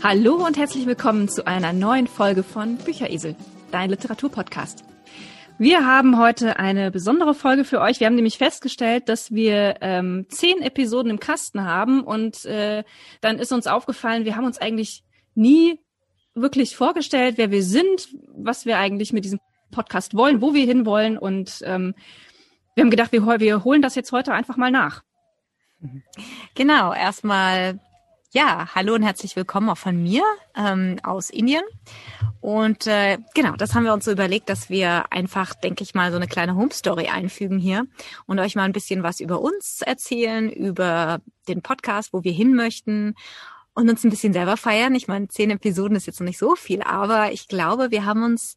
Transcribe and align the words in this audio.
Hallo 0.00 0.46
und 0.46 0.56
herzlich 0.56 0.86
willkommen 0.86 1.28
zu 1.28 1.44
einer 1.44 1.72
neuen 1.72 2.06
Folge 2.06 2.44
von 2.44 2.76
Bücheresel, 2.76 3.34
dein 3.72 3.90
Literaturpodcast. 3.90 4.84
Wir 5.58 5.84
haben 5.84 6.18
heute 6.18 6.56
eine 6.56 6.92
besondere 6.92 7.34
Folge 7.34 7.64
für 7.64 7.80
euch. 7.80 7.98
Wir 7.98 8.06
haben 8.06 8.14
nämlich 8.14 8.38
festgestellt, 8.38 9.08
dass 9.08 9.32
wir 9.32 9.78
ähm, 9.80 10.26
zehn 10.28 10.62
Episoden 10.62 11.10
im 11.10 11.18
Kasten 11.18 11.64
haben 11.64 12.04
und 12.04 12.44
äh, 12.44 12.84
dann 13.20 13.40
ist 13.40 13.50
uns 13.50 13.66
aufgefallen, 13.66 14.24
wir 14.24 14.36
haben 14.36 14.46
uns 14.46 14.58
eigentlich 14.58 15.02
nie 15.34 15.80
wirklich 16.32 16.76
vorgestellt, 16.76 17.36
wer 17.36 17.50
wir 17.50 17.64
sind, 17.64 18.08
was 18.36 18.66
wir 18.66 18.78
eigentlich 18.78 19.12
mit 19.12 19.24
diesem 19.24 19.40
Podcast 19.72 20.14
wollen, 20.14 20.40
wo 20.40 20.54
wir 20.54 20.64
hinwollen 20.64 21.18
und 21.18 21.60
ähm, 21.64 21.96
wir 22.76 22.84
haben 22.84 22.90
gedacht, 22.90 23.10
wir, 23.10 23.26
wir 23.40 23.64
holen 23.64 23.82
das 23.82 23.96
jetzt 23.96 24.12
heute 24.12 24.32
einfach 24.32 24.56
mal 24.56 24.70
nach. 24.70 25.02
Genau, 26.54 26.92
erstmal 26.92 27.80
ja, 28.30 28.68
hallo 28.74 28.94
und 28.94 29.02
herzlich 29.02 29.36
willkommen 29.36 29.70
auch 29.70 29.78
von 29.78 30.02
mir 30.02 30.22
ähm, 30.54 30.98
aus 31.02 31.30
Indien. 31.30 31.62
Und 32.40 32.86
äh, 32.86 33.16
genau, 33.34 33.56
das 33.56 33.74
haben 33.74 33.84
wir 33.84 33.94
uns 33.94 34.04
so 34.04 34.12
überlegt, 34.12 34.50
dass 34.50 34.68
wir 34.68 35.10
einfach, 35.12 35.54
denke 35.54 35.82
ich 35.82 35.94
mal, 35.94 36.10
so 36.10 36.16
eine 36.16 36.26
kleine 36.26 36.54
Home 36.54 36.70
Story 36.70 37.08
einfügen 37.08 37.58
hier 37.58 37.86
und 38.26 38.38
euch 38.38 38.54
mal 38.54 38.64
ein 38.64 38.72
bisschen 38.72 39.02
was 39.02 39.20
über 39.20 39.40
uns 39.40 39.80
erzählen, 39.80 40.50
über 40.50 41.20
den 41.48 41.62
Podcast, 41.62 42.12
wo 42.12 42.22
wir 42.22 42.32
hin 42.32 42.54
möchten 42.54 43.14
und 43.72 43.88
uns 43.88 44.04
ein 44.04 44.10
bisschen 44.10 44.34
selber 44.34 44.58
feiern. 44.58 44.94
Ich 44.94 45.08
meine, 45.08 45.28
zehn 45.28 45.50
Episoden 45.50 45.96
ist 45.96 46.06
jetzt 46.06 46.20
noch 46.20 46.26
nicht 46.26 46.38
so 46.38 46.54
viel, 46.54 46.82
aber 46.82 47.32
ich 47.32 47.48
glaube, 47.48 47.90
wir 47.90 48.04
haben 48.04 48.24
uns 48.24 48.56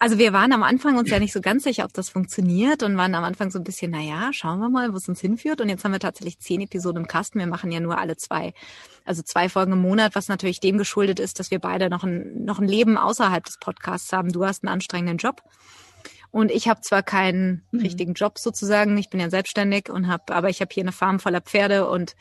also 0.00 0.16
wir 0.16 0.32
waren 0.32 0.54
am 0.54 0.62
Anfang 0.62 0.96
uns 0.96 1.10
ja 1.10 1.18
nicht 1.18 1.34
so 1.34 1.42
ganz 1.42 1.62
sicher, 1.62 1.84
ob 1.84 1.92
das 1.92 2.08
funktioniert 2.08 2.82
und 2.82 2.96
waren 2.96 3.14
am 3.14 3.22
Anfang 3.22 3.50
so 3.50 3.58
ein 3.58 3.64
bisschen, 3.64 3.90
na 3.90 4.00
ja, 4.00 4.32
schauen 4.32 4.58
wir 4.58 4.70
mal, 4.70 4.94
wo 4.94 4.96
es 4.96 5.06
uns 5.10 5.20
hinführt. 5.20 5.60
Und 5.60 5.68
jetzt 5.68 5.84
haben 5.84 5.92
wir 5.92 6.00
tatsächlich 6.00 6.38
zehn 6.38 6.62
Episoden 6.62 7.02
im 7.02 7.06
Kasten. 7.06 7.38
Wir 7.38 7.46
machen 7.46 7.70
ja 7.70 7.80
nur 7.80 7.98
alle 7.98 8.16
zwei, 8.16 8.54
also 9.04 9.20
zwei 9.20 9.50
Folgen 9.50 9.72
im 9.72 9.82
Monat, 9.82 10.14
was 10.14 10.28
natürlich 10.28 10.58
dem 10.58 10.78
geschuldet 10.78 11.20
ist, 11.20 11.38
dass 11.38 11.50
wir 11.50 11.58
beide 11.58 11.90
noch 11.90 12.02
ein, 12.02 12.44
noch 12.46 12.58
ein 12.58 12.66
Leben 12.66 12.96
außerhalb 12.96 13.44
des 13.44 13.58
Podcasts 13.58 14.10
haben. 14.10 14.32
Du 14.32 14.42
hast 14.46 14.64
einen 14.64 14.72
anstrengenden 14.72 15.18
Job. 15.18 15.42
Und 16.30 16.50
ich 16.50 16.66
habe 16.66 16.80
zwar 16.80 17.02
keinen 17.02 17.66
mhm. 17.70 17.80
richtigen 17.80 18.14
Job 18.14 18.38
sozusagen, 18.38 18.96
ich 18.96 19.10
bin 19.10 19.20
ja 19.20 19.28
selbstständig 19.28 19.90
und 19.90 20.08
habe, 20.08 20.34
aber 20.34 20.48
ich 20.48 20.62
habe 20.62 20.72
hier 20.72 20.84
eine 20.84 20.92
Farm 20.92 21.20
voller 21.20 21.42
Pferde 21.42 21.86
und 21.86 22.16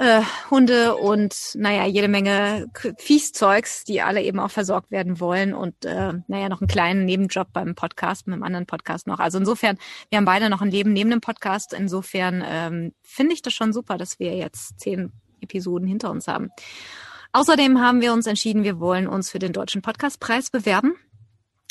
äh, 0.00 0.22
Hunde 0.50 0.96
und 0.96 1.36
naja, 1.56 1.84
jede 1.84 2.08
Menge 2.08 2.68
Viehzeugs, 2.96 3.84
die 3.84 4.00
alle 4.00 4.22
eben 4.22 4.40
auch 4.40 4.50
versorgt 4.50 4.90
werden 4.90 5.20
wollen 5.20 5.52
und 5.52 5.84
äh, 5.84 6.14
naja, 6.26 6.48
noch 6.48 6.62
einen 6.62 6.68
kleinen 6.68 7.04
Nebenjob 7.04 7.52
beim 7.52 7.74
Podcast, 7.74 8.26
mit 8.26 8.32
einem 8.32 8.42
anderen 8.42 8.64
Podcast 8.64 9.06
noch. 9.06 9.18
Also 9.18 9.36
insofern, 9.36 9.76
wir 10.08 10.16
haben 10.16 10.24
beide 10.24 10.48
noch 10.48 10.62
ein 10.62 10.70
Leben 10.70 10.94
neben 10.94 11.10
dem 11.10 11.20
Podcast. 11.20 11.74
Insofern 11.74 12.42
ähm, 12.46 12.94
finde 13.02 13.34
ich 13.34 13.42
das 13.42 13.52
schon 13.52 13.74
super, 13.74 13.98
dass 13.98 14.18
wir 14.18 14.34
jetzt 14.34 14.80
zehn 14.80 15.12
Episoden 15.42 15.86
hinter 15.86 16.10
uns 16.10 16.28
haben. 16.28 16.48
Außerdem 17.32 17.78
haben 17.78 18.00
wir 18.00 18.14
uns 18.14 18.26
entschieden, 18.26 18.64
wir 18.64 18.80
wollen 18.80 19.06
uns 19.06 19.30
für 19.30 19.38
den 19.38 19.52
Deutschen 19.52 19.82
Podcastpreis 19.82 20.48
bewerben. 20.48 20.94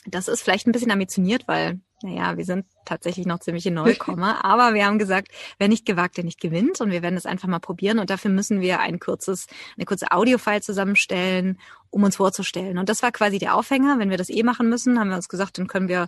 Das 0.06 0.28
ist 0.28 0.44
vielleicht 0.44 0.68
ein 0.68 0.72
bisschen 0.72 0.92
ambitioniert, 0.92 1.48
weil 1.48 1.82
naja, 2.02 2.38
wir 2.38 2.46
sind 2.46 2.66
tatsächlich 2.86 3.26
noch 3.26 3.40
ziemliche 3.40 3.72
Neukommer, 3.72 4.44
aber 4.46 4.74
wir 4.74 4.86
haben 4.86 5.00
gesagt, 5.00 5.30
wer 5.58 5.68
nicht 5.68 5.86
gewagt, 5.86 6.18
der 6.18 6.24
nicht 6.24 6.40
gewinnt 6.40 6.80
und 6.82 6.92
wir 6.92 7.02
werden 7.02 7.18
es 7.18 7.26
einfach 7.26 7.48
mal 7.48 7.60
probieren 7.60 8.00
und 8.00 8.10
dafür 8.10 8.32
müssen 8.32 8.62
wir 8.62 8.80
ein 8.80 9.00
kurzes, 9.00 9.48
eine 9.76 9.86
kurze 9.86 10.12
Audiofile 10.12 10.62
zusammenstellen, 10.62 11.60
um 11.90 12.04
uns 12.04 12.16
vorzustellen. 12.16 12.78
Und 12.78 12.88
das 12.88 13.04
war 13.04 13.12
quasi 13.12 13.38
der 13.38 13.56
Aufhänger. 13.56 14.00
Wenn 14.00 14.10
wir 14.10 14.18
das 14.18 14.30
eh 14.30 14.44
machen 14.44 14.70
müssen, 14.70 15.00
haben 15.00 15.10
wir 15.10 15.16
uns 15.16 15.30
gesagt, 15.30 15.58
dann 15.58 15.68
können 15.68 15.90
wir 15.90 16.08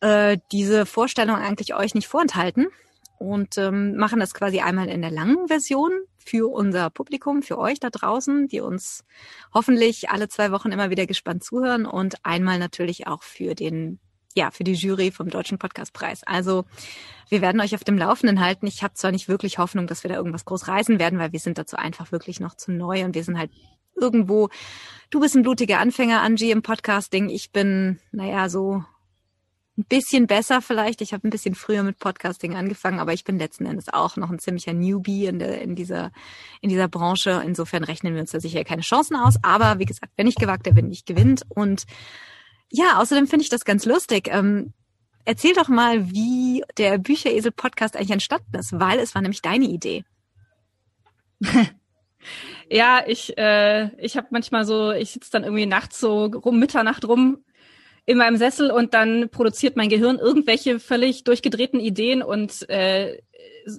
äh, 0.00 0.38
diese 0.52 0.86
Vorstellung 0.86 1.36
eigentlich 1.36 1.74
euch 1.74 1.94
nicht 1.94 2.08
vorenthalten 2.08 2.68
und 3.18 3.58
ähm, 3.58 3.96
machen 3.96 4.20
das 4.20 4.34
quasi 4.34 4.60
einmal 4.60 4.88
in 4.88 5.02
der 5.02 5.10
langen 5.10 5.48
Version 5.48 5.92
für 6.16 6.50
unser 6.50 6.90
Publikum, 6.90 7.42
für 7.42 7.58
euch 7.58 7.78
da 7.78 7.90
draußen, 7.90 8.48
die 8.48 8.60
uns 8.60 9.04
hoffentlich 9.52 10.10
alle 10.10 10.28
zwei 10.28 10.50
Wochen 10.50 10.72
immer 10.72 10.90
wieder 10.90 11.06
gespannt 11.06 11.44
zuhören 11.44 11.84
und 11.84 12.24
einmal 12.24 12.58
natürlich 12.58 13.06
auch 13.06 13.22
für 13.22 13.54
den 13.54 13.98
ja, 14.34 14.50
für 14.50 14.64
die 14.64 14.74
Jury 14.74 15.10
vom 15.10 15.30
Deutschen 15.30 15.58
Podcastpreis. 15.58 16.22
Also 16.24 16.64
wir 17.28 17.40
werden 17.40 17.60
euch 17.60 17.74
auf 17.74 17.84
dem 17.84 17.96
Laufenden 17.96 18.40
halten. 18.40 18.66
Ich 18.66 18.82
habe 18.82 18.94
zwar 18.94 19.12
nicht 19.12 19.28
wirklich 19.28 19.58
Hoffnung, 19.58 19.86
dass 19.86 20.02
wir 20.02 20.10
da 20.10 20.16
irgendwas 20.16 20.44
groß 20.44 20.68
reisen 20.68 20.98
werden, 20.98 21.18
weil 21.18 21.32
wir 21.32 21.40
sind 21.40 21.56
dazu 21.56 21.76
einfach 21.76 22.12
wirklich 22.12 22.40
noch 22.40 22.54
zu 22.56 22.72
neu 22.72 23.04
und 23.04 23.14
wir 23.14 23.24
sind 23.24 23.38
halt 23.38 23.50
irgendwo, 23.94 24.48
du 25.10 25.20
bist 25.20 25.36
ein 25.36 25.42
blutiger 25.42 25.78
Anfänger, 25.78 26.20
Angie, 26.20 26.50
im 26.50 26.62
Podcasting. 26.62 27.28
Ich 27.28 27.52
bin, 27.52 28.00
naja, 28.10 28.48
so 28.48 28.82
ein 29.76 29.84
bisschen 29.88 30.26
besser 30.26 30.60
vielleicht. 30.62 31.00
Ich 31.00 31.12
habe 31.12 31.26
ein 31.26 31.30
bisschen 31.30 31.54
früher 31.54 31.84
mit 31.84 32.00
Podcasting 32.00 32.56
angefangen, 32.56 32.98
aber 32.98 33.12
ich 33.12 33.22
bin 33.22 33.38
letzten 33.38 33.66
Endes 33.66 33.88
auch 33.88 34.16
noch 34.16 34.30
ein 34.30 34.40
ziemlicher 34.40 34.72
Newbie 34.72 35.26
in, 35.26 35.38
der, 35.38 35.62
in, 35.62 35.76
dieser, 35.76 36.10
in 36.60 36.70
dieser 36.70 36.88
Branche. 36.88 37.42
Insofern 37.44 37.84
rechnen 37.84 38.14
wir 38.14 38.20
uns 38.20 38.32
da 38.32 38.40
sicher 38.40 38.64
keine 38.64 38.82
Chancen 38.82 39.16
aus. 39.16 39.36
Aber 39.42 39.78
wie 39.78 39.84
gesagt, 39.84 40.12
wenn 40.16 40.26
nicht 40.26 40.40
gewagt, 40.40 40.66
der 40.66 40.74
wird 40.74 40.86
nicht 40.86 41.06
gewinnt. 41.06 41.42
Und 41.48 41.86
ja, 42.70 42.98
außerdem 43.00 43.26
finde 43.26 43.44
ich 43.44 43.50
das 43.50 43.64
ganz 43.64 43.84
lustig. 43.84 44.28
Ähm, 44.30 44.72
erzähl 45.24 45.54
doch 45.54 45.68
mal, 45.68 46.10
wie 46.10 46.64
der 46.78 46.98
Bücheresel-Podcast 46.98 47.96
eigentlich 47.96 48.10
entstanden 48.10 48.56
ist, 48.56 48.78
weil 48.78 48.98
es 48.98 49.14
war 49.14 49.22
nämlich 49.22 49.42
deine 49.42 49.66
Idee. 49.66 50.04
ja, 52.70 53.02
ich, 53.06 53.36
äh, 53.38 53.90
ich 54.02 54.16
habe 54.16 54.28
manchmal 54.30 54.64
so, 54.64 54.92
ich 54.92 55.10
sitze 55.10 55.30
dann 55.32 55.44
irgendwie 55.44 55.66
nachts 55.66 56.00
so 56.00 56.26
rum, 56.26 56.58
Mitternacht 56.58 57.06
rum 57.06 57.44
in 58.06 58.18
meinem 58.18 58.36
Sessel 58.36 58.70
und 58.70 58.92
dann 58.92 59.30
produziert 59.30 59.76
mein 59.76 59.88
Gehirn 59.88 60.18
irgendwelche 60.18 60.78
völlig 60.78 61.24
durchgedrehten 61.24 61.80
Ideen 61.80 62.22
und 62.22 62.68
äh, 62.68 63.18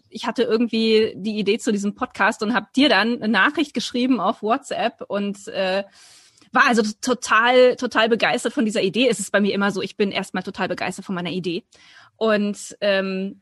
ich 0.09 0.25
hatte 0.25 0.43
irgendwie 0.43 1.13
die 1.15 1.37
Idee 1.37 1.59
zu 1.59 1.71
diesem 1.71 1.93
Podcast 1.93 2.41
und 2.41 2.55
habe 2.55 2.67
dir 2.75 2.89
dann 2.89 3.21
eine 3.21 3.27
Nachricht 3.27 3.73
geschrieben 3.75 4.19
auf 4.19 4.41
WhatsApp 4.41 5.01
und 5.07 5.47
äh, 5.47 5.83
war 6.55 6.65
also 6.65 6.81
total, 7.01 7.75
total 7.75 8.09
begeistert 8.09 8.53
von 8.53 8.65
dieser 8.65 8.81
Idee. 8.81 9.07
Es 9.09 9.19
ist 9.19 9.31
bei 9.31 9.41
mir 9.41 9.53
immer 9.53 9.71
so, 9.71 9.81
ich 9.81 9.97
bin 9.97 10.11
erstmal 10.11 10.43
total 10.43 10.67
begeistert 10.67 11.05
von 11.05 11.15
meiner 11.15 11.31
Idee. 11.31 11.63
Und 12.15 12.75
ähm, 12.81 13.41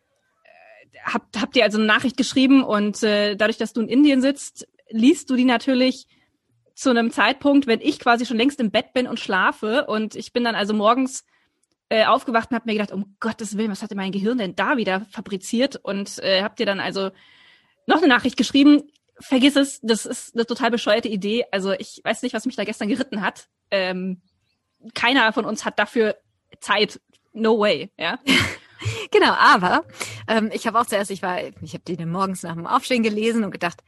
habt, 1.03 1.39
habt 1.39 1.55
ihr 1.55 1.63
also 1.63 1.77
eine 1.77 1.87
Nachricht 1.87 2.17
geschrieben 2.17 2.63
und 2.63 3.03
äh, 3.03 3.35
dadurch, 3.35 3.57
dass 3.57 3.73
du 3.73 3.81
in 3.81 3.87
Indien 3.87 4.21
sitzt, 4.21 4.67
liest 4.89 5.29
du 5.29 5.35
die 5.35 5.45
natürlich 5.45 6.07
zu 6.75 6.89
einem 6.89 7.11
Zeitpunkt, 7.11 7.67
wenn 7.67 7.81
ich 7.81 7.99
quasi 7.99 8.25
schon 8.25 8.37
längst 8.37 8.59
im 8.59 8.71
Bett 8.71 8.93
bin 8.93 9.07
und 9.07 9.19
schlafe. 9.19 9.85
Und 9.85 10.15
ich 10.15 10.33
bin 10.33 10.43
dann 10.43 10.55
also 10.55 10.73
morgens 10.73 11.23
äh, 11.89 12.05
aufgewacht 12.05 12.49
und 12.49 12.55
habe 12.55 12.65
mir 12.65 12.73
gedacht, 12.73 12.91
um 12.91 13.15
Gottes 13.19 13.57
Willen, 13.57 13.71
was 13.71 13.83
hat 13.83 13.91
denn 13.91 13.97
mein 13.97 14.11
Gehirn 14.11 14.37
denn 14.37 14.55
da 14.55 14.77
wieder 14.77 15.05
fabriziert? 15.11 15.75
Und 15.75 16.19
äh, 16.19 16.41
habt 16.41 16.59
ihr 16.59 16.65
dann 16.65 16.79
also 16.79 17.11
noch 17.85 17.97
eine 17.97 18.07
Nachricht 18.07 18.37
geschrieben, 18.37 18.83
vergiss 19.19 19.55
es, 19.55 19.79
das 19.81 20.05
ist 20.05 20.35
eine 20.35 20.45
total 20.45 20.71
bescheuerte 20.71 21.07
Idee. 21.07 21.45
Also 21.51 21.71
ich 21.71 22.01
weiß 22.03 22.21
nicht, 22.23 22.33
was 22.33 22.45
mich 22.45 22.55
da 22.55 22.63
gestern 22.63 22.89
geritten 22.89 23.21
hat. 23.21 23.47
Ähm, 23.71 24.21
keiner 24.93 25.31
von 25.33 25.45
uns 25.45 25.65
hat 25.65 25.79
dafür 25.79 26.17
Zeit. 26.59 26.99
No 27.33 27.59
way, 27.59 27.91
ja. 27.97 28.19
genau, 29.11 29.31
aber 29.31 29.85
ähm, 30.27 30.51
ich 30.53 30.67
habe 30.67 30.79
auch 30.79 30.85
zuerst, 30.85 31.09
ich 31.11 31.21
war, 31.21 31.39
ich 31.61 31.73
habe 31.73 31.83
die 31.87 32.05
morgens 32.05 32.43
nach 32.43 32.53
dem 32.53 32.67
Aufstehen 32.67 33.03
gelesen 33.03 33.43
und 33.43 33.51
gedacht, 33.51 33.83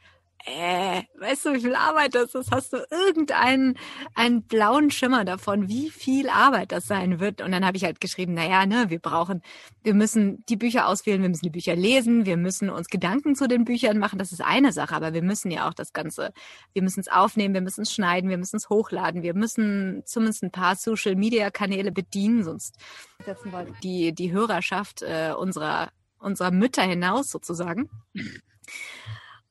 äh, 0.48 1.02
weißt 1.18 1.46
du, 1.46 1.54
wie 1.54 1.60
viel 1.60 1.74
Arbeit 1.74 2.14
das 2.14 2.32
ist? 2.36 2.52
Hast 2.52 2.72
du 2.72 2.76
irgendeinen 2.90 3.76
einen 4.14 4.44
blauen 4.44 4.92
Schimmer 4.92 5.24
davon, 5.24 5.68
wie 5.68 5.90
viel 5.90 6.28
Arbeit 6.28 6.70
das 6.70 6.86
sein 6.86 7.18
wird? 7.18 7.40
Und 7.40 7.50
dann 7.50 7.66
habe 7.66 7.76
ich 7.76 7.82
halt 7.82 8.00
geschrieben, 8.00 8.34
naja, 8.34 8.64
ne, 8.64 8.84
wir 8.88 9.00
brauchen, 9.00 9.42
wir 9.82 9.92
müssen 9.92 10.44
die 10.48 10.54
Bücher 10.54 10.86
auswählen, 10.86 11.20
wir 11.20 11.28
müssen 11.28 11.44
die 11.44 11.50
Bücher 11.50 11.74
lesen, 11.74 12.26
wir 12.26 12.36
müssen 12.36 12.70
uns 12.70 12.86
Gedanken 12.86 13.34
zu 13.34 13.48
den 13.48 13.64
Büchern 13.64 13.98
machen, 13.98 14.20
das 14.20 14.30
ist 14.30 14.40
eine 14.40 14.70
Sache, 14.72 14.94
aber 14.94 15.12
wir 15.14 15.22
müssen 15.22 15.50
ja 15.50 15.68
auch 15.68 15.74
das 15.74 15.92
Ganze, 15.92 16.32
wir 16.72 16.82
müssen 16.82 17.00
es 17.00 17.08
aufnehmen, 17.08 17.52
wir 17.52 17.60
müssen 17.60 17.82
es 17.82 17.92
schneiden, 17.92 18.30
wir 18.30 18.38
müssen 18.38 18.56
es 18.56 18.70
hochladen, 18.70 19.22
wir 19.22 19.34
müssen 19.34 20.02
zumindest 20.06 20.44
ein 20.44 20.52
paar 20.52 20.76
Social-Media-Kanäle 20.76 21.90
bedienen, 21.90 22.44
sonst 22.44 22.76
setzen 23.24 23.50
wir 23.50 23.66
die, 23.82 24.14
die 24.14 24.30
Hörerschaft 24.30 25.02
äh, 25.02 25.32
unserer, 25.36 25.90
unserer 26.20 26.52
Mütter 26.52 26.82
hinaus 26.82 27.32
sozusagen. 27.32 27.90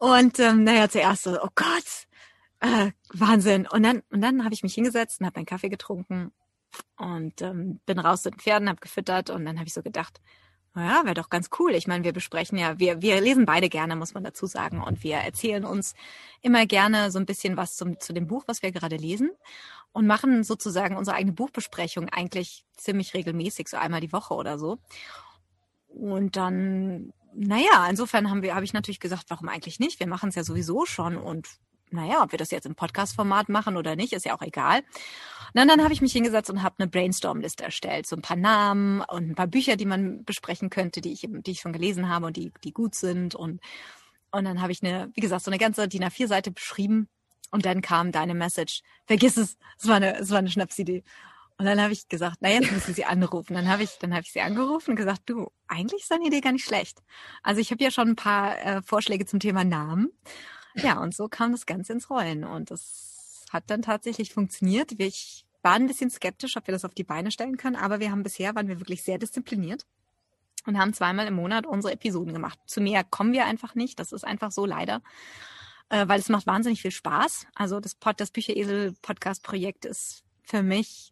Und 0.06 0.40
ähm, 0.40 0.63
naja, 0.63 0.88
zuerst 0.88 1.24
so, 1.24 1.42
oh 1.42 1.50
Gott, 1.56 2.06
äh, 2.60 2.92
Wahnsinn. 3.12 3.66
Und 3.66 3.81
dann, 3.81 4.04
und 4.12 4.22
dann 4.22 4.44
habe 4.44 4.54
ich 4.54 4.62
mich 4.62 4.75
hingesetzt 4.75 5.19
und 5.19 5.25
habe 5.25 5.40
meinen 5.40 5.48
Kaffee 5.48 5.69
getrunken 5.69 6.31
und 6.96 7.42
ähm, 7.42 7.80
bin 7.88 7.98
raus 7.98 8.22
zu 8.22 8.30
den 8.30 8.40
Pferden, 8.40 8.69
habe 8.69 8.80
gefüttert 8.80 9.31
und 9.31 9.46
dann 9.46 9.57
habe 9.57 9.66
ich 9.68 9.74
so 9.74 9.81
gedacht, 9.81 10.22
naja, 10.75 11.06
wäre 11.06 11.16
doch 11.16 11.31
ganz 11.31 11.50
cool. 11.57 11.74
Ich 11.74 11.88
meine, 11.88 12.04
wir 12.04 12.13
besprechen 12.13 12.60
ja, 12.60 12.78
wir, 12.78 13.02
wir 13.02 13.19
lesen 13.19 13.48
beide 13.48 13.68
gerne, 13.68 13.96
muss 13.96 14.13
man 14.13 14.24
dazu 14.24 14.46
sagen. 14.46 14.80
Und 14.84 15.04
wir 15.04 15.16
erzählen 15.16 15.66
uns 15.66 15.96
immer 16.44 16.68
gerne 16.68 17.10
so 17.10 17.18
ein 17.18 17.25
bisschen 17.25 17.57
was 17.57 17.75
zum, 17.75 18.00
zu 18.00 18.13
dem 18.13 18.28
Buch, 18.28 18.44
was 18.46 18.62
wir 18.62 18.72
gerade 18.72 18.98
lesen. 18.98 19.31
Und 19.92 20.06
machen 20.06 20.44
sozusagen 20.44 20.98
unsere 20.98 21.18
eigene 21.18 21.34
Buchbesprechung 21.34 22.10
eigentlich 22.10 22.63
ziemlich 22.78 23.16
regelmäßig, 23.16 23.69
so 23.69 23.78
einmal 23.78 24.02
die 24.02 24.13
Woche 24.13 24.36
oder 24.36 24.60
so. 24.60 24.78
Und 25.88 26.36
dann 26.36 27.12
naja, 27.36 27.88
insofern 27.90 28.30
haben 28.30 28.42
wir, 28.42 28.56
habe 28.56 28.66
ich 28.66 28.74
natürlich 28.74 29.00
gesagt, 29.00 29.26
warum 29.30 29.50
eigentlich 29.50 29.80
nicht? 29.80 30.00
Wir 30.00 30.08
machen 30.08 30.30
es 30.30 30.36
ja 30.36 30.44
sowieso 30.44 30.86
schon 30.86 31.18
und 31.18 31.48
naja, 31.92 32.24
ob 32.24 32.32
wir 32.32 32.40
das 32.40 32.52
jetzt 32.52 32.66
im 32.66 32.76
Podcast-Format 32.76 33.50
machen 33.50 33.78
oder 33.78 33.96
nicht, 33.96 34.14
ist 34.14 34.26
ja 34.26 34.36
auch 34.36 34.42
egal. 34.42 34.80
Und 35.54 35.68
dann, 35.68 35.84
habe 35.84 35.94
ich 35.94 36.02
mich 36.02 36.12
hingesetzt 36.12 36.50
und 36.50 36.64
habe 36.64 36.76
eine 36.80 36.90
Brainstorm-Liste 36.90 37.64
erstellt. 37.64 38.08
So 38.08 38.16
ein 38.16 38.22
paar 38.22 38.36
Namen 38.36 39.02
und 39.02 39.30
ein 39.30 39.36
paar 39.36 39.48
Bücher, 39.48 39.78
die 39.78 39.86
man 39.86 40.26
besprechen 40.26 40.70
könnte, 40.70 41.00
die 41.00 41.14
ich, 41.14 41.28
die 41.30 41.52
ich 41.52 41.62
schon 41.62 41.72
gelesen 41.72 42.10
habe 42.10 42.26
und 42.26 42.36
die, 42.36 42.52
die 42.64 42.74
gut 42.74 42.96
sind. 42.96 43.36
Und, 43.36 43.62
und 44.31 44.46
dann 44.46 44.62
habe 44.62 44.74
ich 44.74 44.84
eine, 44.84 45.12
wie 45.16 45.22
gesagt, 45.22 45.46
so 45.46 45.52
eine 45.52 45.60
ganze 45.60 45.88
DIN 45.88 46.04
A4-Seite 46.04 46.52
beschrieben 46.52 47.08
Und 47.52 47.66
dann 47.66 47.81
kam 47.81 48.12
deine 48.12 48.34
Message. 48.34 48.81
Vergiss 49.06 49.38
es, 49.38 49.58
es 49.80 49.88
war 49.88 49.96
eine, 49.96 50.18
es 50.18 50.30
war 50.31 50.40
eine 50.40 50.50
Schnapsidee. 50.50 51.04
Und 51.57 51.66
dann 51.66 51.81
habe 51.81 51.94
ich 51.94 52.10
gesagt, 52.10 52.38
na 52.42 52.50
jetzt 52.50 52.72
müssen 52.72 52.94
Sie 52.94 53.06
anrufen. 53.06 53.54
Dann 53.54 53.69
habe 53.69 53.84
ich, 53.84 53.98
dann 54.00 54.13
habe 54.13 54.24
ich 54.24 54.31
sie 54.31 54.42
angerufen 54.42 54.92
und 54.92 54.96
gesagt, 54.98 55.22
du, 55.28 55.50
eigentlich 55.68 56.02
ist 56.02 56.12
deine 56.12 56.25
Idee 56.25 56.42
gar 56.42 56.52
nicht 56.52 56.66
schlecht. 56.66 57.02
Also 57.44 57.62
ich 57.62 57.72
habe 57.72 57.84
ja 57.84 57.92
schon 57.92 58.10
ein 58.10 58.16
paar 58.16 58.60
äh, 58.60 58.81
Vorschläge 58.81 59.25
zum 59.25 59.40
Thema 59.40 59.63
Namen. 59.63 60.12
Ja, 60.75 61.00
und 61.00 61.16
so 61.16 61.30
kam 61.30 61.54
das 61.54 61.66
Ganze 61.66 61.94
ins 61.94 62.10
Rollen 62.10 62.44
und 62.44 62.72
das 62.72 63.46
hat 63.50 63.69
dann 63.69 63.81
tatsächlich 63.81 64.34
funktioniert. 64.34 64.92
Ich 64.98 65.46
war 65.62 65.74
ein 65.74 65.88
bisschen 65.88 66.10
skeptisch, 66.10 66.57
ob 66.57 66.68
wir 66.68 66.74
das 66.74 66.84
auf 66.84 66.94
die 66.94 67.06
Beine 67.06 67.31
stellen 67.31 67.56
können, 67.56 67.78
aber 67.78 68.02
wir 68.02 68.12
haben 68.12 68.24
bisher 68.24 68.54
waren 68.56 68.68
wir 68.68 68.81
wirklich 68.81 69.04
sehr 69.04 69.18
diszipliniert 69.18 69.86
und 70.66 70.78
haben 70.78 70.94
zweimal 70.94 71.28
im 71.28 71.36
Monat 71.36 71.66
unsere 71.66 71.94
Episoden 71.94 72.34
gemacht. 72.34 72.60
Zu 72.66 72.81
mehr 72.81 73.06
kommen 73.06 73.31
wir 73.31 73.46
einfach 73.46 73.75
nicht. 73.75 73.98
Das 74.00 74.12
ist 74.12 74.25
einfach 74.25 74.52
so 74.52 74.66
leider 74.66 75.02
äh, 75.90 76.07
weil 76.07 76.19
es 76.19 76.30
macht 76.30 76.48
wahnsinnig 76.48 76.81
viel 76.81 76.92
Spaß. 76.92 77.48
Also 77.56 77.80
das, 77.80 77.96
Pod, 77.96 78.19
das 78.19 78.31
Bücheresel-Podcast-Projekt 78.31 79.86
ist 79.86 80.24
für 80.44 80.63
mich 80.63 81.12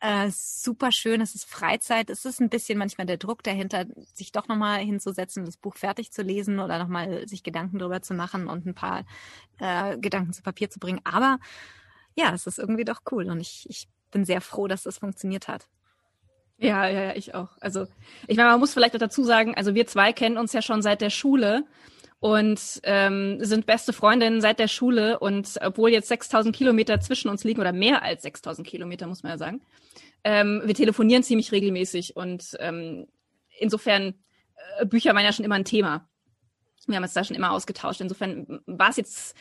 äh, 0.00 0.30
super 0.30 0.92
schön. 0.92 1.20
Es 1.20 1.34
ist 1.34 1.44
Freizeit. 1.44 2.10
Es 2.10 2.24
ist 2.24 2.40
ein 2.40 2.48
bisschen 2.48 2.78
manchmal 2.78 3.06
der 3.06 3.16
Druck 3.16 3.42
dahinter, 3.42 3.86
sich 4.14 4.32
doch 4.32 4.48
nochmal 4.48 4.80
hinzusetzen, 4.80 5.44
das 5.44 5.56
Buch 5.56 5.76
fertig 5.76 6.12
zu 6.12 6.22
lesen 6.22 6.60
oder 6.60 6.78
nochmal 6.78 7.26
sich 7.26 7.42
Gedanken 7.42 7.78
drüber 7.78 8.00
zu 8.02 8.14
machen 8.14 8.46
und 8.46 8.66
ein 8.66 8.74
paar 8.74 9.04
äh, 9.58 9.98
Gedanken 9.98 10.32
zu 10.32 10.42
Papier 10.42 10.70
zu 10.70 10.78
bringen. 10.78 11.00
Aber 11.04 11.38
ja, 12.14 12.32
es 12.32 12.46
ist 12.46 12.58
irgendwie 12.58 12.84
doch 12.84 13.02
cool 13.10 13.28
und 13.30 13.40
ich, 13.40 13.66
ich 13.68 13.88
bin 14.10 14.24
sehr 14.24 14.40
froh, 14.40 14.68
dass 14.68 14.84
das 14.84 14.98
funktioniert 14.98 15.48
hat. 15.48 15.68
Ja, 16.58 16.88
ja, 16.88 17.02
ja, 17.04 17.16
ich 17.16 17.34
auch. 17.34 17.56
Also 17.60 17.86
ich 18.26 18.36
meine, 18.36 18.50
man 18.50 18.60
muss 18.60 18.72
vielleicht 18.72 18.94
auch 18.94 19.00
dazu 19.00 19.22
sagen, 19.22 19.54
also 19.54 19.74
wir 19.74 19.86
zwei 19.86 20.12
kennen 20.12 20.38
uns 20.38 20.52
ja 20.52 20.62
schon 20.62 20.82
seit 20.82 21.00
der 21.00 21.10
Schule 21.10 21.64
und 22.20 22.80
ähm, 22.82 23.38
sind 23.44 23.66
beste 23.66 23.92
Freundinnen 23.92 24.40
seit 24.40 24.58
der 24.58 24.68
Schule. 24.68 25.18
Und 25.18 25.58
obwohl 25.62 25.90
jetzt 25.90 26.08
6000 26.08 26.54
Kilometer 26.54 27.00
zwischen 27.00 27.28
uns 27.28 27.44
liegen 27.44 27.60
oder 27.60 27.72
mehr 27.72 28.02
als 28.02 28.22
6000 28.22 28.66
Kilometer, 28.66 29.06
muss 29.06 29.22
man 29.22 29.32
ja 29.32 29.38
sagen, 29.38 29.60
ähm, 30.24 30.62
wir 30.64 30.74
telefonieren 30.74 31.22
ziemlich 31.22 31.52
regelmäßig. 31.52 32.16
Und 32.16 32.56
ähm, 32.58 33.06
insofern, 33.58 34.14
äh, 34.78 34.86
Bücher 34.86 35.14
waren 35.14 35.24
ja 35.24 35.32
schon 35.32 35.44
immer 35.44 35.54
ein 35.54 35.64
Thema. 35.64 36.08
Wir 36.86 36.96
haben 36.96 37.04
uns 37.04 37.12
da 37.12 37.22
schon 37.22 37.36
immer 37.36 37.52
ausgetauscht. 37.52 38.00
Insofern 38.00 38.60
war 38.66 38.90
es 38.90 38.96
jetzt 38.96 39.36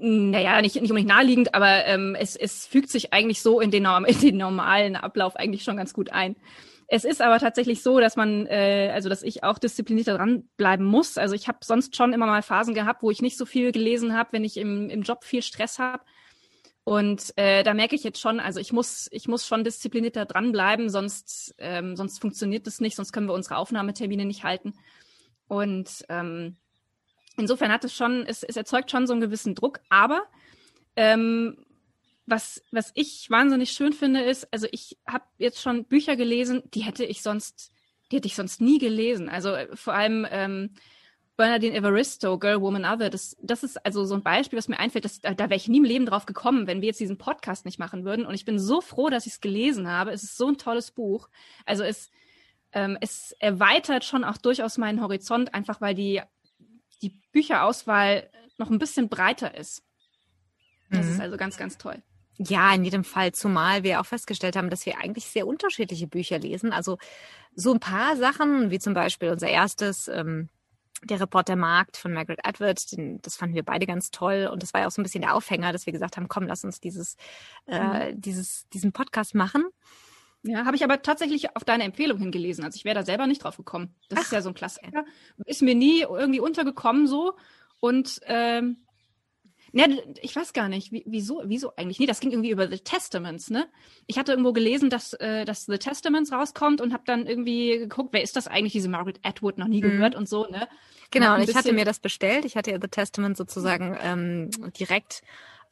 naja, 0.00 0.60
nicht, 0.62 0.76
nicht 0.76 0.90
unbedingt 0.90 1.08
naheliegend, 1.08 1.54
aber 1.54 1.84
ähm, 1.86 2.14
es, 2.18 2.36
es 2.36 2.66
fügt 2.66 2.88
sich 2.88 3.12
eigentlich 3.12 3.42
so 3.42 3.60
in 3.60 3.70
den, 3.70 3.84
in 4.06 4.20
den 4.20 4.36
normalen 4.36 4.96
Ablauf 4.96 5.36
eigentlich 5.36 5.64
schon 5.64 5.76
ganz 5.76 5.92
gut 5.92 6.10
ein. 6.10 6.36
Es 6.94 7.04
ist 7.04 7.22
aber 7.22 7.38
tatsächlich 7.38 7.82
so, 7.82 8.00
dass 8.00 8.16
man, 8.16 8.46
äh, 8.48 8.90
also 8.92 9.08
dass 9.08 9.22
ich 9.22 9.44
auch 9.44 9.56
disziplinierter 9.56 10.14
dranbleiben 10.18 10.84
muss. 10.84 11.16
Also 11.16 11.34
ich 11.34 11.48
habe 11.48 11.56
sonst 11.62 11.96
schon 11.96 12.12
immer 12.12 12.26
mal 12.26 12.42
Phasen 12.42 12.74
gehabt, 12.74 13.02
wo 13.02 13.10
ich 13.10 13.22
nicht 13.22 13.38
so 13.38 13.46
viel 13.46 13.72
gelesen 13.72 14.14
habe, 14.14 14.34
wenn 14.34 14.44
ich 14.44 14.58
im, 14.58 14.90
im 14.90 15.00
Job 15.00 15.24
viel 15.24 15.40
Stress 15.40 15.78
habe. 15.78 16.04
Und 16.84 17.32
äh, 17.36 17.62
da 17.62 17.72
merke 17.72 17.96
ich 17.96 18.04
jetzt 18.04 18.20
schon, 18.20 18.40
also 18.40 18.60
ich 18.60 18.74
muss, 18.74 19.08
ich 19.10 19.26
muss 19.26 19.46
schon 19.46 19.64
disziplinierter 19.64 20.26
dranbleiben, 20.26 20.90
sonst, 20.90 21.54
ähm, 21.56 21.96
sonst 21.96 22.18
funktioniert 22.18 22.66
das 22.66 22.78
nicht, 22.78 22.96
sonst 22.96 23.12
können 23.12 23.26
wir 23.26 23.32
unsere 23.32 23.56
Aufnahmetermine 23.56 24.26
nicht 24.26 24.44
halten. 24.44 24.74
Und 25.48 26.04
ähm, 26.10 26.58
insofern 27.38 27.72
hat 27.72 27.84
es 27.84 27.94
schon, 27.94 28.26
es, 28.26 28.42
es 28.42 28.58
erzeugt 28.58 28.90
schon 28.90 29.06
so 29.06 29.14
einen 29.14 29.22
gewissen 29.22 29.54
Druck, 29.54 29.80
aber 29.88 30.24
ähm, 30.96 31.56
was, 32.26 32.62
was 32.70 32.92
ich 32.94 33.28
wahnsinnig 33.30 33.72
schön 33.72 33.92
finde, 33.92 34.22
ist, 34.22 34.52
also 34.52 34.66
ich 34.70 34.98
habe 35.06 35.24
jetzt 35.38 35.60
schon 35.60 35.84
Bücher 35.84 36.16
gelesen, 36.16 36.62
die 36.72 36.80
hätte 36.80 37.04
ich 37.04 37.22
sonst, 37.22 37.72
die 38.10 38.16
hätte 38.16 38.28
ich 38.28 38.36
sonst 38.36 38.60
nie 38.60 38.78
gelesen. 38.78 39.28
Also 39.28 39.54
äh, 39.54 39.74
vor 39.76 39.94
allem 39.94 40.26
ähm, 40.30 40.70
Bernardine 41.36 41.74
Evaristo, 41.74 42.38
Girl, 42.38 42.60
Woman, 42.60 42.84
Other, 42.84 43.10
das, 43.10 43.36
das 43.42 43.64
ist 43.64 43.84
also 43.84 44.04
so 44.04 44.14
ein 44.14 44.22
Beispiel, 44.22 44.58
was 44.58 44.68
mir 44.68 44.78
einfällt, 44.78 45.04
das, 45.04 45.20
da, 45.20 45.34
da 45.34 45.44
wäre 45.44 45.56
ich 45.56 45.68
nie 45.68 45.78
im 45.78 45.84
Leben 45.84 46.06
drauf 46.06 46.26
gekommen, 46.26 46.66
wenn 46.66 46.80
wir 46.80 46.88
jetzt 46.88 47.00
diesen 47.00 47.18
Podcast 47.18 47.64
nicht 47.64 47.78
machen 47.78 48.04
würden. 48.04 48.26
Und 48.26 48.34
ich 48.34 48.44
bin 48.44 48.58
so 48.58 48.80
froh, 48.80 49.08
dass 49.08 49.26
ich 49.26 49.34
es 49.34 49.40
gelesen 49.40 49.88
habe. 49.88 50.12
Es 50.12 50.22
ist 50.22 50.36
so 50.36 50.48
ein 50.48 50.58
tolles 50.58 50.92
Buch. 50.92 51.28
Also 51.66 51.82
es, 51.82 52.10
ähm, 52.72 52.96
es 53.00 53.32
erweitert 53.40 54.04
schon 54.04 54.24
auch 54.24 54.36
durchaus 54.36 54.78
meinen 54.78 55.00
Horizont, 55.00 55.54
einfach 55.54 55.80
weil 55.80 55.94
die, 55.94 56.20
die 57.00 57.18
Bücherauswahl 57.32 58.30
noch 58.58 58.70
ein 58.70 58.78
bisschen 58.78 59.08
breiter 59.08 59.56
ist. 59.56 59.82
Das 60.90 61.06
mhm. 61.06 61.12
ist 61.12 61.20
also 61.20 61.36
ganz, 61.36 61.56
ganz 61.56 61.78
toll. 61.78 62.02
Ja, 62.38 62.74
in 62.74 62.84
jedem 62.84 63.04
Fall, 63.04 63.32
zumal 63.32 63.82
wir 63.82 64.00
auch 64.00 64.06
festgestellt 64.06 64.56
haben, 64.56 64.70
dass 64.70 64.86
wir 64.86 64.98
eigentlich 64.98 65.26
sehr 65.26 65.46
unterschiedliche 65.46 66.06
Bücher 66.06 66.38
lesen. 66.38 66.72
Also 66.72 66.98
so 67.54 67.72
ein 67.72 67.80
paar 67.80 68.16
Sachen, 68.16 68.70
wie 68.70 68.78
zum 68.78 68.94
Beispiel 68.94 69.30
unser 69.30 69.48
erstes, 69.48 70.08
ähm, 70.08 70.48
der 71.04 71.20
Reporter 71.20 71.56
Markt 71.56 71.96
von 71.96 72.12
Margaret 72.12 72.46
Atwood, 72.46 72.92
den, 72.92 73.20
das 73.22 73.36
fanden 73.36 73.54
wir 73.54 73.64
beide 73.64 73.86
ganz 73.86 74.10
toll. 74.10 74.48
Und 74.50 74.62
das 74.62 74.72
war 74.72 74.82
ja 74.82 74.86
auch 74.86 74.92
so 74.92 75.00
ein 75.00 75.04
bisschen 75.04 75.22
der 75.22 75.34
Aufhänger, 75.34 75.72
dass 75.72 75.86
wir 75.86 75.92
gesagt 75.92 76.16
haben, 76.16 76.28
komm, 76.28 76.46
lass 76.46 76.64
uns 76.64 76.80
dieses, 76.80 77.16
äh, 77.66 78.12
mhm. 78.12 78.20
dieses, 78.20 78.68
diesen 78.70 78.92
Podcast 78.92 79.34
machen. 79.34 79.64
Ja, 80.44 80.64
habe 80.64 80.76
ich 80.76 80.84
aber 80.84 81.02
tatsächlich 81.02 81.54
auf 81.56 81.64
deine 81.64 81.84
Empfehlung 81.84 82.18
hingelesen. 82.18 82.64
Also 82.64 82.76
ich 82.76 82.84
wäre 82.84 82.96
da 82.96 83.04
selber 83.04 83.26
nicht 83.26 83.44
drauf 83.44 83.56
gekommen. 83.56 83.94
Das 84.08 84.18
Ach. 84.20 84.24
ist 84.24 84.32
ja 84.32 84.42
so 84.42 84.48
ein 84.48 84.54
Klassiker. 84.54 85.04
Ist 85.44 85.62
mir 85.62 85.74
nie 85.74 86.00
irgendwie 86.02 86.40
untergekommen 86.40 87.06
so. 87.06 87.34
Und 87.80 88.20
ähm, 88.26 88.78
Ne, 89.74 90.02
ich 90.20 90.36
weiß 90.36 90.52
gar 90.52 90.68
nicht, 90.68 90.92
wie, 90.92 91.02
wieso, 91.06 91.42
wieso 91.46 91.74
eigentlich? 91.76 91.98
Nee, 91.98 92.06
das 92.06 92.20
ging 92.20 92.30
irgendwie 92.30 92.50
über 92.50 92.68
The 92.68 92.78
Testaments, 92.78 93.48
ne? 93.48 93.66
Ich 94.06 94.18
hatte 94.18 94.32
irgendwo 94.32 94.52
gelesen, 94.52 94.90
dass, 94.90 95.14
äh, 95.14 95.46
dass 95.46 95.64
The 95.64 95.78
Testaments 95.78 96.30
rauskommt 96.30 96.82
und 96.82 96.92
habe 96.92 97.04
dann 97.06 97.26
irgendwie 97.26 97.78
geguckt, 97.78 98.10
wer 98.12 98.22
ist 98.22 98.36
das 98.36 98.48
eigentlich, 98.48 98.74
diese 98.74 98.90
Margaret 98.90 99.18
Atwood, 99.22 99.56
noch 99.56 99.68
nie 99.68 99.82
mhm. 99.82 99.90
gehört 99.90 100.14
und 100.14 100.28
so, 100.28 100.46
ne? 100.46 100.68
Genau, 101.10 101.34
und 101.34 101.48
ich 101.48 101.54
hatte 101.54 101.72
mir 101.72 101.86
das 101.86 102.00
bestellt. 102.00 102.44
Ich 102.44 102.56
hatte 102.56 102.70
ja 102.70 102.78
The 102.80 102.88
Testament 102.88 103.36
sozusagen 103.36 103.96
ähm, 104.02 104.50
direkt 104.78 105.22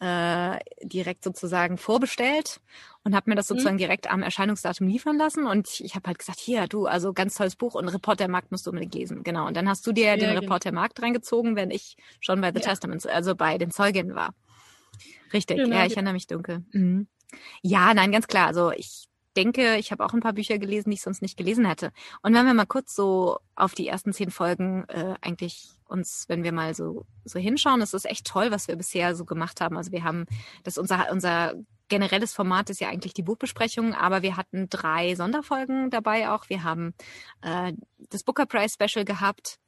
äh, 0.01 0.59
direkt 0.83 1.23
sozusagen 1.23 1.77
vorbestellt 1.77 2.61
und 3.05 3.15
habe 3.15 3.31
mir 3.31 3.37
das 3.37 3.49
mhm. 3.49 3.55
sozusagen 3.55 3.77
mhm. 3.77 3.81
direkt 3.81 4.11
am 4.11 4.23
Erscheinungsdatum 4.23 4.89
liefern 4.89 5.19
lassen. 5.19 5.47
Und 5.47 5.69
ich, 5.69 5.85
ich 5.85 5.95
habe 5.95 6.09
halt 6.09 6.19
gesagt, 6.19 6.41
hier, 6.41 6.67
du, 6.67 6.87
also 6.87 7.13
ganz 7.13 7.35
tolles 7.35 7.57
Buch 7.57 7.75
und 7.75 7.89
Report 7.89 8.19
der 8.19 8.29
Markt 8.29 8.51
musst 8.51 8.67
du 8.67 8.71
unbedingt 8.71 8.95
lesen. 8.95 9.23
Genau. 9.23 9.47
Und 9.47 9.57
dann 9.57 9.69
hast 9.69 9.87
du 9.87 9.93
dir 9.93 10.07
ja, 10.07 10.17
den 10.17 10.31
genau. 10.31 10.41
Report 10.41 10.65
der 10.65 10.73
Markt 10.73 11.01
reingezogen, 11.03 11.55
wenn 11.55 11.71
ich 11.71 11.97
schon 12.21 12.41
bei 12.41 12.51
The 12.53 12.61
ja. 12.61 12.71
Testaments, 12.71 13.07
also 13.07 13.35
bei 13.35 13.59
den 13.59 13.71
Zeuginnen 13.71 14.15
war. 14.15 14.35
Richtig, 15.33 15.59
genau. 15.59 15.77
ja, 15.77 15.87
ich 15.87 15.93
erinnere 15.93 16.15
mich 16.15 16.27
dunkel. 16.27 16.65
Mhm. 16.73 17.07
Ja, 17.63 17.95
nein, 17.95 18.11
ganz 18.11 18.27
klar. 18.27 18.47
Also 18.47 18.73
ich 18.73 19.05
denke, 19.37 19.77
ich 19.77 19.93
habe 19.93 20.05
auch 20.05 20.13
ein 20.13 20.21
paar 20.21 20.33
Bücher 20.33 20.59
gelesen, 20.59 20.91
die 20.91 20.95
ich 20.95 21.03
sonst 21.03 21.23
nicht 21.23 21.37
gelesen 21.37 21.65
hätte. 21.67 21.93
Und 22.23 22.35
wenn 22.35 22.47
wir 22.47 22.55
mal 22.55 22.67
kurz 22.67 22.95
so 22.95 23.39
auf 23.55 23.75
die 23.75 23.87
ersten 23.87 24.13
zehn 24.13 24.31
Folgen 24.31 24.85
äh, 24.89 25.15
eigentlich 25.21 25.69
uns, 25.91 26.25
wenn 26.29 26.43
wir 26.43 26.53
mal 26.53 26.75
so 26.75 27.05
so 27.25 27.39
hinschauen, 27.39 27.83
es 27.83 27.95
ist 27.95 28.07
echt 28.07 28.27
toll, 28.27 28.51
was 28.51 28.69
wir 28.69 28.77
bisher 28.77 29.15
so 29.15 29.25
gemacht 29.25 29.61
haben. 29.61 29.77
Also 29.77 29.93
wir 29.93 30.05
haben, 30.05 30.27
das 30.65 30.79
unser 30.79 31.11
unser 31.11 31.55
generelles 31.89 32.33
Format 32.33 32.71
ist 32.71 32.81
ja 32.81 32.89
eigentlich 32.89 33.15
die 33.15 33.23
Buchbesprechung, 33.23 33.95
aber 33.95 34.23
wir 34.23 34.37
hatten 34.37 34.69
drei 34.71 35.15
Sonderfolgen 35.15 35.91
dabei 35.91 36.31
auch. 36.31 36.49
Wir 36.49 36.63
haben 36.63 36.95
äh, 37.43 37.73
das 38.11 38.23
Booker 38.23 38.47
Prize 38.47 38.75
Special 38.75 39.05
gehabt. 39.05 39.59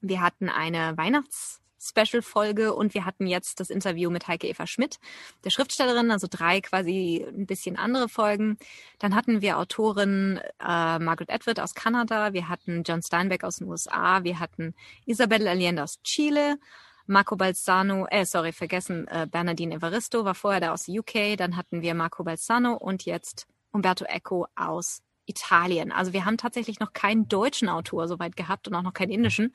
Wir 0.00 0.20
hatten 0.20 0.48
eine 0.48 0.96
Weihnachts 0.96 1.60
Special-Folge 1.80 2.74
und 2.74 2.94
wir 2.94 3.04
hatten 3.04 3.26
jetzt 3.26 3.60
das 3.60 3.70
Interview 3.70 4.10
mit 4.10 4.28
Heike 4.28 4.48
Eva 4.48 4.66
Schmidt, 4.66 4.98
der 5.44 5.50
Schriftstellerin, 5.50 6.10
also 6.10 6.26
drei 6.28 6.60
quasi 6.60 7.26
ein 7.28 7.46
bisschen 7.46 7.76
andere 7.76 8.08
Folgen. 8.08 8.58
Dann 8.98 9.14
hatten 9.14 9.40
wir 9.40 9.58
Autorin 9.58 10.40
äh, 10.60 10.98
Margaret 10.98 11.30
Atwood 11.30 11.60
aus 11.60 11.74
Kanada, 11.74 12.32
wir 12.32 12.48
hatten 12.48 12.82
John 12.84 13.02
Steinbeck 13.02 13.44
aus 13.44 13.56
den 13.56 13.68
USA, 13.68 14.24
wir 14.24 14.38
hatten 14.38 14.74
Isabel 15.06 15.46
Allende 15.46 15.82
aus 15.82 16.02
Chile, 16.02 16.58
Marco 17.06 17.36
Balzano, 17.36 18.06
äh, 18.10 18.26
sorry, 18.26 18.52
vergessen, 18.52 19.08
äh, 19.08 19.26
Bernardine 19.30 19.76
Evaristo 19.76 20.24
war 20.24 20.34
vorher 20.34 20.60
da 20.60 20.72
aus 20.72 20.88
UK, 20.88 21.36
dann 21.36 21.56
hatten 21.56 21.80
wir 21.80 21.94
Marco 21.94 22.22
Balzano 22.24 22.74
und 22.74 23.04
jetzt 23.06 23.46
Umberto 23.70 24.04
Eco 24.04 24.46
aus 24.56 25.02
Italien. 25.28 25.92
Also 25.92 26.12
wir 26.12 26.24
haben 26.24 26.38
tatsächlich 26.38 26.80
noch 26.80 26.92
keinen 26.92 27.28
deutschen 27.28 27.68
Autor 27.68 28.08
soweit 28.08 28.36
gehabt 28.36 28.66
und 28.66 28.74
auch 28.74 28.82
noch 28.82 28.94
keinen 28.94 29.10
indischen 29.10 29.52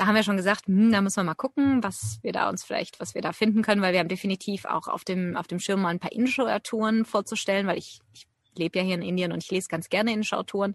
da 0.00 0.06
haben 0.06 0.14
wir 0.14 0.22
schon 0.22 0.38
gesagt, 0.38 0.66
hm, 0.66 0.90
da 0.92 1.02
müssen 1.02 1.16
wir 1.16 1.24
mal 1.24 1.34
gucken, 1.34 1.84
was 1.84 2.20
wir 2.22 2.32
da 2.32 2.48
uns 2.48 2.64
vielleicht, 2.64 3.00
was 3.00 3.14
wir 3.14 3.20
da 3.20 3.34
finden 3.34 3.60
können, 3.60 3.82
weil 3.82 3.92
wir 3.92 4.00
haben 4.00 4.08
definitiv 4.08 4.64
auch 4.64 4.88
auf 4.88 5.04
dem, 5.04 5.36
auf 5.36 5.46
dem 5.46 5.58
Schirm 5.58 5.82
mal 5.82 5.90
ein 5.90 5.98
paar 5.98 6.12
indische 6.12 6.46
Autoren 6.46 7.04
vorzustellen, 7.04 7.66
weil 7.66 7.76
ich, 7.76 8.00
ich 8.14 8.26
lebe 8.56 8.78
ja 8.78 8.84
hier 8.84 8.94
in 8.94 9.02
Indien 9.02 9.30
und 9.30 9.44
ich 9.44 9.50
lese 9.50 9.68
ganz 9.68 9.90
gerne 9.90 10.14
indische 10.14 10.38
Autoren. 10.38 10.74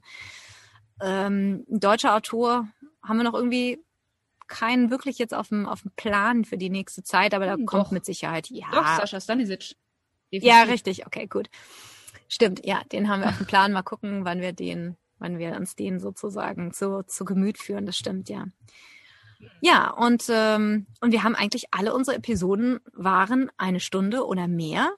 Ähm, 1.01 1.65
ein 1.67 1.79
deutscher 1.79 2.15
Autor 2.15 2.67
haben 3.01 3.17
wir 3.17 3.24
noch 3.24 3.34
irgendwie 3.34 3.84
keinen 4.46 4.91
wirklich 4.91 5.17
jetzt 5.17 5.34
auf 5.34 5.48
dem, 5.48 5.65
auf 5.65 5.82
dem 5.82 5.91
Plan 5.96 6.46
für 6.46 6.60
die 6.60 6.70
nächste 6.70 7.01
Zeit, 7.01 7.34
aber 7.34 7.48
da 7.48 7.55
hm, 7.55 7.65
kommt 7.65 7.91
mit 7.91 8.05
Sicherheit, 8.05 8.51
ja. 8.51 8.70
Doch, 8.72 8.86
Sascha 8.86 9.20
Stanisic. 9.20 9.75
Ja, 10.29 10.63
richtig, 10.63 11.08
okay, 11.08 11.25
gut. 11.25 11.50
Stimmt, 12.27 12.63
ja, 12.63 12.84
den 12.91 13.10
haben 13.10 13.22
wir 13.22 13.29
auf 13.29 13.38
dem 13.38 13.48
Plan. 13.48 13.72
Mal 13.72 13.82
gucken, 13.82 14.24
wann 14.24 14.41
wir 14.41 14.53
den, 14.53 14.98
wann 15.17 15.39
wir 15.39 15.55
uns 15.55 15.75
den 15.75 16.00
sozusagen 16.00 16.74
zu, 16.74 17.03
zu 17.08 17.25
Gemüt 17.25 17.58
führen. 17.58 17.88
Das 17.88 17.98
stimmt, 17.98 18.29
ja. 18.29 18.46
Ja, 19.61 19.91
und, 19.91 20.25
ähm, 20.29 20.87
und 21.01 21.11
wir 21.11 21.23
haben 21.23 21.35
eigentlich 21.35 21.65
alle 21.71 21.93
unsere 21.93 22.17
Episoden 22.17 22.79
waren 22.93 23.49
eine 23.57 23.79
Stunde 23.79 24.25
oder 24.25 24.47
mehr. 24.47 24.91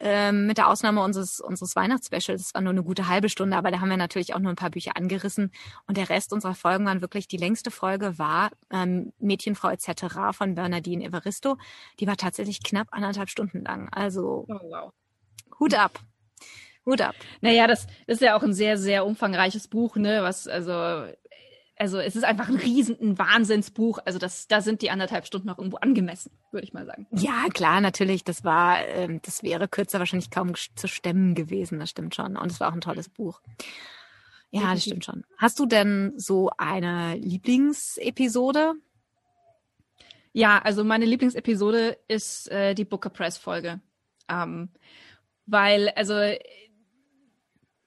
ähm, 0.00 0.46
mit 0.46 0.58
der 0.58 0.68
Ausnahme 0.68 1.02
unseres, 1.02 1.40
unseres 1.40 1.76
Weihnachtsspecials. 1.76 2.42
Das 2.42 2.54
war 2.54 2.60
nur 2.60 2.72
eine 2.72 2.82
gute 2.82 3.08
halbe 3.08 3.28
Stunde, 3.28 3.56
aber 3.56 3.70
da 3.70 3.80
haben 3.80 3.88
wir 3.88 3.96
natürlich 3.96 4.34
auch 4.34 4.38
nur 4.40 4.52
ein 4.52 4.56
paar 4.56 4.70
Bücher 4.70 4.96
angerissen. 4.96 5.52
Und 5.86 5.96
der 5.96 6.10
Rest 6.10 6.32
unserer 6.32 6.54
Folgen 6.54 6.84
waren 6.84 7.00
wirklich, 7.00 7.28
die 7.28 7.36
längste 7.36 7.70
Folge 7.70 8.18
war 8.18 8.50
ähm, 8.70 9.12
Mädchenfrau 9.18 9.70
etc. 9.70 10.32
von 10.32 10.54
Bernadine 10.56 11.04
Evaristo. 11.04 11.56
Die 12.00 12.06
war 12.06 12.16
tatsächlich 12.16 12.62
knapp 12.62 12.88
anderthalb 12.90 13.30
Stunden 13.30 13.62
lang. 13.64 13.88
Also 13.92 14.44
oh, 14.48 14.58
wow. 14.68 14.92
Hut 15.60 15.74
ab. 15.74 16.00
Hut 16.84 17.00
ab. 17.00 17.14
Naja, 17.40 17.66
das, 17.66 17.86
das 18.06 18.16
ist 18.16 18.22
ja 18.22 18.36
auch 18.36 18.42
ein 18.42 18.52
sehr, 18.52 18.76
sehr 18.76 19.06
umfangreiches 19.06 19.68
Buch, 19.68 19.96
ne? 19.96 20.22
Was, 20.22 20.46
also 20.46 21.06
also 21.76 21.98
es 21.98 22.14
ist 22.14 22.24
einfach 22.24 22.48
ein 22.48 22.56
riesen 22.56 22.96
ein 23.00 23.18
Wahnsinnsbuch. 23.18 23.98
Also 24.04 24.18
das, 24.18 24.46
da 24.46 24.60
sind 24.60 24.82
die 24.82 24.90
anderthalb 24.90 25.26
Stunden 25.26 25.48
noch 25.48 25.58
irgendwo 25.58 25.78
angemessen, 25.78 26.30
würde 26.52 26.64
ich 26.64 26.72
mal 26.72 26.86
sagen. 26.86 27.06
Ja, 27.10 27.46
klar, 27.52 27.80
natürlich. 27.80 28.24
Das 28.24 28.44
war, 28.44 28.86
ähm, 28.86 29.20
das 29.22 29.42
wäre 29.42 29.68
kürzer 29.68 29.98
wahrscheinlich 29.98 30.30
kaum 30.30 30.54
zu 30.54 30.86
stemmen 30.86 31.34
gewesen. 31.34 31.80
Das 31.80 31.90
stimmt 31.90 32.14
schon. 32.14 32.36
Und 32.36 32.52
es 32.52 32.60
war 32.60 32.68
auch 32.68 32.74
ein 32.74 32.80
tolles 32.80 33.08
Buch. 33.08 33.40
Ja, 34.50 34.72
das 34.72 34.84
stimmt 34.84 35.04
schon. 35.04 35.24
Hast 35.36 35.58
du 35.58 35.66
denn 35.66 36.12
so 36.16 36.50
eine 36.56 37.16
Lieblingsepisode? 37.16 38.74
Ja, 40.32 40.60
also 40.60 40.84
meine 40.84 41.06
Lieblingsepisode 41.06 41.98
ist 42.06 42.50
äh, 42.50 42.74
die 42.74 42.84
Booker 42.84 43.10
Press 43.10 43.36
Folge, 43.36 43.80
ähm, 44.28 44.68
weil 45.46 45.88
also 45.90 46.14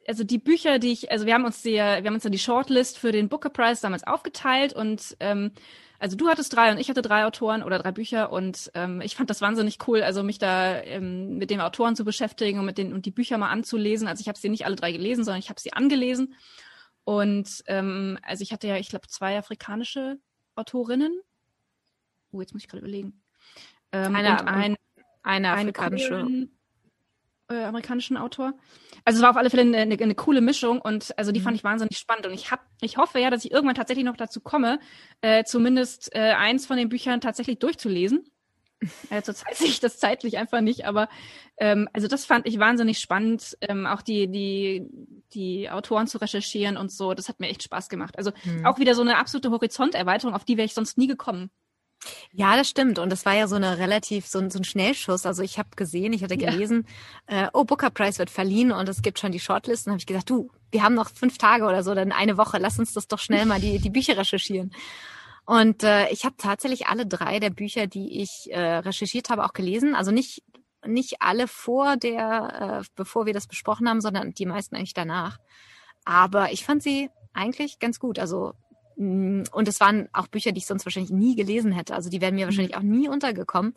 also 0.07 0.23
die 0.23 0.37
Bücher, 0.37 0.79
die 0.79 0.93
ich, 0.93 1.11
also 1.11 1.25
wir 1.25 1.33
haben 1.33 1.45
uns 1.45 1.61
die, 1.61 1.73
wir 1.73 1.97
haben 1.97 2.13
uns 2.13 2.23
dann 2.23 2.31
die 2.31 2.39
Shortlist 2.39 2.97
für 2.97 3.11
den 3.11 3.29
Booker 3.29 3.49
Prize 3.49 3.81
damals 3.81 4.07
aufgeteilt 4.07 4.73
und 4.73 5.17
ähm, 5.19 5.51
also 5.99 6.15
du 6.15 6.29
hattest 6.29 6.55
drei 6.55 6.71
und 6.71 6.77
ich 6.77 6.89
hatte 6.89 7.01
drei 7.01 7.25
Autoren 7.25 7.63
oder 7.63 7.79
drei 7.79 7.91
Bücher 7.91 8.31
und 8.31 8.71
ähm, 8.73 9.01
ich 9.01 9.15
fand 9.15 9.29
das 9.29 9.41
wahnsinnig 9.41 9.79
cool, 9.87 10.03
also 10.03 10.23
mich 10.23 10.39
da 10.39 10.79
ähm, 10.81 11.37
mit 11.37 11.49
den 11.49 11.59
Autoren 11.59 11.95
zu 11.95 12.05
beschäftigen 12.05 12.59
und 12.59 12.65
mit 12.65 12.77
den 12.77 12.93
und 12.93 13.05
die 13.05 13.11
Bücher 13.11 13.37
mal 13.37 13.49
anzulesen. 13.49 14.07
Also 14.07 14.21
ich 14.21 14.27
habe 14.27 14.37
sie 14.37 14.49
nicht 14.49 14.65
alle 14.65 14.75
drei 14.75 14.91
gelesen, 14.91 15.23
sondern 15.23 15.39
ich 15.39 15.49
habe 15.49 15.59
sie 15.59 15.73
angelesen 15.73 16.35
und 17.03 17.63
ähm, 17.67 18.17
also 18.21 18.43
ich 18.43 18.53
hatte 18.53 18.67
ja, 18.67 18.77
ich 18.77 18.89
glaube, 18.89 19.07
zwei 19.07 19.37
afrikanische 19.37 20.19
Autorinnen. 20.55 21.19
Oh, 22.31 22.41
jetzt 22.41 22.53
muss 22.53 22.63
ich 22.63 22.69
gerade 22.69 22.81
überlegen. 22.81 23.21
Ähm, 23.91 24.15
eine, 24.15 24.31
und 24.31 24.47
ein, 24.47 24.75
eine 25.23 25.51
afrikanische. 25.51 26.17
Eine 26.17 26.47
äh, 27.49 27.63
amerikanischen 27.63 28.17
Autor. 28.17 28.53
Also 29.05 29.17
es 29.17 29.23
war 29.23 29.29
auf 29.29 29.37
alle 29.37 29.49
Fälle 29.49 29.63
eine, 29.63 29.77
eine, 29.77 30.01
eine 30.01 30.15
coole 30.15 30.41
Mischung 30.41 30.81
und 30.81 31.17
also 31.17 31.31
die 31.31 31.39
mhm. 31.39 31.45
fand 31.45 31.57
ich 31.57 31.63
wahnsinnig 31.63 31.97
spannend 31.97 32.25
und 32.25 32.33
ich 32.33 32.51
hab, 32.51 32.65
ich 32.81 32.97
hoffe 32.97 33.19
ja, 33.19 33.29
dass 33.29 33.45
ich 33.45 33.51
irgendwann 33.51 33.75
tatsächlich 33.75 34.05
noch 34.05 34.17
dazu 34.17 34.41
komme, 34.41 34.79
äh, 35.21 35.43
zumindest 35.43 36.13
äh, 36.13 36.33
eins 36.33 36.65
von 36.65 36.77
den 36.77 36.89
Büchern 36.89 37.21
tatsächlich 37.21 37.59
durchzulesen. 37.59 38.29
Äh, 39.09 39.21
zurzeit 39.23 39.55
sehe 39.55 39.67
ich 39.67 39.79
das 39.79 39.97
zeitlich 39.97 40.37
einfach 40.37 40.61
nicht, 40.61 40.85
aber 40.85 41.09
ähm, 41.57 41.87
also 41.93 42.07
das 42.07 42.25
fand 42.25 42.45
ich 42.45 42.59
wahnsinnig 42.59 42.99
spannend, 42.99 43.57
ähm, 43.61 43.85
auch 43.85 44.01
die 44.01 44.27
die 44.29 44.85
die 45.33 45.69
Autoren 45.69 46.07
zu 46.07 46.19
recherchieren 46.19 46.77
und 46.77 46.91
so. 46.91 47.13
Das 47.13 47.29
hat 47.29 47.39
mir 47.39 47.47
echt 47.49 47.63
Spaß 47.63 47.89
gemacht. 47.89 48.17
Also 48.17 48.31
mhm. 48.43 48.65
auch 48.65 48.79
wieder 48.79 48.95
so 48.95 49.01
eine 49.01 49.17
absolute 49.17 49.51
Horizonterweiterung, 49.51 50.33
auf 50.33 50.45
die 50.45 50.57
wäre 50.57 50.65
ich 50.65 50.73
sonst 50.73 50.97
nie 50.97 51.07
gekommen. 51.07 51.49
Ja, 52.31 52.55
das 52.55 52.69
stimmt. 52.69 52.99
Und 52.99 53.11
das 53.11 53.25
war 53.25 53.33
ja 53.33 53.47
so 53.47 53.55
eine 53.55 53.77
relativ, 53.77 54.27
so, 54.27 54.47
so 54.49 54.59
ein 54.59 54.63
Schnellschuss. 54.63 55.25
Also 55.25 55.43
ich 55.43 55.57
habe 55.57 55.69
gesehen, 55.75 56.13
ich 56.13 56.23
hatte 56.23 56.37
gelesen, 56.37 56.87
ja. 57.29 57.45
äh, 57.45 57.49
oh, 57.53 57.63
Booker 57.63 57.89
Prize 57.89 58.19
wird 58.19 58.29
verliehen 58.29 58.71
und 58.71 58.87
es 58.89 59.01
gibt 59.01 59.19
schon 59.19 59.31
die 59.31 59.39
Shortlist. 59.39 59.87
Und 59.87 59.91
habe 59.91 59.99
ich 59.99 60.05
gesagt, 60.05 60.29
du, 60.29 60.49
wir 60.71 60.83
haben 60.83 60.95
noch 60.95 61.09
fünf 61.09 61.37
Tage 61.37 61.65
oder 61.65 61.83
so, 61.83 61.93
dann 61.95 62.11
eine 62.11 62.37
Woche, 62.37 62.57
lass 62.57 62.79
uns 62.79 62.93
das 62.93 63.07
doch 63.07 63.19
schnell 63.19 63.45
mal 63.45 63.59
die, 63.59 63.79
die 63.79 63.89
Bücher 63.89 64.17
recherchieren. 64.17 64.71
Und 65.45 65.83
äh, 65.83 66.09
ich 66.09 66.25
habe 66.25 66.35
tatsächlich 66.37 66.87
alle 66.87 67.05
drei 67.05 67.39
der 67.39 67.51
Bücher, 67.51 67.87
die 67.87 68.21
ich 68.21 68.49
äh, 68.51 68.59
recherchiert 68.59 69.29
habe, 69.29 69.45
auch 69.45 69.53
gelesen. 69.53 69.95
Also 69.95 70.11
nicht 70.11 70.43
nicht 70.85 71.21
alle 71.21 71.47
vor 71.47 71.97
der, 71.97 72.81
äh, 72.81 72.87
bevor 72.95 73.25
wir 73.25 73.33
das 73.33 73.47
besprochen 73.47 73.89
haben, 73.89 74.01
sondern 74.01 74.33
die 74.33 74.45
meisten 74.45 74.75
eigentlich 74.75 74.93
danach. 74.93 75.39
Aber 76.05 76.51
ich 76.51 76.63
fand 76.63 76.83
sie 76.83 77.09
eigentlich 77.33 77.79
ganz 77.79 77.99
gut. 77.99 78.19
Also 78.19 78.53
und 78.97 79.67
es 79.67 79.79
waren 79.79 80.09
auch 80.11 80.27
Bücher, 80.27 80.51
die 80.51 80.57
ich 80.57 80.65
sonst 80.65 80.85
wahrscheinlich 80.85 81.11
nie 81.11 81.35
gelesen 81.35 81.71
hätte. 81.71 81.93
Also 81.93 82.09
die 82.09 82.19
wären 82.19 82.35
mir 82.35 82.45
wahrscheinlich 82.45 82.75
mhm. 82.75 82.79
auch 82.79 82.83
nie 82.83 83.07
untergekommen. 83.07 83.75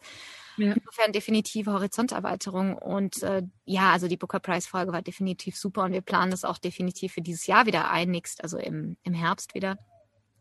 Ja. 0.56 0.72
Insofern 0.72 1.12
definitive 1.12 1.72
Horizonterweiterung. 1.72 2.76
Und 2.76 3.22
äh, 3.22 3.42
ja, 3.64 3.92
also 3.92 4.08
die 4.08 4.16
Booker 4.16 4.40
Prize 4.40 4.68
Folge 4.68 4.92
war 4.92 5.02
definitiv 5.02 5.56
super 5.56 5.84
und 5.84 5.92
wir 5.92 6.00
planen 6.00 6.30
das 6.30 6.44
auch 6.44 6.58
definitiv 6.58 7.12
für 7.12 7.20
dieses 7.20 7.46
Jahr 7.46 7.66
wieder 7.66 7.90
ein, 7.90 8.10
nächst, 8.10 8.42
also 8.42 8.58
im, 8.58 8.96
im 9.02 9.12
Herbst 9.12 9.54
wieder. 9.54 9.78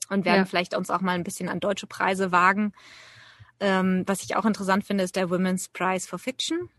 Und 0.09 0.25
werden 0.25 0.39
ja. 0.39 0.45
vielleicht 0.45 0.75
uns 0.75 0.89
auch 0.89 1.01
mal 1.01 1.13
ein 1.13 1.23
bisschen 1.23 1.49
an 1.49 1.59
deutsche 1.59 1.85
Preise 1.85 2.31
wagen. 2.31 2.73
Ähm, 3.59 4.03
was 4.07 4.23
ich 4.23 4.35
auch 4.35 4.45
interessant 4.45 4.85
finde, 4.85 5.03
ist 5.03 5.15
der 5.15 5.29
Women's 5.29 5.69
Prize 5.69 6.07
for 6.07 6.19
Fiction. 6.19 6.69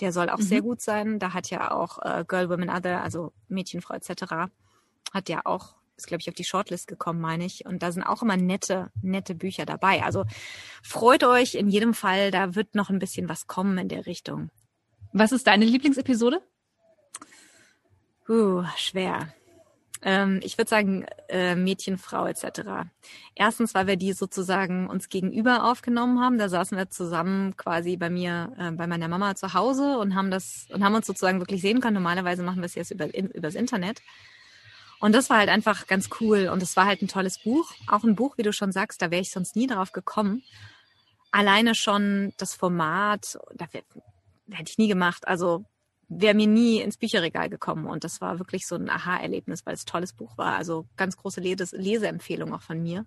Der 0.00 0.12
soll 0.12 0.30
auch 0.30 0.38
mhm. 0.38 0.42
sehr 0.42 0.62
gut 0.62 0.80
sein. 0.80 1.18
Da 1.18 1.34
hat 1.34 1.50
ja 1.50 1.70
auch 1.70 1.98
äh, 2.02 2.24
Girl, 2.26 2.48
Women, 2.48 2.70
Other, 2.70 3.02
also 3.02 3.32
Mädchenfrau 3.48 3.94
etc. 3.94 4.50
hat 5.12 5.28
ja 5.28 5.42
auch 5.44 5.76
ist, 5.96 6.06
glaube 6.06 6.20
ich, 6.20 6.28
auf 6.28 6.34
die 6.34 6.44
Shortlist 6.44 6.86
gekommen, 6.86 7.20
meine 7.20 7.44
ich. 7.44 7.66
Und 7.66 7.82
da 7.82 7.92
sind 7.92 8.02
auch 8.02 8.22
immer 8.22 8.36
nette, 8.36 8.90
nette 9.02 9.34
Bücher 9.34 9.66
dabei. 9.66 10.02
Also 10.02 10.24
freut 10.82 11.24
euch 11.24 11.54
in 11.54 11.68
jedem 11.68 11.94
Fall, 11.94 12.30
da 12.30 12.54
wird 12.54 12.74
noch 12.74 12.90
ein 12.90 12.98
bisschen 12.98 13.28
was 13.28 13.46
kommen 13.46 13.78
in 13.78 13.88
der 13.88 14.06
Richtung. 14.06 14.50
Was 15.12 15.32
ist 15.32 15.46
deine 15.46 15.64
Lieblingsepisode? 15.64 16.42
Uh, 18.28 18.64
schwer. 18.76 19.28
Ähm, 20.04 20.40
ich 20.42 20.58
würde 20.58 20.68
sagen, 20.68 21.06
äh, 21.28 21.54
Mädchen, 21.54 21.96
Frau 21.96 22.26
etc. 22.26 22.90
Erstens, 23.34 23.74
weil 23.74 23.86
wir 23.86 23.96
die 23.96 24.12
sozusagen 24.12 24.86
uns 24.86 25.08
gegenüber 25.08 25.64
aufgenommen 25.64 26.20
haben. 26.20 26.36
Da 26.36 26.50
saßen 26.50 26.76
wir 26.76 26.90
zusammen 26.90 27.56
quasi 27.56 27.96
bei 27.96 28.10
mir, 28.10 28.52
äh, 28.58 28.70
bei 28.72 28.86
meiner 28.86 29.08
Mama 29.08 29.34
zu 29.34 29.54
Hause 29.54 29.98
und 29.98 30.14
haben 30.14 30.30
das 30.30 30.66
und 30.70 30.84
haben 30.84 30.94
uns 30.94 31.06
sozusagen 31.06 31.40
wirklich 31.40 31.62
sehen 31.62 31.80
können. 31.80 31.94
Normalerweise 31.94 32.42
machen 32.42 32.58
wir 32.58 32.66
es 32.66 32.74
jetzt 32.74 32.90
über, 32.90 33.12
in, 33.14 33.28
übers 33.28 33.54
Internet. 33.54 34.02
Und 35.04 35.12
das 35.12 35.28
war 35.28 35.36
halt 35.36 35.50
einfach 35.50 35.86
ganz 35.86 36.08
cool. 36.18 36.48
Und 36.48 36.62
es 36.62 36.78
war 36.78 36.86
halt 36.86 37.02
ein 37.02 37.08
tolles 37.08 37.38
Buch. 37.38 37.74
Auch 37.88 38.04
ein 38.04 38.14
Buch, 38.14 38.38
wie 38.38 38.42
du 38.42 38.54
schon 38.54 38.72
sagst, 38.72 39.02
da 39.02 39.10
wäre 39.10 39.20
ich 39.20 39.30
sonst 39.30 39.54
nie 39.54 39.66
drauf 39.66 39.92
gekommen. 39.92 40.42
Alleine 41.30 41.74
schon 41.74 42.32
das 42.38 42.54
Format, 42.54 43.36
da 43.54 43.66
hätte 43.66 44.70
ich 44.70 44.78
nie 44.78 44.88
gemacht. 44.88 45.28
Also 45.28 45.66
wäre 46.08 46.32
mir 46.32 46.46
nie 46.46 46.80
ins 46.80 46.96
Bücherregal 46.96 47.50
gekommen. 47.50 47.84
Und 47.84 48.02
das 48.02 48.22
war 48.22 48.38
wirklich 48.38 48.66
so 48.66 48.76
ein 48.76 48.88
Aha-Erlebnis, 48.88 49.66
weil 49.66 49.74
es 49.74 49.82
ein 49.82 49.90
tolles 49.90 50.14
Buch 50.14 50.38
war. 50.38 50.56
Also 50.56 50.86
ganz 50.96 51.18
große 51.18 51.42
Leseempfehlung 51.42 52.54
auch 52.54 52.62
von 52.62 52.82
mir. 52.82 53.04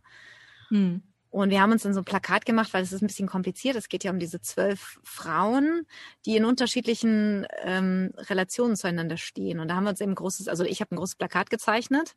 Hm. 0.69 1.01
Und 1.41 1.51
wir 1.51 1.61
haben 1.61 1.71
uns 1.71 1.83
dann 1.83 1.93
so 1.93 2.01
ein 2.01 2.05
Plakat 2.05 2.45
gemacht, 2.45 2.73
weil 2.73 2.83
es 2.83 2.91
ist 2.91 3.01
ein 3.01 3.07
bisschen 3.07 3.27
kompliziert. 3.27 3.75
Es 3.75 3.89
geht 3.89 4.03
ja 4.03 4.11
um 4.11 4.19
diese 4.19 4.41
zwölf 4.41 4.99
Frauen, 5.03 5.85
die 6.25 6.35
in 6.35 6.45
unterschiedlichen 6.45 7.45
ähm, 7.63 8.11
Relationen 8.17 8.75
zueinander 8.75 9.17
stehen. 9.17 9.59
Und 9.59 9.67
da 9.67 9.75
haben 9.75 9.83
wir 9.83 9.91
uns 9.91 10.01
eben 10.01 10.15
großes, 10.15 10.47
also 10.47 10.63
ich 10.63 10.81
habe 10.81 10.95
ein 10.95 10.97
großes 10.97 11.15
Plakat 11.15 11.49
gezeichnet 11.49 12.15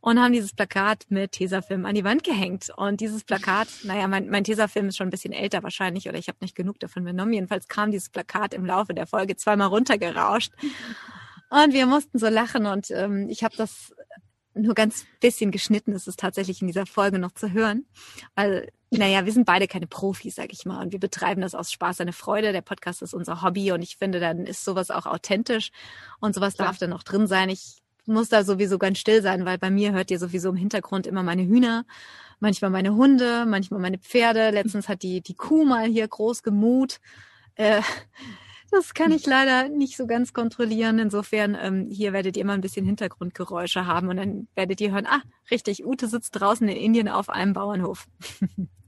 und 0.00 0.20
haben 0.20 0.32
dieses 0.32 0.54
Plakat 0.54 1.06
mit 1.08 1.32
Tesafilm 1.32 1.84
an 1.84 1.96
die 1.96 2.04
Wand 2.04 2.22
gehängt. 2.22 2.70
Und 2.76 3.00
dieses 3.00 3.24
Plakat, 3.24 3.68
naja, 3.82 4.06
mein, 4.06 4.28
mein 4.28 4.44
Tesafilm 4.44 4.88
ist 4.88 4.98
schon 4.98 5.08
ein 5.08 5.10
bisschen 5.10 5.32
älter 5.32 5.62
wahrscheinlich 5.62 6.08
oder 6.08 6.18
ich 6.18 6.28
habe 6.28 6.38
nicht 6.40 6.54
genug 6.54 6.78
davon 6.78 7.04
genommen. 7.04 7.32
Jedenfalls 7.32 7.66
kam 7.66 7.90
dieses 7.90 8.08
Plakat 8.08 8.54
im 8.54 8.64
Laufe 8.64 8.94
der 8.94 9.06
Folge 9.06 9.34
zweimal 9.34 9.68
runtergerauscht. 9.68 10.52
Und 11.50 11.72
wir 11.72 11.86
mussten 11.86 12.18
so 12.18 12.28
lachen 12.28 12.66
und 12.66 12.90
ähm, 12.90 13.28
ich 13.28 13.44
habe 13.44 13.54
das 13.56 13.94
nur 14.54 14.74
ganz 14.74 15.04
bisschen 15.20 15.50
geschnitten 15.50 15.92
ist 15.92 16.08
es 16.08 16.16
tatsächlich 16.16 16.60
in 16.60 16.68
dieser 16.68 16.86
Folge 16.86 17.18
noch 17.18 17.32
zu 17.32 17.52
hören. 17.52 17.84
Weil, 18.34 18.70
naja, 18.90 19.24
wir 19.24 19.32
sind 19.32 19.46
beide 19.46 19.66
keine 19.66 19.86
Profis, 19.86 20.36
sag 20.36 20.52
ich 20.52 20.64
mal. 20.64 20.82
Und 20.82 20.92
wir 20.92 21.00
betreiben 21.00 21.40
das 21.40 21.54
aus 21.54 21.72
Spaß, 21.72 22.00
eine 22.00 22.12
Freude. 22.12 22.52
Der 22.52 22.62
Podcast 22.62 23.02
ist 23.02 23.14
unser 23.14 23.42
Hobby 23.42 23.72
und 23.72 23.82
ich 23.82 23.96
finde, 23.96 24.20
dann 24.20 24.46
ist 24.46 24.64
sowas 24.64 24.90
auch 24.90 25.06
authentisch 25.06 25.70
und 26.20 26.34
sowas 26.34 26.56
ja. 26.58 26.66
darf 26.66 26.78
dann 26.78 26.92
auch 26.92 27.02
drin 27.02 27.26
sein. 27.26 27.48
Ich 27.48 27.78
muss 28.06 28.28
da 28.28 28.44
sowieso 28.44 28.78
ganz 28.78 28.98
still 28.98 29.22
sein, 29.22 29.44
weil 29.44 29.58
bei 29.58 29.70
mir 29.70 29.92
hört 29.92 30.10
ihr 30.10 30.18
sowieso 30.18 30.50
im 30.50 30.56
Hintergrund 30.56 31.06
immer 31.06 31.22
meine 31.22 31.44
Hühner, 31.44 31.84
manchmal 32.38 32.70
meine 32.70 32.94
Hunde, 32.94 33.46
manchmal 33.46 33.80
meine 33.80 33.98
Pferde. 33.98 34.50
Letztens 34.50 34.88
hat 34.88 35.02
die, 35.02 35.20
die 35.20 35.34
Kuh 35.34 35.64
mal 35.64 35.86
hier 35.86 36.06
groß 36.06 36.42
gemut. 36.42 37.00
Äh, 37.54 37.82
das 38.74 38.94
kann 38.94 39.12
ich 39.12 39.26
leider 39.26 39.68
nicht 39.68 39.96
so 39.96 40.06
ganz 40.06 40.32
kontrollieren. 40.32 40.98
Insofern, 40.98 41.56
ähm, 41.60 41.88
hier 41.90 42.12
werdet 42.12 42.36
ihr 42.36 42.42
immer 42.42 42.52
ein 42.52 42.60
bisschen 42.60 42.84
Hintergrundgeräusche 42.84 43.86
haben 43.86 44.08
und 44.08 44.16
dann 44.16 44.48
werdet 44.54 44.80
ihr 44.80 44.92
hören, 44.92 45.06
ah, 45.06 45.22
richtig, 45.50 45.84
Ute 45.84 46.08
sitzt 46.08 46.38
draußen 46.38 46.68
in 46.68 46.76
Indien 46.76 47.08
auf 47.08 47.28
einem 47.28 47.52
Bauernhof. 47.52 48.06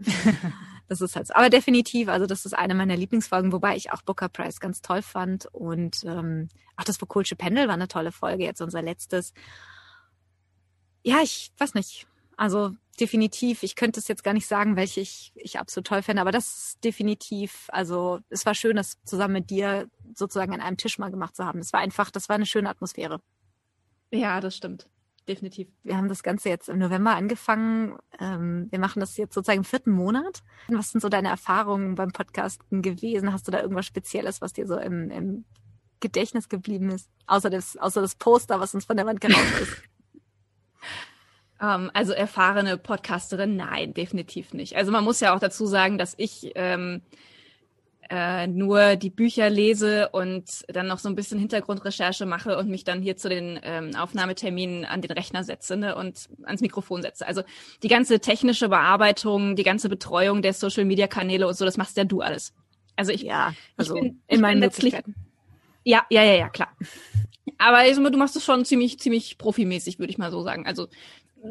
das 0.89 1.01
ist 1.01 1.17
halt 1.17 1.29
so. 1.29 1.35
Aber 1.35 1.51
definitiv, 1.51 2.09
also 2.09 2.27
das 2.27 2.45
ist 2.45 2.55
eine 2.55 2.75
meiner 2.75 2.97
Lieblingsfolgen, 2.97 3.53
wobei 3.53 3.77
ich 3.77 3.93
auch 3.93 4.03
Booker 4.03 4.29
Price 4.29 4.61
ganz 4.61 4.83
toll 4.83 5.03
fand. 5.03 5.47
Und 5.47 6.05
ähm, 6.05 6.49
auch 6.77 6.85
das 6.85 7.01
Vokulsche 7.01 7.37
Pendel 7.37 7.69
war 7.69 7.75
eine 7.75 7.89
tolle 7.89 8.13
Folge, 8.13 8.45
jetzt 8.45 8.61
unser 8.61 8.83
letztes. 8.83 9.33
Ja, 11.03 11.21
ich 11.23 11.53
weiß 11.59 11.75
nicht. 11.75 12.07
Also 12.37 12.75
definitiv, 12.97 13.63
ich 13.63 13.77
könnte 13.77 14.01
es 14.01 14.09
jetzt 14.09 14.25
gar 14.25 14.35
nicht 14.35 14.47
sagen, 14.47 14.77
welche 14.77 15.01
ich, 15.01 15.33
ich 15.35 15.59
absolut 15.59 15.87
toll 15.87 16.03
finde, 16.03 16.23
aber 16.23 16.33
das 16.33 16.47
ist 16.47 16.85
definitiv, 16.85 17.69
also 17.69 18.21
es 18.29 18.47
war 18.47 18.55
schön, 18.55 18.77
das 18.77 19.03
zusammen 19.05 19.35
mit 19.35 19.51
dir 19.51 19.89
sozusagen 20.15 20.53
an 20.53 20.61
einem 20.61 20.77
Tisch 20.77 20.99
mal 20.99 21.11
gemacht 21.11 21.37
zu 21.37 21.45
haben. 21.45 21.59
Es 21.59 21.73
war 21.73 21.81
einfach, 21.81 22.11
das 22.11 22.29
war 22.29 22.37
eine 22.37 22.47
schöne 22.47 22.69
Atmosphäre. 22.71 23.21
Ja, 24.11 24.41
das 24.41 24.57
stimmt. 24.57 24.89
Definitiv. 25.29 25.69
Wir 25.83 25.97
haben 25.97 26.09
das 26.09 26.23
Ganze 26.23 26.49
jetzt 26.49 26.69
im 26.69 26.79
November 26.79 27.17
angefangen. 27.17 27.99
Ähm, 28.21 28.69
wir 28.71 28.79
machen 28.79 29.01
das 29.01 29.17
jetzt 29.17 29.35
sozusagen 29.35 29.59
im 29.59 29.65
vierten 29.65 29.91
Monat. 29.91 30.45
Was 30.69 30.93
sind 30.93 31.01
so 31.01 31.09
deine 31.09 31.29
Erfahrungen 31.29 31.97
beim 31.97 32.13
Podcasten 32.13 32.81
gewesen? 32.81 33.33
Hast 33.33 33.49
du 33.49 33.51
da 33.51 33.61
irgendwas 33.61 33.87
Spezielles, 33.87 34.41
was 34.41 34.53
dir 34.53 34.69
so 34.69 34.79
im, 34.79 35.11
im 35.11 35.45
Gedächtnis 36.01 36.49
geblieben 36.49 36.91
ist. 36.91 37.11
Außer 37.27 37.51
das, 37.51 37.77
außer 37.77 38.01
das 38.01 38.15
Poster, 38.15 38.61
was 38.61 38.75
uns 38.75 38.85
von 38.85 38.97
der 38.97 39.07
Wand 39.07 39.21
gerauscht 39.21 39.61
ist. 39.61 39.83
Ähm, 41.61 41.91
also 41.95 42.13
erfahrene 42.13 42.77
Podcasterin, 42.77 43.57
nein, 43.57 43.95
definitiv 43.95 44.53
nicht. 44.53 44.77
Also 44.77 44.93
man 44.93 45.05
muss 45.05 45.21
ja 45.21 45.35
auch 45.35 45.41
dazu 45.41 45.67
sagen, 45.67 45.99
dass 45.99 46.15
ich 46.17 46.53
ähm, 46.55 47.03
äh, 48.11 48.47
nur 48.47 48.97
die 48.97 49.11
Bücher 49.11 49.51
lese 49.51 50.11
und 50.11 50.45
dann 50.69 50.87
noch 50.87 50.99
so 50.99 51.09
ein 51.09 51.17
bisschen 51.17 51.39
Hintergrundrecherche 51.39 52.27
mache 52.27 52.57
und 52.57 52.69
mich 52.69 52.85
dann 52.85 53.03
hier 53.03 53.17
zu 53.17 53.29
den 53.29 53.59
ähm, 53.63 53.97
Aufnahmeterminen 53.97 54.85
an 54.85 55.03
den 55.03 55.11
Rechner 55.11 55.45
setze 55.45 55.77
ne, 55.77 55.97
und 55.97 56.29
ans 56.45 56.61
Mikrofon 56.61 57.03
setze. 57.03 57.27
Also 57.27 57.43
die 57.83 57.89
ganze 57.89 58.21
technische 58.21 58.69
Bearbeitung, 58.69 59.57
die 59.57 59.65
ganze 59.65 59.89
Betreuung 59.89 60.43
der 60.43 60.53
Social-Media-Kanäle 60.53 61.49
und 61.49 61.57
so, 61.57 61.65
das 61.65 61.77
machst 61.77 61.97
ja 61.97 62.05
du 62.05 62.21
alles. 62.21 62.55
Also 62.97 63.13
ich, 63.13 63.23
ja, 63.23 63.55
also 63.77 63.97
ich 63.97 64.03
bin, 64.03 64.23
in 64.29 64.41
meinen 64.41 64.61
Möglichkeiten. 64.61 65.15
Ja, 65.85 66.05
ja, 66.11 66.23
ja, 66.23 66.35
ja, 66.35 66.49
klar. 66.49 66.69
Aber 67.59 67.83
du 67.91 68.19
machst 68.19 68.37
es 68.37 68.45
schon 68.45 68.65
ziemlich, 68.65 68.99
ziemlich 68.99 69.39
profimäßig, 69.39 69.99
würde 69.99 70.11
ich 70.11 70.19
mal 70.19 70.31
so 70.31 70.43
sagen. 70.43 70.67
Also 70.67 70.89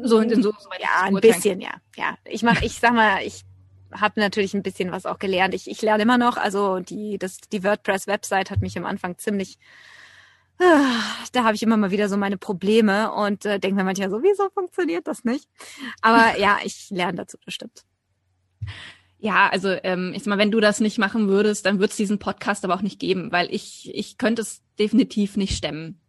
so 0.02 0.18
in 0.18 0.42
so, 0.42 0.52
so 0.52 0.68
ja, 0.80 1.02
ein 1.02 1.14
bisschen, 1.14 1.60
ja, 1.60 1.74
ja. 1.96 2.16
Ich 2.24 2.42
mach, 2.42 2.62
ich 2.62 2.78
sag 2.78 2.92
mal, 2.92 3.22
ich 3.22 3.44
habe 3.92 4.20
natürlich 4.20 4.54
ein 4.54 4.62
bisschen 4.62 4.92
was 4.92 5.06
auch 5.06 5.18
gelernt. 5.18 5.54
Ich, 5.54 5.70
ich 5.70 5.82
lerne 5.82 6.02
immer 6.02 6.18
noch, 6.18 6.36
also 6.36 6.80
die, 6.80 7.18
das, 7.18 7.38
die 7.52 7.64
WordPress-Website 7.64 8.50
hat 8.50 8.60
mich 8.60 8.76
am 8.76 8.84
Anfang 8.84 9.18
ziemlich, 9.18 9.58
ah, 10.58 11.00
da 11.32 11.44
habe 11.44 11.54
ich 11.54 11.62
immer 11.62 11.76
mal 11.76 11.90
wieder 11.90 12.08
so 12.08 12.16
meine 12.16 12.36
Probleme 12.36 13.12
und 13.12 13.44
äh, 13.44 13.58
denke 13.58 13.76
mir 13.76 13.84
manchmal 13.84 14.10
so, 14.10 14.22
wieso 14.22 14.48
funktioniert 14.50 15.06
das 15.06 15.24
nicht? 15.24 15.48
Aber 16.02 16.36
ja, 16.38 16.58
ich 16.64 16.90
lerne 16.90 17.18
dazu 17.18 17.38
bestimmt. 17.44 17.84
Ja, 19.18 19.48
also 19.48 19.70
ähm, 19.82 20.12
ich 20.14 20.22
sag 20.22 20.30
mal, 20.30 20.38
wenn 20.38 20.50
du 20.50 20.60
das 20.60 20.80
nicht 20.80 20.98
machen 20.98 21.28
würdest, 21.28 21.64
dann 21.64 21.78
würde 21.78 21.90
es 21.90 21.96
diesen 21.96 22.18
Podcast 22.18 22.64
aber 22.64 22.74
auch 22.74 22.82
nicht 22.82 23.00
geben, 23.00 23.32
weil 23.32 23.52
ich, 23.52 23.90
ich 23.94 24.18
könnte 24.18 24.42
es 24.42 24.62
definitiv 24.78 25.36
nicht 25.36 25.56
stemmen. 25.56 26.00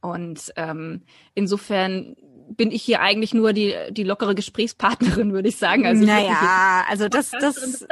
Und 0.00 0.52
ähm, 0.56 1.02
insofern 1.34 2.16
bin 2.48 2.70
ich 2.70 2.82
hier 2.82 3.00
eigentlich 3.00 3.34
nur 3.34 3.52
die, 3.52 3.74
die 3.90 4.04
lockere 4.04 4.34
Gesprächspartnerin, 4.34 5.32
würde 5.32 5.48
ich 5.48 5.56
sagen. 5.56 5.86
Also 5.86 6.04
naja, 6.04 6.84
also 6.88 7.08
das, 7.08 7.30
das, 7.30 7.86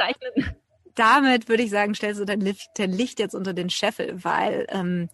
damit 0.95 1.49
würde 1.49 1.63
ich 1.63 1.69
sagen, 1.69 1.95
stellst 1.95 2.21
du 2.21 2.25
dein 2.25 2.41
Licht, 2.41 2.69
dein 2.77 2.91
Licht 2.91 3.19
jetzt 3.19 3.35
unter 3.35 3.53
den 3.53 3.69
Scheffel, 3.69 4.23
weil 4.23 4.67
ähm, 4.69 5.09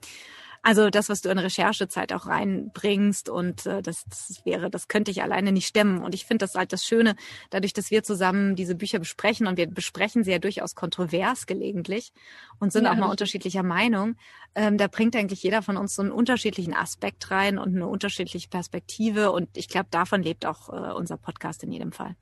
also 0.67 0.89
das, 0.89 1.07
was 1.07 1.21
du 1.21 1.29
in 1.29 1.39
Recherchezeit 1.39 2.11
auch 2.11 2.25
reinbringst 2.25 3.29
und 3.29 3.65
äh, 3.65 3.81
das, 3.81 4.03
das 4.03 4.41
wäre, 4.43 4.69
das 4.69 4.89
könnte 4.89 5.11
ich 5.11 5.23
alleine 5.23 5.53
nicht 5.53 5.65
stemmen. 5.65 6.03
Und 6.03 6.13
ich 6.13 6.25
finde 6.25 6.43
das 6.43 6.55
halt 6.55 6.73
das 6.73 6.83
Schöne, 6.83 7.15
dadurch, 7.51 7.71
dass 7.71 7.89
wir 7.89 8.03
zusammen 8.03 8.57
diese 8.57 8.75
Bücher 8.75 8.99
besprechen 8.99 9.47
und 9.47 9.55
wir 9.55 9.67
besprechen 9.67 10.25
sie 10.25 10.31
ja 10.31 10.39
durchaus 10.39 10.75
kontrovers 10.75 11.45
gelegentlich 11.45 12.11
und 12.59 12.73
sind 12.73 12.83
ja, 12.83 12.91
auch 12.91 12.97
mal 12.97 13.09
unterschiedlicher 13.09 13.63
Meinung. 13.63 14.17
Ähm, 14.55 14.77
da 14.77 14.87
bringt 14.87 15.15
eigentlich 15.15 15.41
jeder 15.41 15.61
von 15.61 15.77
uns 15.77 15.95
so 15.95 16.01
einen 16.01 16.11
unterschiedlichen 16.11 16.73
Aspekt 16.73 17.31
rein 17.31 17.59
und 17.59 17.73
eine 17.73 17.87
unterschiedliche 17.87 18.49
Perspektive. 18.49 19.31
Und 19.31 19.55
ich 19.55 19.69
glaube, 19.69 19.87
davon 19.89 20.21
lebt 20.21 20.45
auch 20.45 20.67
äh, 20.67 20.91
unser 20.91 21.15
Podcast 21.15 21.63
in 21.63 21.71
jedem 21.71 21.93
Fall. 21.93 22.17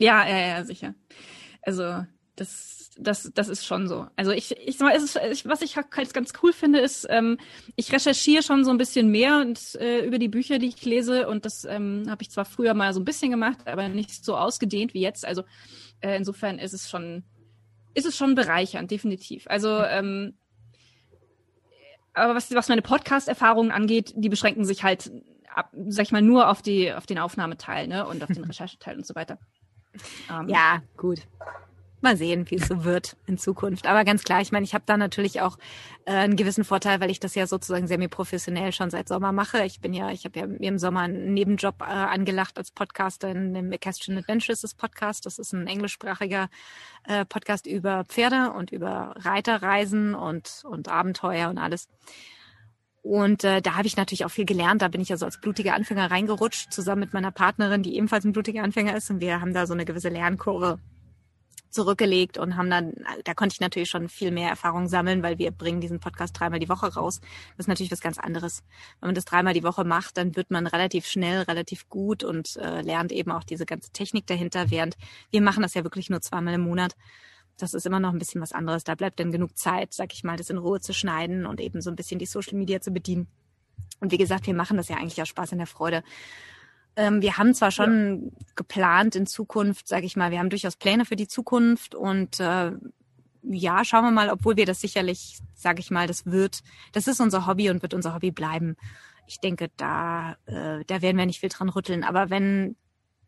Ja, 0.00 0.26
ja, 0.26 0.38
ja, 0.38 0.64
sicher. 0.64 0.94
Also 1.60 2.06
das, 2.36 2.90
das, 2.98 3.30
das 3.34 3.48
ist 3.48 3.66
schon 3.66 3.88
so. 3.88 4.06
Also 4.14 4.30
ich, 4.30 4.52
ich 4.52 4.76
sag 4.76 4.88
mal, 4.88 4.96
ist, 4.96 5.18
ich, 5.30 5.46
was 5.46 5.62
ich 5.62 5.76
halt 5.76 5.90
ganz 5.90 6.32
cool 6.42 6.52
finde, 6.52 6.80
ist, 6.80 7.06
ähm, 7.10 7.38
ich 7.74 7.92
recherchiere 7.92 8.42
schon 8.42 8.64
so 8.64 8.70
ein 8.70 8.78
bisschen 8.78 9.10
mehr 9.10 9.38
und, 9.38 9.74
äh, 9.76 10.04
über 10.06 10.18
die 10.18 10.28
Bücher, 10.28 10.58
die 10.58 10.68
ich 10.68 10.84
lese. 10.84 11.28
Und 11.28 11.44
das 11.44 11.64
ähm, 11.64 12.04
habe 12.08 12.22
ich 12.22 12.30
zwar 12.30 12.44
früher 12.44 12.74
mal 12.74 12.92
so 12.92 13.00
ein 13.00 13.04
bisschen 13.04 13.30
gemacht, 13.30 13.66
aber 13.66 13.88
nicht 13.88 14.24
so 14.24 14.36
ausgedehnt 14.36 14.94
wie 14.94 15.00
jetzt. 15.00 15.26
Also 15.26 15.42
äh, 16.00 16.16
insofern 16.16 16.58
ist 16.58 16.74
es 16.74 16.90
schon, 16.90 17.24
ist 17.94 18.06
es 18.06 18.16
schon 18.16 18.34
bereichernd, 18.34 18.90
definitiv. 18.90 19.46
Also 19.48 19.82
ähm, 19.82 20.34
aber 22.12 22.34
was, 22.34 22.54
was 22.54 22.68
meine 22.68 22.82
Podcast-Erfahrungen 22.82 23.70
angeht, 23.70 24.14
die 24.16 24.30
beschränken 24.30 24.64
sich 24.64 24.82
halt, 24.82 25.10
ab, 25.54 25.70
sag 25.88 26.04
ich 26.04 26.12
mal, 26.12 26.22
nur 26.22 26.48
auf 26.48 26.62
die, 26.62 26.92
auf 26.92 27.04
den 27.04 27.18
Aufnahmeteil, 27.18 27.88
ne, 27.88 28.06
und 28.06 28.22
auf 28.22 28.30
den 28.30 28.44
Rechercheteil 28.44 28.96
und 28.96 29.06
so 29.06 29.14
weiter. 29.14 29.38
Ähm, 30.30 30.48
ja, 30.48 30.82
gut 30.96 31.26
mal 32.06 32.16
sehen, 32.16 32.48
wie 32.50 32.54
es 32.54 32.68
so 32.68 32.84
wird 32.84 33.16
in 33.26 33.36
Zukunft. 33.36 33.86
Aber 33.86 34.04
ganz 34.04 34.22
klar, 34.22 34.40
ich 34.40 34.52
meine, 34.52 34.64
ich 34.64 34.74
habe 34.74 34.84
da 34.86 34.96
natürlich 34.96 35.40
auch 35.40 35.58
äh, 36.04 36.12
einen 36.12 36.36
gewissen 36.36 36.64
Vorteil, 36.64 37.00
weil 37.00 37.10
ich 37.10 37.18
das 37.18 37.34
ja 37.34 37.48
sozusagen 37.48 37.88
semi-professionell 37.88 38.72
schon 38.72 38.90
seit 38.90 39.08
Sommer 39.08 39.32
mache. 39.32 39.64
Ich 39.64 39.80
bin 39.80 39.92
ja, 39.92 40.10
ich 40.10 40.24
habe 40.24 40.38
ja 40.38 40.44
im 40.46 40.78
Sommer 40.78 41.00
einen 41.00 41.34
Nebenjob 41.34 41.80
äh, 41.80 41.84
angelacht 41.84 42.58
als 42.58 42.70
Podcaster 42.70 43.28
in 43.28 43.54
dem 43.54 43.72
Equestrian 43.72 44.18
Adventures 44.18 44.74
Podcast. 44.74 45.26
Das 45.26 45.40
ist 45.40 45.52
ein 45.52 45.66
englischsprachiger 45.66 46.48
äh, 47.08 47.24
Podcast 47.24 47.66
über 47.66 48.04
Pferde 48.04 48.52
und 48.52 48.70
über 48.70 49.14
Reiterreisen 49.16 50.14
und, 50.14 50.62
und 50.64 50.88
Abenteuer 50.88 51.50
und 51.50 51.58
alles. 51.58 51.88
Und 53.02 53.42
äh, 53.42 53.62
da 53.62 53.76
habe 53.76 53.88
ich 53.88 53.96
natürlich 53.96 54.24
auch 54.24 54.30
viel 54.30 54.46
gelernt. 54.46 54.82
Da 54.82 54.88
bin 54.88 55.00
ich 55.00 55.10
also 55.10 55.26
als 55.26 55.40
blutiger 55.40 55.74
Anfänger 55.74 56.10
reingerutscht, 56.10 56.72
zusammen 56.72 57.00
mit 57.00 57.14
meiner 57.14 57.32
Partnerin, 57.32 57.82
die 57.82 57.96
ebenfalls 57.96 58.24
ein 58.24 58.32
blutiger 58.32 58.62
Anfänger 58.62 58.96
ist. 58.96 59.10
Und 59.10 59.20
wir 59.20 59.40
haben 59.40 59.54
da 59.54 59.66
so 59.66 59.74
eine 59.74 59.84
gewisse 59.84 60.08
Lernkurve 60.08 60.78
zurückgelegt 61.76 62.38
und 62.38 62.56
haben 62.56 62.70
dann, 62.70 62.94
da 63.24 63.34
konnte 63.34 63.52
ich 63.52 63.60
natürlich 63.60 63.88
schon 63.88 64.08
viel 64.08 64.30
mehr 64.30 64.48
Erfahrung 64.48 64.88
sammeln, 64.88 65.22
weil 65.22 65.38
wir 65.38 65.52
bringen 65.52 65.80
diesen 65.80 66.00
Podcast 66.00 66.38
dreimal 66.38 66.58
die 66.58 66.68
Woche 66.68 66.92
raus. 66.94 67.20
Das 67.56 67.64
ist 67.64 67.68
natürlich 67.68 67.92
was 67.92 68.00
ganz 68.00 68.18
anderes. 68.18 68.64
Wenn 69.00 69.08
man 69.08 69.14
das 69.14 69.26
dreimal 69.26 69.54
die 69.54 69.62
Woche 69.62 69.84
macht, 69.84 70.16
dann 70.16 70.34
wird 70.34 70.50
man 70.50 70.66
relativ 70.66 71.06
schnell, 71.06 71.42
relativ 71.42 71.88
gut 71.88 72.24
und 72.24 72.56
äh, 72.56 72.80
lernt 72.80 73.12
eben 73.12 73.30
auch 73.30 73.44
diese 73.44 73.66
ganze 73.66 73.92
Technik 73.92 74.26
dahinter, 74.26 74.70
während 74.70 74.96
wir 75.30 75.42
machen 75.42 75.62
das 75.62 75.74
ja 75.74 75.84
wirklich 75.84 76.10
nur 76.10 76.22
zweimal 76.22 76.54
im 76.54 76.62
Monat. 76.62 76.96
Das 77.58 77.74
ist 77.74 77.86
immer 77.86 78.00
noch 78.00 78.12
ein 78.12 78.18
bisschen 78.18 78.40
was 78.40 78.52
anderes. 78.52 78.84
Da 78.84 78.94
bleibt 78.94 79.20
dann 79.20 79.30
genug 79.30 79.56
Zeit, 79.56 79.94
sag 79.94 80.12
ich 80.12 80.24
mal, 80.24 80.36
das 80.36 80.50
in 80.50 80.58
Ruhe 80.58 80.80
zu 80.80 80.92
schneiden 80.92 81.46
und 81.46 81.60
eben 81.60 81.80
so 81.80 81.90
ein 81.90 81.96
bisschen 81.96 82.18
die 82.18 82.26
Social 82.26 82.56
Media 82.58 82.80
zu 82.80 82.90
bedienen. 82.90 83.28
Und 84.00 84.12
wie 84.12 84.18
gesagt, 84.18 84.46
wir 84.46 84.54
machen 84.54 84.76
das 84.76 84.88
ja 84.88 84.96
eigentlich 84.96 85.20
aus 85.22 85.28
Spaß 85.28 85.52
in 85.52 85.58
der 85.58 85.66
Freude. 85.66 86.02
Ähm, 86.96 87.20
wir 87.20 87.36
haben 87.36 87.54
zwar 87.54 87.70
schon 87.70 88.24
ja. 88.24 88.46
geplant 88.56 89.14
in 89.16 89.26
Zukunft, 89.26 89.86
sage 89.86 90.06
ich 90.06 90.16
mal, 90.16 90.30
wir 90.30 90.38
haben 90.38 90.50
durchaus 90.50 90.76
Pläne 90.76 91.04
für 91.04 91.16
die 91.16 91.28
Zukunft 91.28 91.94
und 91.94 92.40
äh, 92.40 92.72
ja, 93.42 93.84
schauen 93.84 94.04
wir 94.04 94.10
mal, 94.10 94.30
obwohl 94.30 94.56
wir 94.56 94.66
das 94.66 94.80
sicherlich, 94.80 95.38
sage 95.54 95.80
ich 95.80 95.90
mal, 95.90 96.06
das 96.06 96.26
wird, 96.26 96.60
das 96.92 97.06
ist 97.06 97.20
unser 97.20 97.46
Hobby 97.46 97.70
und 97.70 97.82
wird 97.82 97.94
unser 97.94 98.14
Hobby 98.14 98.30
bleiben. 98.30 98.76
Ich 99.26 99.40
denke, 99.40 99.70
da, 99.76 100.36
äh, 100.46 100.84
da 100.86 101.02
werden 101.02 101.16
wir 101.16 101.26
nicht 101.26 101.40
viel 101.40 101.48
dran 101.48 101.68
rütteln. 101.68 102.02
Aber 102.02 102.30
wenn 102.30 102.76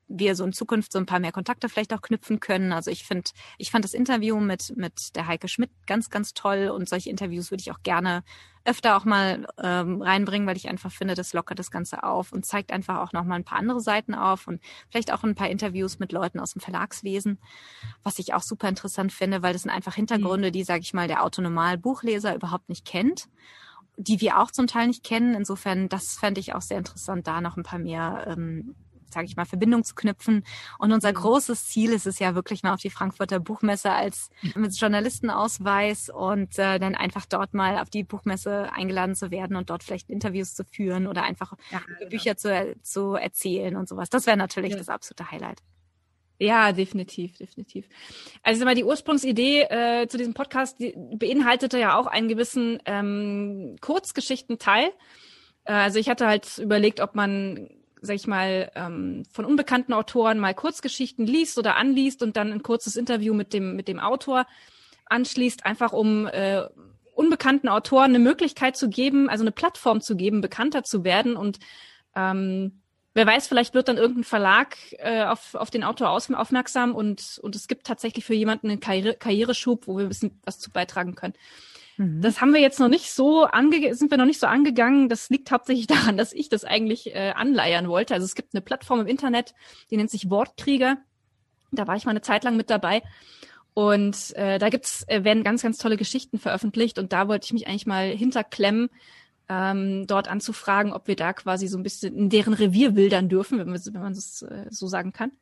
wir 0.09 0.35
so 0.35 0.45
in 0.45 0.53
Zukunft 0.53 0.93
so 0.93 0.99
ein 0.99 1.07
paar 1.07 1.21
mehr 1.21 1.33
Kontakte 1.33 1.69
vielleicht 1.69 1.93
auch 1.93 2.01
knüpfen 2.01 2.41
können. 2.41 2.73
Also 2.73 2.91
ich 2.91 3.05
finde, 3.05 3.31
ich 3.59 3.71
fand 3.71 3.85
das 3.85 3.95
Interview 3.95 4.41
mit, 4.41 4.75
mit 4.77 5.15
der 5.15 5.27
Heike 5.27 5.49
Schmidt 5.49 5.71
ganz, 5.87 6.09
ganz 6.11 6.33
toll 6.33 6.69
und 6.69 6.89
solche 6.89 7.11
Interviews 7.11 7.51
würde 7.51 7.61
ich 7.61 7.71
auch 7.71 7.83
gerne 7.83 8.25
öfter 8.69 8.97
auch 8.97 9.05
mal 9.05 9.47
ähm, 9.63 10.03
reinbringen, 10.03 10.47
weil 10.47 10.57
ich 10.57 10.69
einfach 10.69 10.93
finde, 10.93 11.15
das 11.15 11.33
lockert 11.33 11.59
das 11.59 11.71
Ganze 11.71 12.03
auf 12.03 12.33
und 12.33 12.45
zeigt 12.45 12.71
einfach 12.71 12.99
auch 12.99 13.13
nochmal 13.13 13.39
ein 13.39 13.45
paar 13.45 13.59
andere 13.59 13.81
Seiten 13.81 14.15
auf 14.15 14.47
und 14.47 14.61
vielleicht 14.91 15.13
auch 15.13 15.25
ein 15.25 15.35
paar 15.35 15.49
Interviews 15.49 15.99
mit 15.99 16.13
Leuten 16.13 16.39
aus 16.39 16.53
dem 16.53 16.61
Verlagswesen, 16.61 17.39
was 18.03 18.19
ich 18.19 18.35
auch 18.35 18.43
super 18.43 18.69
interessant 18.69 19.13
finde, 19.13 19.43
weil 19.43 19.53
das 19.53 19.63
sind 19.63 19.71
einfach 19.71 19.95
Hintergründe, 19.95 20.53
die, 20.53 20.65
sage 20.65 20.83
ich 20.83 20.95
mal, 20.95 21.09
der 21.09 21.25
Autonomal-Buchleser 21.25 22.35
überhaupt 22.35 22.69
nicht 22.69 22.85
kennt 22.85 23.29
die 24.01 24.21
wir 24.21 24.39
auch 24.39 24.53
zum 24.53 24.69
Teil 24.69 24.87
nicht 24.87 25.03
kennen. 25.03 25.35
Insofern, 25.35 25.89
das 25.89 26.17
fände 26.17 26.39
ich 26.39 26.55
auch 26.55 26.61
sehr 26.63 26.79
interessant, 26.79 27.27
da 27.27 27.41
noch 27.41 27.57
ein 27.57 27.65
paar 27.65 27.81
mehr 27.81 28.27
ähm, 28.29 28.77
sage 29.12 29.27
ich 29.27 29.37
mal, 29.37 29.44
Verbindung 29.44 29.85
zu 29.85 29.94
knüpfen. 29.94 30.44
Und 30.79 30.92
unser 30.92 31.11
mhm. 31.11 31.16
großes 31.16 31.66
Ziel 31.66 31.92
ist 31.92 32.07
es 32.07 32.18
ja 32.18 32.35
wirklich 32.35 32.62
mal 32.62 32.75
auf 32.75 32.81
die 32.81 32.90
Frankfurter 32.90 33.40
Buchmesse 33.40 33.90
als 33.90 34.31
mit 34.55 34.79
Journalistenausweis 34.79 36.11
und 36.11 36.59
äh, 36.59 36.79
dann 36.79 36.94
einfach 36.94 37.27
dort 37.27 37.55
mal 37.55 37.79
auf 37.79 37.90
die 37.90 38.05
Buchmesse 38.05 38.73
eingeladen 38.73 39.14
zu 39.14 39.31
werden 39.31 39.57
und 39.57 39.71
dort 39.71 39.83
vielleicht 39.83 40.11
Interviews 40.11 40.55
zu 40.55 40.64
führen 40.64 41.07
oder 41.07 41.23
einfach 41.23 41.55
ja, 41.71 41.81
genau. 41.81 42.11
Bücher 42.11 42.37
zu, 42.37 42.77
zu 42.83 43.14
erzählen 43.14 43.77
und 43.77 43.88
sowas. 43.88 44.11
Das 44.11 44.27
wäre 44.27 44.37
natürlich 44.37 44.73
ja. 44.73 44.79
das 44.79 44.88
absolute 44.88 45.31
Highlight. 45.31 45.62
Ja, 46.40 46.71
definitiv, 46.71 47.37
definitiv. 47.37 47.88
Also 48.42 48.64
mal 48.64 48.77
die 48.77 48.85
Ursprungsidee 48.85 49.62
äh, 49.62 50.07
zu 50.07 50.18
diesem 50.18 50.35
Podcast 50.35 50.79
die 50.79 50.94
beinhaltete 50.97 51.79
ja 51.79 51.99
auch 51.99 52.07
einen 52.07 52.29
gewissen 52.29 52.79
ähm, 52.85 53.77
Kurzgeschichtenteil. 53.81 54.92
Äh, 55.64 55.73
also 55.73 55.99
ich 55.99 56.09
hatte 56.09 56.29
halt 56.29 56.59
überlegt, 56.59 57.01
ob 57.01 57.16
man 57.16 57.68
sag 58.01 58.17
ich 58.17 58.27
mal, 58.27 58.71
ähm, 58.75 59.25
von 59.33 59.45
unbekannten 59.45 59.93
Autoren 59.93 60.39
mal 60.39 60.55
Kurzgeschichten 60.55 61.27
liest 61.27 61.59
oder 61.59 61.77
anliest 61.77 62.23
und 62.23 62.37
dann 62.37 62.53
ein 62.53 62.63
kurzes 62.63 62.97
Interview 62.97 63.35
mit 63.35 63.53
dem, 63.53 63.77
mit 63.77 63.89
dem 63.89 64.01
Autor 64.01 64.47
anschließt, 65.07 65.67
einfach 65.67 65.93
um 65.93 66.27
äh, 66.27 66.63
unbekannten 67.15 67.69
Autoren 67.69 68.11
eine 68.11 68.19
Möglichkeit 68.19 68.77
zu 68.77 68.89
geben, 68.89 69.29
also 69.29 69.43
eine 69.43 69.53
Plattform 69.53 70.01
zu 70.01 70.17
geben, 70.17 70.41
bekannter 70.41 70.85
zu 70.85 71.05
werden 71.05 71.37
und 71.37 71.59
ähm, 72.15 72.81
wer 73.15 73.27
weiß, 73.27 73.49
vielleicht 73.49 73.75
wird 73.75 73.89
dann 73.89 73.97
irgendein 73.97 74.25
Verlag 74.25 74.77
äh, 74.99 75.25
auf, 75.25 75.55
auf 75.55 75.71
den 75.71 75.83
Autor 75.83 76.11
aus, 76.11 76.31
aufmerksam 76.31 76.95
und, 76.95 77.39
und 77.43 77.57
es 77.57 77.67
gibt 77.67 77.87
tatsächlich 77.87 78.25
für 78.25 78.35
jemanden 78.35 78.71
einen 78.71 78.81
Karriere, 78.81 79.15
Karriereschub, 79.15 79.89
wo 79.89 79.97
wir 79.97 80.05
ein 80.05 80.09
bisschen 80.09 80.41
was 80.45 80.61
zu 80.61 80.71
beitragen 80.71 81.17
können. 81.17 81.35
Mhm. 81.99 82.23
Das 82.23 82.41
haben 82.41 82.55
wir 82.55 82.61
jetzt 82.61 82.81
noch 82.81 82.89
nicht 82.89 83.13
so 83.13 83.45
ange 83.45 83.95
sind 83.95 84.11
wir 84.11 84.17
noch 84.17 84.25
nicht 84.25 84.41
so 84.41 84.47
angegangen. 84.47 85.09
Das 85.09 85.29
liegt 85.29 85.51
hauptsächlich 85.51 85.87
daran, 85.89 86.17
dass 86.17 86.33
ich 86.33 86.49
das 86.49 86.65
eigentlich 86.65 87.15
äh, 87.15 87.33
anleiern 87.37 87.89
wollte. 87.89 88.15
Also 88.15 88.25
es 88.25 88.35
gibt 88.35 88.55
eine 88.55 88.63
Plattform 88.63 89.01
im 89.01 89.07
Internet, 89.07 89.55
die 89.91 89.97
nennt 89.97 90.11
sich 90.11 90.31
Wortkrieger. 90.31 90.97
Da 91.71 91.87
war 91.87 91.97
ich 91.97 92.07
mal 92.07 92.13
eine 92.13 92.23
Zeit 92.23 92.45
lang 92.45 92.57
mit 92.57 92.71
dabei. 92.71 93.03
Und 93.75 94.35
äh, 94.35 94.59
da 94.59 94.71
gibt's, 94.71 95.05
äh, 95.07 95.23
werden 95.23 95.45
ganz, 95.45 95.63
ganz 95.63 95.79
tolle 95.79 95.97
Geschichten 95.97 96.39
veröffentlicht 96.39 96.99
und 96.99 97.13
da 97.13 97.29
wollte 97.29 97.45
ich 97.45 97.53
mich 97.53 97.69
eigentlich 97.69 97.87
mal 97.87 98.09
hinterklemmen, 98.09 98.89
ähm, 99.49 100.07
dort 100.07 100.29
anzufragen, 100.29 100.93
ob 100.93 101.07
wir 101.07 101.17
da 101.17 101.33
quasi 101.33 101.69
so 101.69 101.79
ein 101.79 101.83
bisschen 101.83 102.17
in 102.17 102.29
deren 102.29 102.53
Revier 102.53 102.97
wildern 102.97 103.29
dürfen, 103.29 103.59
wenn, 103.59 103.73
wir, 103.73 103.81
wenn 103.95 104.03
man 104.03 104.15
das 104.15 104.43
äh, 104.43 104.67
so 104.71 104.89
sagen 104.89 105.13
kann. 105.13 105.33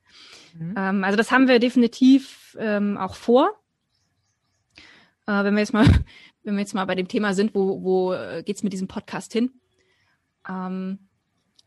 Mhm. 0.55 0.75
Ähm, 0.77 1.05
also 1.05 1.17
das 1.17 1.31
haben 1.33 1.49
wir 1.49 1.59
definitiv 1.59 2.57
ähm, 2.61 2.99
auch 2.99 3.15
vor. 3.15 3.51
Äh, 5.27 5.45
wenn 5.45 5.55
wir 5.55 5.61
jetzt 5.61 5.73
mal, 5.73 5.87
wenn 6.47 6.55
wir 6.55 6.61
jetzt 6.61 6.75
mal 6.75 6.85
bei 6.85 6.95
dem 6.95 7.09
Thema 7.09 7.35
sind, 7.35 7.55
wo, 7.55 7.83
wo 7.83 8.13
äh, 8.13 8.43
geht's 8.45 8.63
mit 8.63 8.73
diesem 8.73 8.89
Podcast 8.89 9.33
hin? 9.33 9.51
Ähm, 10.49 10.99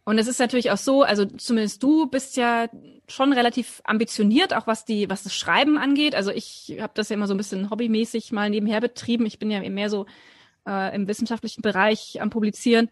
und 0.05 0.17
es 0.17 0.27
ist 0.27 0.39
natürlich 0.39 0.71
auch 0.71 0.77
so, 0.77 1.03
also 1.03 1.25
zumindest 1.25 1.83
du 1.83 2.07
bist 2.07 2.35
ja 2.35 2.67
schon 3.07 3.31
relativ 3.31 3.81
ambitioniert, 3.83 4.55
auch 4.55 4.65
was 4.65 4.85
die, 4.85 5.09
was 5.09 5.23
das 5.23 5.35
Schreiben 5.35 5.77
angeht. 5.77 6.15
Also 6.15 6.31
ich 6.31 6.77
habe 6.79 6.93
das 6.95 7.09
ja 7.09 7.15
immer 7.15 7.27
so 7.27 7.35
ein 7.35 7.37
bisschen 7.37 7.69
hobbymäßig 7.69 8.31
mal 8.31 8.49
nebenher 8.49 8.81
betrieben. 8.81 9.27
Ich 9.27 9.37
bin 9.37 9.51
ja 9.51 9.61
mehr 9.69 9.89
so 9.89 10.07
äh, 10.67 10.95
im 10.95 11.07
wissenschaftlichen 11.07 11.61
Bereich 11.61 12.21
am 12.21 12.31
Publizieren. 12.31 12.89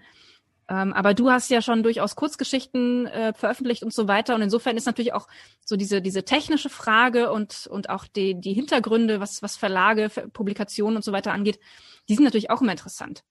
Ähm, 0.70 0.92
aber 0.94 1.14
du 1.14 1.30
hast 1.30 1.50
ja 1.50 1.62
schon 1.62 1.82
durchaus 1.82 2.16
Kurzgeschichten 2.16 3.08
äh, 3.08 3.34
veröffentlicht 3.34 3.84
und 3.84 3.94
so 3.94 4.08
weiter. 4.08 4.36
Und 4.36 4.42
insofern 4.42 4.76
ist 4.76 4.86
natürlich 4.86 5.14
auch 5.14 5.28
so 5.66 5.78
diese, 5.78 6.02
diese 6.02 6.26
technische 6.26 6.70
Frage 6.70 7.32
und, 7.32 7.68
und 7.68 7.90
auch 7.90 8.06
die, 8.06 8.40
die 8.40 8.54
Hintergründe, 8.54 9.20
was, 9.20 9.42
was 9.42 9.56
Verlage, 9.56 10.10
Publikationen 10.34 10.98
und 10.98 11.04
so 11.04 11.12
weiter 11.14 11.32
angeht, 11.32 11.60
die 12.10 12.16
sind 12.16 12.26
natürlich 12.26 12.50
auch 12.50 12.62
immer 12.62 12.72
interessant. 12.72 13.24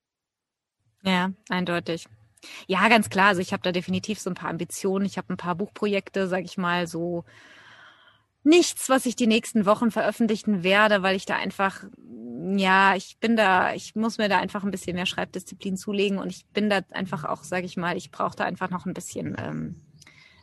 Ja, 1.03 1.31
eindeutig. 1.51 2.07
Ja, 2.67 2.89
ganz 2.89 3.11
klar. 3.11 3.29
Also 3.29 3.41
ich 3.41 3.53
habe 3.53 3.63
da 3.63 3.73
definitiv 3.73 4.19
so 4.19 4.31
ein 4.31 4.35
paar 4.35 4.51
Ambitionen. 4.51 5.05
Ich 5.05 5.19
habe 5.19 5.33
ein 5.33 5.37
paar 5.37 5.55
Buchprojekte, 5.55 6.29
sage 6.29 6.45
ich 6.45 6.57
mal, 6.57 6.87
so 6.87 7.25
nichts, 8.47 8.89
was 8.89 9.07
ich 9.07 9.17
die 9.17 9.27
nächsten 9.27 9.67
Wochen 9.67 9.91
veröffentlichen 9.91 10.63
werde, 10.63 11.03
weil 11.03 11.17
ich 11.17 11.27
da 11.27 11.37
einfach, 11.37 11.85
ja, 12.57 12.95
ich 12.95 13.19
bin 13.19 13.37
da, 13.37 13.75
ich 13.75 13.97
muss 13.97 14.19
mir 14.19 14.29
da 14.29 14.39
einfach 14.39 14.63
ein 14.63 14.71
bisschen 14.71 14.95
mehr 14.95 15.05
Schreibdisziplin 15.05 15.77
zulegen 15.77 16.19
und 16.19 16.31
ich 16.31 16.47
bin 16.47 16.71
da 16.71 16.81
einfach 16.91 17.25
auch, 17.25 17.43
sage 17.43 17.67
ich 17.67 17.77
mal, 17.77 17.97
ich 17.97 18.13
brauche 18.13 18.37
da 18.37 18.45
einfach 18.45 18.71
noch 18.71 18.87
ein 18.87 18.95
bisschen, 18.95 19.37
ähm, 19.39 19.83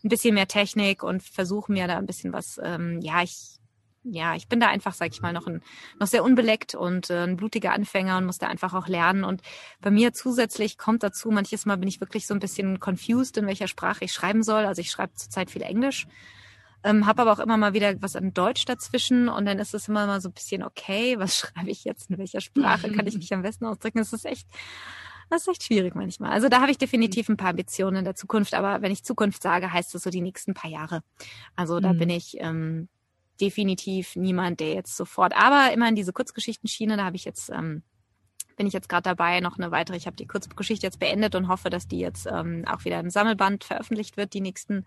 ein 0.04 0.10
bisschen 0.10 0.36
mehr 0.36 0.50
Technik 0.50 1.02
und 1.02 1.24
versuche 1.24 1.72
mir 1.72 1.88
da 1.88 1.98
ein 1.98 2.06
bisschen 2.06 2.34
was, 2.34 2.60
ähm, 2.62 3.00
ja, 3.02 3.24
ich 3.24 3.54
ja, 4.06 4.36
ich 4.36 4.50
bin 4.50 4.60
da 4.60 4.68
einfach, 4.68 4.94
sag 4.94 5.14
ich 5.14 5.22
mal, 5.22 5.32
noch, 5.32 5.48
ein, 5.48 5.62
noch 5.98 6.08
sehr 6.08 6.26
unbeleckt 6.26 6.76
und 6.76 7.10
äh, 7.10 7.24
ein 7.24 7.38
blutiger 7.38 7.72
Anfänger 7.72 8.18
und 8.18 8.26
muss 8.26 8.38
da 8.38 8.48
einfach 8.48 8.74
auch 8.74 8.90
lernen. 8.90 9.24
Und 9.24 9.42
bei 9.80 9.92
mir 9.92 10.12
zusätzlich 10.12 10.78
kommt 10.78 11.04
dazu, 11.04 11.32
manches 11.32 11.66
Mal 11.66 11.78
bin 11.78 11.88
ich 11.88 12.02
wirklich 12.02 12.28
so 12.28 12.34
ein 12.34 12.42
bisschen 12.42 12.82
confused, 12.82 13.38
in 13.38 13.48
welcher 13.48 13.70
Sprache 13.70 14.04
ich 14.04 14.12
schreiben 14.12 14.44
soll. 14.44 14.66
Also 14.66 14.82
ich 14.82 14.92
schreibe 14.92 15.14
zurzeit 15.14 15.50
viel 15.50 15.62
Englisch, 15.62 16.06
ähm, 16.84 17.06
habe 17.06 17.22
aber 17.22 17.34
auch 17.34 17.40
immer 17.40 17.58
mal 17.58 17.74
wieder 17.74 18.02
was 18.02 18.16
an 18.16 18.34
Deutsch 18.34 18.66
dazwischen 18.66 19.30
und 19.30 19.46
dann 19.46 19.60
ist 19.60 19.74
es 19.74 19.88
immer 19.88 20.06
mal 20.06 20.22
so 20.22 20.30
ein 20.30 20.34
bisschen, 20.34 20.64
okay, 20.64 21.16
was 21.20 21.38
schreibe 21.38 21.70
ich 21.70 21.84
jetzt, 21.84 22.10
in 22.10 22.18
welcher 22.18 22.42
Sprache 22.42 22.92
kann 22.92 23.08
ich 23.08 23.16
mich 23.18 23.34
am 23.34 23.42
besten 23.42 23.66
ausdrücken? 23.66 24.00
Das 24.00 24.14
ist 24.14 24.26
echt, 24.26 24.48
das 25.30 25.42
ist 25.42 25.48
echt 25.48 25.64
schwierig 25.64 25.96
manchmal. 25.96 26.32
Also 26.32 26.50
da 26.50 26.62
habe 26.62 26.72
ich 26.72 26.78
definitiv 26.78 27.30
ein 27.30 27.38
paar 27.38 27.52
Ambitionen 27.52 27.98
in 27.98 28.06
der 28.06 28.16
Zukunft, 28.16 28.54
aber 28.54 28.82
wenn 28.82 28.92
ich 28.92 29.04
Zukunft 29.04 29.42
sage, 29.42 29.72
heißt 29.72 29.94
das 29.94 30.04
so 30.04 30.10
die 30.10 30.22
nächsten 30.22 30.54
paar 30.54 30.70
Jahre. 30.70 31.04
Also 31.56 31.80
da 31.80 31.94
mhm. 31.94 32.00
bin 32.00 32.10
ich 32.10 32.38
ähm, 32.40 32.90
definitiv 33.40 34.16
niemand, 34.16 34.60
der 34.60 34.74
jetzt 34.74 34.96
sofort, 34.96 35.36
aber 35.36 35.74
immer 35.74 35.88
in 35.88 35.96
diese 35.96 36.14
Kurzgeschichtenschiene, 36.14 36.98
da 36.98 37.06
habe 37.06 37.16
ich 37.16 37.26
jetzt, 37.26 37.50
ähm, 37.50 37.84
bin 38.58 38.68
ich 38.68 38.74
jetzt 38.74 38.90
gerade 38.90 39.04
dabei, 39.04 39.40
noch 39.40 39.58
eine 39.58 39.72
weitere, 39.72 39.98
ich 39.98 40.06
habe 40.06 40.16
die 40.16 40.28
Kurzgeschichte 40.28 40.86
jetzt 40.86 41.00
beendet 41.00 41.34
und 41.34 41.48
hoffe, 41.48 41.70
dass 41.70 41.88
die 41.88 42.00
jetzt 42.00 42.28
ähm, 42.28 42.66
auch 42.68 42.86
wieder 42.86 43.00
im 43.00 43.10
Sammelband 43.10 43.64
veröffentlicht 43.64 44.18
wird, 44.18 44.34
die 44.34 44.42
nächsten 44.42 44.86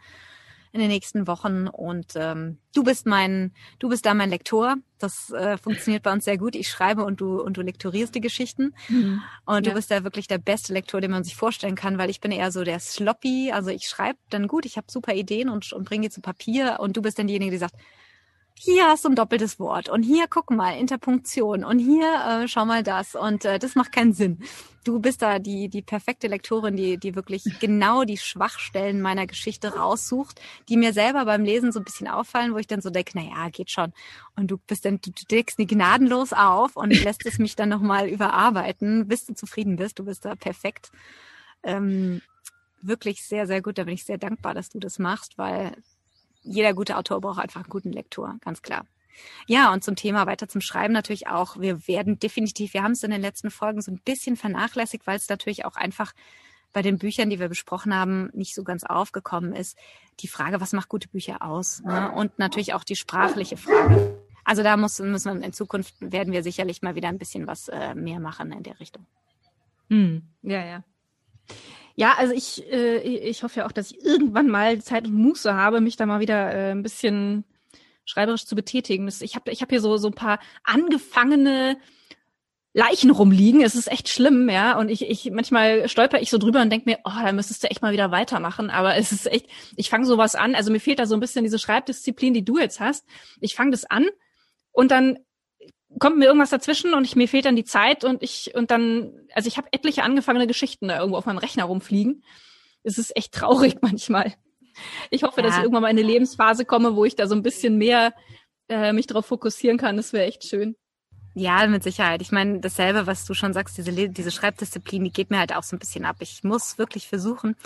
in 0.77 0.83
den 0.83 0.91
nächsten 0.91 1.27
Wochen. 1.27 1.67
Und 1.67 2.13
ähm, 2.17 2.59
du 2.75 2.85
bist 2.85 3.07
mein, 3.07 3.53
du 3.79 3.89
bist 3.89 4.05
da 4.05 4.15
mein 4.15 4.31
Lektor. 4.31 4.77
Das 4.99 5.31
äh, 5.31 5.57
funktioniert 5.57 6.03
bei 6.03 6.13
uns 6.13 6.25
sehr 6.25 6.37
gut. 6.39 6.55
Ich 6.55 6.69
schreibe 6.69 7.05
und 7.05 7.21
du 7.21 7.41
und 7.41 7.57
du 7.57 7.63
lektorierst 7.63 8.15
die 8.15 8.21
Geschichten. 8.21 8.75
Mhm. 8.89 9.23
Und 9.47 9.67
du 9.67 9.73
bist 9.73 9.91
da 9.91 10.05
wirklich 10.05 10.29
der 10.29 10.39
beste 10.39 10.73
Lektor, 10.73 11.01
den 11.01 11.11
man 11.11 11.25
sich 11.25 11.35
vorstellen 11.35 11.75
kann, 11.75 11.99
weil 11.99 12.11
ich 12.11 12.21
bin 12.21 12.31
eher 12.31 12.53
so 12.53 12.63
der 12.63 12.79
Sloppy. 12.79 13.51
Also 13.53 13.71
ich 13.71 13.89
schreibe 13.89 14.19
dann 14.31 14.47
gut, 14.47 14.67
ich 14.67 14.77
habe 14.77 14.87
super 14.91 15.15
Ideen 15.15 15.49
und, 15.49 15.73
und 15.73 15.85
bringe 15.85 16.09
die 16.09 16.11
zu 16.11 16.21
Papier. 16.21 16.77
Und 16.81 16.97
du 16.97 17.03
bist 17.03 17.19
dann 17.19 17.27
diejenige, 17.27 17.53
die 17.53 17.59
sagt, 17.59 17.77
hier 18.59 18.87
hast 18.87 19.05
du 19.05 19.11
ein 19.11 19.15
doppeltes 19.15 19.61
Wort 19.61 19.89
und 19.91 20.03
hier 20.03 20.27
guck 20.29 20.51
mal 20.51 20.79
Interpunktion 20.79 21.63
und 21.63 21.79
hier 21.79 22.43
äh, 22.45 22.49
schau 22.49 22.65
mal 22.65 22.83
das 22.83 23.15
und 23.15 23.45
äh, 23.45 23.59
das 23.59 23.75
macht 23.75 23.93
keinen 23.93 24.15
Sinn. 24.15 24.39
Du 24.83 24.99
bist 24.99 25.21
da 25.21 25.39
die 25.39 25.69
die 25.69 25.83
perfekte 25.83 26.27
Lektorin, 26.27 26.75
die 26.75 26.97
die 26.97 27.15
wirklich 27.15 27.45
genau 27.61 28.05
die 28.05 28.17
Schwachstellen 28.17 29.03
meiner 29.03 29.27
Geschichte 29.27 29.75
raussucht, 29.75 30.41
die 30.71 30.79
mir 30.79 30.95
selber 30.95 31.27
beim 31.27 31.45
Lesen 31.45 31.71
so 31.71 31.81
ein 31.81 31.85
bisschen 31.85 32.09
auffallen, 32.09 32.55
wo 32.55 32.59
ich 32.59 32.67
dann 32.67 32.81
so 32.81 32.89
denke, 32.89 33.13
na 33.15 33.23
ja, 33.23 33.51
geht 33.51 33.71
schon. 33.71 33.93
Und 34.37 34.51
du 34.51 34.57
bist 34.67 34.87
dann 34.87 35.01
du, 35.03 35.11
du 35.11 35.25
deckst 35.31 35.59
die 35.59 35.67
gnadenlos 35.67 36.33
auf 36.33 36.77
und 36.77 36.91
lässt 37.05 37.27
es 37.27 37.39
mich 37.39 37.57
dann 37.57 37.69
noch 37.69 37.83
mal 37.83 38.09
überarbeiten, 38.09 39.07
bis 39.07 39.27
du 39.27 39.35
zufrieden 39.35 39.77
bist. 39.77 39.99
Du 39.99 40.05
bist 40.05 40.25
da 40.25 40.35
perfekt. 40.35 40.91
Ähm, 41.63 42.23
wirklich 42.81 43.23
sehr 43.23 43.47
sehr 43.47 43.61
gut. 43.61 43.77
Da 43.77 43.85
bin 43.85 43.95
ich 43.95 44.05
sehr 44.05 44.19
dankbar, 44.19 44.55
dass 44.55 44.71
du 44.71 44.79
das 44.79 44.99
machst, 44.99 45.37
weil 45.37 45.73
jeder 46.47 46.75
gute 46.75 46.97
Autor 46.97 47.21
braucht 47.21 47.41
einfach 47.41 47.63
einen 47.63 47.71
guten 47.71 47.93
Lektor, 47.93 48.37
ganz 48.41 48.63
klar. 48.63 48.87
Ja, 49.47 49.73
und 49.73 49.83
zum 49.83 49.97
Thema 49.97 50.27
weiter 50.27 50.49
zum 50.49 50.61
Schreiben 50.61 50.93
natürlich 50.93 51.27
auch. 51.27 51.59
Wir 51.59 51.87
werden 51.89 52.19
definitiv, 52.19 52.75
wir 52.75 52.83
haben 52.83 52.93
es 52.93 53.03
in 53.03 53.11
den 53.11 53.23
letzten 53.23 53.51
Folgen 53.51 53.81
so 53.81 53.91
ein 53.91 54.01
bisschen 54.05 54.37
vernachlässigt, 54.37 55.07
weil 55.07 55.17
es 55.17 55.29
natürlich 55.29 55.65
auch 55.65 55.77
einfach 55.77 56.13
bei 56.73 56.83
den 56.83 56.99
Büchern, 56.99 57.31
die 57.31 57.41
wir 57.41 57.49
besprochen 57.49 57.95
haben, 57.95 58.29
nicht 58.35 58.55
so 58.55 58.63
ganz 58.63 58.85
aufgekommen 58.85 59.55
ist. 59.55 59.79
Die 60.21 60.29
Frage, 60.29 60.61
was 60.61 60.73
macht 60.73 60.91
gute 60.91 61.09
Bücher 61.09 61.43
aus? 61.43 61.83
Ne? 61.83 62.13
Und 62.13 62.39
natürlich 62.39 62.75
auch 62.75 62.85
die 62.85 62.97
sprachliche 62.97 63.57
Frage. 63.57 64.19
Also 64.45 64.63
da 64.63 64.77
muss, 64.77 64.99
müssen 64.99 65.41
wir 65.41 65.47
in 65.47 65.53
Zukunft 65.53 65.95
werden 66.01 66.33
wir 66.33 66.43
sicherlich 66.43 66.83
mal 66.83 66.95
wieder 66.95 67.09
ein 67.09 67.19
bisschen 67.19 67.47
was 67.47 67.69
äh, 67.69 67.95
mehr 67.95 68.21
machen 68.21 68.53
in 68.53 68.63
der 68.63 68.79
Richtung. 68.79 69.07
Hm. 69.89 70.23
Ja, 70.43 70.65
ja. 70.65 70.85
Ja, 71.97 72.15
also 72.19 72.35
ich, 72.35 72.71
äh, 72.71 72.99
ich 72.99 73.43
hoffe 73.43 73.61
ja 73.61 73.67
auch, 73.67 73.73
dass 73.73 73.91
ich 73.91 74.05
irgendwann 74.05 74.49
mal 74.49 74.81
Zeit 74.83 75.07
und 75.07 75.15
Muße 75.15 75.55
habe, 75.55 75.81
mich 75.81 75.97
da 75.97 76.05
mal 76.05 76.21
wieder 76.21 76.53
äh, 76.53 76.71
ein 76.73 76.83
bisschen 76.83 77.45
schreiberisch 78.05 78.45
zu 78.45 78.55
betätigen. 78.55 79.09
Ich 79.09 79.35
habe 79.35 79.51
ich 79.51 79.63
hab 79.63 79.71
hier 79.71 79.81
so, 79.81 79.97
so 79.97 80.09
ein 80.09 80.15
paar 80.15 80.39
angefangene 80.63 81.79
Leichen 82.75 83.11
rumliegen. 83.11 83.63
Es 83.63 83.75
ist 83.75 83.91
echt 83.91 84.11
schlimm, 84.11 84.51
ja. 84.51 84.79
Und 84.79 84.91
ich, 84.91 85.09
ich 85.09 85.31
manchmal 85.31 85.89
stolper 85.89 86.21
ich 86.21 86.29
so 86.29 86.37
drüber 86.37 86.61
und 86.61 86.69
denke 86.69 86.91
mir, 86.91 86.99
oh, 87.05 87.11
da 87.25 87.33
müsstest 87.33 87.65
du 87.65 87.71
echt 87.71 87.81
mal 87.81 87.95
wieder 87.95 88.11
weitermachen. 88.11 88.69
Aber 88.69 88.97
es 88.97 89.13
ist 89.13 89.27
echt, 89.27 89.47
ich 89.77 89.89
fange 89.89 90.05
sowas 90.05 90.35
an. 90.35 90.55
Also 90.55 90.71
mir 90.71 90.81
fehlt 90.81 90.99
da 90.99 91.07
so 91.07 91.15
ein 91.15 91.21
bisschen 91.21 91.45
diese 91.45 91.59
Schreibdisziplin, 91.59 92.35
die 92.35 92.45
du 92.45 92.59
jetzt 92.59 92.79
hast. 92.79 93.07
Ich 93.41 93.55
fange 93.55 93.71
das 93.71 93.87
an 93.87 94.07
und 94.73 94.91
dann 94.91 95.19
kommt 95.99 96.19
mir 96.19 96.27
irgendwas 96.27 96.51
dazwischen 96.51 96.95
und 96.95 97.05
ich, 97.05 97.17
mir 97.17 97.29
fehlt 97.29 97.45
dann 97.45 97.57
die 97.57 97.65
Zeit 97.65 98.05
und 98.05 98.23
ich 98.23 98.55
und 98.55 98.71
dann, 98.71 99.13
also 99.35 99.49
ich 99.49 99.57
habe 99.57 99.69
etliche 99.73 100.03
angefangene 100.03 100.47
Geschichten 100.47 100.89
da 100.89 100.99
irgendwo 100.99 101.17
auf 101.17 101.27
meinem 101.27 101.39
Rechner 101.39 101.65
rumfliegen. 101.65 102.23
Es 102.83 102.99
ist 102.99 103.17
echt 103.17 103.33
traurig 103.33 103.77
manchmal. 103.83 104.35
Ich 105.11 105.23
hoffe, 105.23 105.41
ja. 105.41 105.47
dass 105.47 105.57
ich 105.57 105.63
irgendwann 105.63 105.83
mal 105.83 105.91
in 105.91 105.99
eine 105.99 106.07
Lebensphase 106.07 106.65
komme, 106.65 106.97
wo 106.97 107.05
ich 107.05 107.17
da 107.17 107.27
so 107.27 107.35
ein 107.35 107.43
bisschen 107.43 107.79
mehr 107.79 108.13
äh, 108.69 108.93
mich 108.93 109.07
darauf 109.07 109.27
fokussieren 109.27 109.79
kann. 109.79 109.97
Das 109.97 110.13
wäre 110.13 110.27
echt 110.27 110.45
schön. 110.45 110.77
Ja, 111.39 111.67
mit 111.67 111.83
Sicherheit. 111.83 112.23
Ich 112.23 112.33
meine, 112.33 112.61
dasselbe, 112.61 113.07
was 113.07 113.27
du 113.27 113.35
schon 113.35 113.53
sagst, 113.53 113.77
diese, 113.77 113.93
diese 114.09 114.31
Schreibdisziplin, 114.31 115.05
die 115.05 115.13
geht 115.13 115.29
mir 115.29 115.39
halt 115.39 115.55
auch 115.55 115.65
so 115.65 115.77
ein 115.77 115.79
bisschen 115.79 116.07
ab. 116.07 116.17
Ich 116.21 116.45
muss 116.45 116.79
wirklich 116.79 117.09
versuchen, 117.09 117.57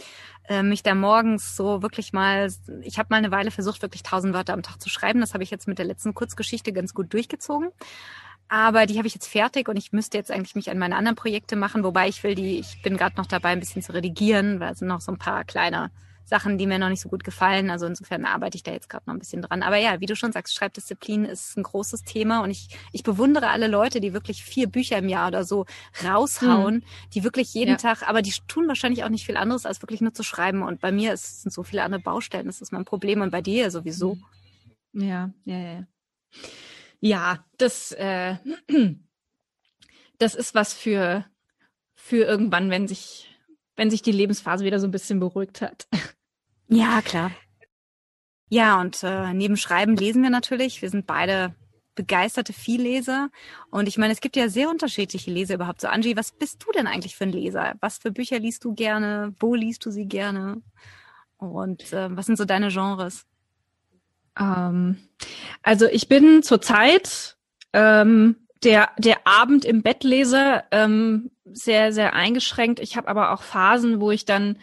äh, 0.49 0.65
mich 0.65 0.83
da 0.83 0.97
morgens 0.97 1.55
so 1.55 1.81
wirklich 1.81 2.13
mal, 2.13 2.53
ich 2.83 2.99
habe 2.99 3.07
mal 3.11 3.19
eine 3.19 3.31
Weile 3.31 3.53
versucht, 3.53 3.81
wirklich 3.81 4.03
tausend 4.03 4.35
Wörter 4.35 4.55
am 4.55 4.65
Tag 4.65 4.81
zu 4.81 4.89
schreiben. 4.89 5.21
Das 5.21 5.35
habe 5.35 5.45
ich 5.45 5.53
jetzt 5.53 5.69
mit 5.69 5.79
der 5.79 5.85
letzten 5.85 6.15
Kurzgeschichte 6.15 6.73
ganz 6.73 6.95
gut 6.95 7.13
durchgezogen. 7.13 7.71
Aber 8.49 8.87
die 8.87 8.99
habe 8.99 9.07
ich 9.07 9.15
jetzt 9.15 9.29
fertig 9.29 9.69
und 9.69 9.77
ich 9.77 9.93
müsste 9.93 10.19
jetzt 10.19 10.33
eigentlich 10.33 10.57
mich 10.57 10.69
an 10.69 10.79
meine 10.79 10.97
anderen 10.97 11.15
Projekte 11.15 11.55
machen, 11.55 11.85
wobei 11.85 12.09
ich 12.09 12.25
will 12.25 12.35
die, 12.35 12.59
ich 12.59 12.83
bin 12.83 12.97
gerade 12.97 13.15
noch 13.19 13.27
dabei, 13.27 13.51
ein 13.51 13.61
bisschen 13.61 13.83
zu 13.83 13.95
redigieren, 13.95 14.59
weil 14.59 14.73
es 14.73 14.81
sind 14.81 14.89
noch 14.89 15.01
so 15.01 15.13
ein 15.13 15.19
paar 15.19 15.45
kleine 15.45 15.93
Sachen, 16.25 16.59
die 16.59 16.67
mir 16.67 16.79
noch 16.79 16.89
nicht 16.89 17.01
so 17.01 17.09
gut 17.09 17.25
gefallen. 17.25 17.71
Also 17.71 17.87
insofern 17.87 18.25
arbeite 18.25 18.57
ich 18.57 18.63
da 18.63 18.73
jetzt 18.73 18.89
gerade 18.89 19.05
noch 19.07 19.15
ein 19.15 19.19
bisschen 19.19 19.43
dran. 19.43 19.63
Aber 19.63 19.77
ja, 19.77 20.01
wie 20.01 20.07
du 20.07 20.15
schon 20.17 20.33
sagst, 20.33 20.55
Schreibdisziplin 20.55 21.25
ist 21.25 21.57
ein 21.57 21.63
großes 21.63 22.03
Thema 22.03 22.43
und 22.43 22.51
ich, 22.51 22.69
ich 22.93 23.03
bewundere 23.03 23.49
alle 23.49 23.67
Leute, 23.67 24.01
die 24.01 24.13
wirklich 24.13 24.45
vier 24.45 24.69
Bücher 24.69 24.99
im 24.99 25.09
Jahr 25.09 25.29
oder 25.29 25.45
so 25.45 25.67
raushauen, 26.05 26.77
hm. 26.77 26.85
die 27.15 27.25
wirklich 27.25 27.53
jeden 27.55 27.73
ja. 27.73 27.77
Tag, 27.77 28.09
aber 28.09 28.23
die 28.23 28.33
tun 28.47 28.69
wahrscheinlich 28.69 29.05
auch 29.05 29.09
nicht 29.09 29.27
viel 29.27 29.37
anderes, 29.37 29.67
als 29.67 29.83
wirklich 29.83 30.01
nur 30.01 30.15
zu 30.15 30.23
schreiben. 30.23 30.63
Und 30.63 30.81
bei 30.81 30.93
mir 30.93 31.13
ist, 31.13 31.43
sind 31.43 31.53
so 31.53 31.63
viele 31.63 31.83
andere 31.83 32.01
Baustellen, 32.01 32.47
das 32.47 32.61
ist 32.61 32.73
mein 32.73 32.85
Problem 32.85 33.21
und 33.21 33.31
bei 33.31 33.43
dir 33.43 33.71
sowieso. 33.71 34.17
Ja, 34.93 35.31
ja, 35.45 35.59
ja. 35.59 35.87
Ja, 37.01 37.45
das, 37.57 37.93
äh, 37.93 38.37
das 40.19 40.35
ist 40.35 40.55
was 40.55 40.75
für, 40.75 41.25
für 41.95 42.25
irgendwann, 42.25 42.71
wenn 42.71 42.87
sich, 42.87 43.30
wenn 43.81 43.91
sich 43.91 44.03
die 44.03 44.13
Lebensphase 44.13 44.63
wieder 44.63 44.79
so 44.79 44.87
ein 44.87 44.91
bisschen 44.91 45.19
beruhigt 45.21 45.63
hat. 45.63 45.89
Ja, 46.73 47.03
klar. 47.03 47.33
Ja, 48.49 48.81
und 48.81 49.03
äh, 49.03 49.35
neben 49.35 49.57
Schreiben 49.57 49.97
lesen 49.97 50.23
wir 50.23 50.31
natürlich. 50.31 50.83
Wir 50.83 50.89
sind 50.89 51.05
beide 51.05 51.53
begeisterte 51.97 52.53
Vielleser. 52.53 53.29
Und 53.73 53.89
ich 53.89 53.99
meine, 53.99 54.13
es 54.13 54.21
gibt 54.21 54.37
ja 54.37 54.49
sehr 54.49 54.71
unterschiedliche 54.71 55.33
Leser 55.33 55.55
überhaupt. 55.55 55.81
So, 55.81 55.89
Angie, 55.89 56.17
was 56.17 56.31
bist 56.31 56.65
du 56.65 56.71
denn 56.71 56.87
eigentlich 56.87 57.17
für 57.17 57.25
ein 57.25 57.33
Leser? 57.33 57.75
Was 57.81 57.99
für 57.99 58.13
Bücher 58.13 58.39
liest 58.39 58.63
du 58.63 58.73
gerne? 58.73 59.35
Wo 59.41 59.57
liest 59.57 59.85
du 59.85 59.91
sie 59.91 60.07
gerne? 60.07 60.63
Und 61.39 61.93
äh, 61.93 62.17
was 62.17 62.27
sind 62.27 62.39
so 62.39 62.45
deine 62.45 62.69
Genres? 62.69 63.27
Ähm, 64.39 64.97
also 65.65 65.87
ich 65.87 66.07
bin 66.07 66.45
zurzeit 66.45 67.37
Ähm, 67.73 68.37
der, 68.63 68.91
der 68.99 69.27
Abend 69.27 69.65
im 69.65 69.83
Bett 69.83 70.05
lese, 70.05 70.63
ähm, 70.71 71.31
sehr, 71.53 71.93
sehr 71.93 72.15
eingeschränkt. 72.15 72.81
Ich 72.81 72.97
habe 72.97 73.09
aber 73.09 73.33
auch 73.33 73.43
Phasen, 73.43 74.01
wo 74.01 74.11
ich 74.11 74.25
dann 74.25 74.59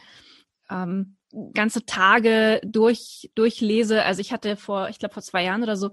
ähm, 0.69 1.17
ganze 1.53 1.85
Tage 1.85 2.61
durch 2.65 3.29
durchlese. 3.35 4.03
Also 4.03 4.21
ich 4.21 4.31
hatte 4.31 4.55
vor, 4.55 4.89
ich 4.89 4.99
glaube 4.99 5.13
vor 5.13 5.23
zwei 5.23 5.43
Jahren 5.43 5.63
oder 5.63 5.75
so, 5.75 5.91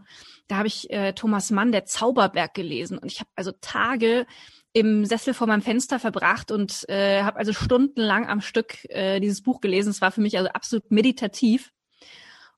da 0.48 0.57
habe 0.57 0.68
ich 0.68 0.90
äh, 0.90 1.12
Thomas 1.12 1.50
Mann, 1.50 1.72
der 1.72 1.85
Zauberberg 1.85 2.54
gelesen 2.54 2.98
und 2.98 3.11
ich 3.11 3.20
habe 3.20 3.30
also 3.35 3.52
Tage 3.61 4.26
im 4.72 5.04
Sessel 5.04 5.35
vor 5.35 5.46
meinem 5.46 5.62
Fenster 5.62 6.00
verbracht 6.00 6.50
und 6.50 6.88
äh, 6.88 7.22
habe 7.22 7.38
also 7.38 7.52
stundenlang 7.52 8.26
am 8.26 8.40
Stück 8.40 8.85
äh, 8.90 9.20
dieses 9.20 9.40
Buch 9.42 9.61
gelesen. 9.61 9.90
Es 9.90 10.00
war 10.00 10.11
für 10.11 10.20
mich 10.20 10.37
also 10.37 10.50
absolut 10.50 10.90
meditativ. 10.90 11.70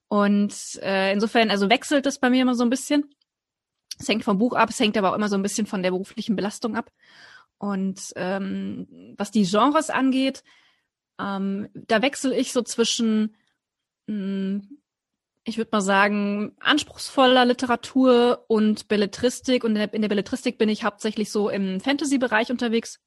Und 0.08 0.54
äh, 0.82 1.12
insofern, 1.12 1.50
also 1.50 1.68
wechselt 1.68 2.06
es 2.06 2.18
bei 2.18 2.30
mir 2.30 2.40
immer 2.40 2.54
so 2.54 2.64
ein 2.64 2.70
bisschen. 2.70 3.14
Es 3.98 4.08
hängt 4.08 4.24
vom 4.24 4.38
Buch 4.38 4.54
ab, 4.54 4.70
es 4.70 4.80
hängt 4.80 4.96
aber 4.96 5.10
auch 5.10 5.14
immer 5.14 5.28
so 5.28 5.36
ein 5.36 5.42
bisschen 5.42 5.66
von 5.66 5.82
der 5.82 5.90
beruflichen 5.90 6.36
Belastung 6.36 6.74
ab. 6.74 6.90
Und 7.58 8.12
ähm, 8.16 9.14
was 9.16 9.30
die 9.30 9.44
Genres 9.44 9.90
angeht, 9.90 10.42
ähm, 11.18 11.68
da 11.74 12.02
wechsle 12.02 12.36
ich 12.36 12.52
so 12.52 12.62
zwischen, 12.62 13.36
mh, 14.06 14.14
hm, 14.14 14.78
ich 15.44 15.58
würde 15.58 15.70
mal 15.72 15.80
sagen, 15.80 16.56
anspruchsvoller 16.58 17.44
Literatur 17.44 18.44
und 18.48 18.88
Belletristik. 18.88 19.62
Und 19.62 19.70
in 19.70 19.76
der, 19.76 19.94
in 19.94 20.02
der 20.02 20.08
Belletristik 20.08 20.58
bin 20.58 20.68
ich 20.68 20.82
hauptsächlich 20.82 21.30
so 21.30 21.48
im 21.48 21.80
Fantasy-Bereich 21.80 22.50
unterwegs. 22.50 23.00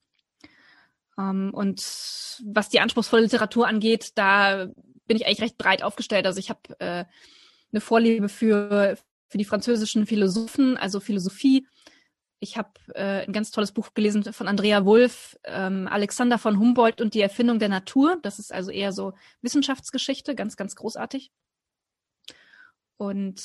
Ähm, 1.17 1.51
und 1.53 1.81
was 2.45 2.69
die 2.69 2.79
anspruchsvolle 2.79 3.23
Literatur 3.23 3.67
angeht, 3.67 4.17
da 4.17 4.67
bin 5.05 5.17
ich 5.17 5.25
eigentlich 5.25 5.41
recht 5.41 5.57
breit 5.57 5.83
aufgestellt. 5.83 6.25
Also 6.25 6.39
ich 6.39 6.49
habe 6.49 6.61
äh, 6.79 7.03
eine 7.71 7.81
Vorliebe 7.81 8.29
für, 8.29 8.97
für 9.27 9.37
die 9.37 9.45
französischen 9.45 10.05
Philosophen, 10.05 10.77
also 10.77 11.01
Philosophie 11.01 11.67
ich 12.39 12.57
habe 12.57 12.69
äh, 12.95 13.25
ein 13.25 13.33
ganz 13.33 13.51
tolles 13.51 13.71
Buch 13.71 13.93
gelesen 13.93 14.23
von 14.33 14.47
Andrea 14.47 14.85
Wulff, 14.85 15.37
ähm, 15.43 15.87
Alexander 15.89 16.37
von 16.37 16.57
Humboldt 16.57 17.01
und 17.01 17.13
die 17.13 17.21
Erfindung 17.21 17.59
der 17.59 17.69
Natur. 17.69 18.17
Das 18.21 18.39
ist 18.39 18.53
also 18.53 18.71
eher 18.71 18.93
so 18.93 19.13
Wissenschaftsgeschichte, 19.41 20.35
ganz, 20.35 20.55
ganz 20.55 20.75
großartig. 20.75 21.31
Und 22.97 23.41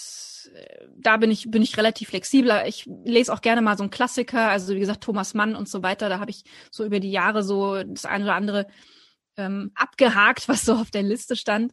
äh, 0.54 0.86
da 0.96 1.16
bin 1.16 1.30
ich, 1.30 1.50
bin 1.50 1.62
ich 1.62 1.76
relativ 1.76 2.08
flexibler. 2.08 2.66
Ich 2.66 2.86
lese 3.04 3.32
auch 3.32 3.40
gerne 3.40 3.62
mal 3.62 3.76
so 3.76 3.84
einen 3.84 3.90
Klassiker, 3.90 4.48
also 4.48 4.74
wie 4.74 4.80
gesagt, 4.80 5.02
Thomas 5.02 5.34
Mann 5.34 5.54
und 5.54 5.68
so 5.68 5.82
weiter. 5.82 6.08
Da 6.08 6.18
habe 6.18 6.30
ich 6.30 6.44
so 6.70 6.84
über 6.84 7.00
die 7.00 7.12
Jahre 7.12 7.42
so 7.42 7.82
das 7.82 8.04
eine 8.04 8.24
oder 8.24 8.34
andere 8.34 8.66
ähm, 9.36 9.72
abgehakt, 9.74 10.48
was 10.48 10.64
so 10.64 10.74
auf 10.74 10.90
der 10.90 11.02
Liste 11.02 11.36
stand. 11.36 11.72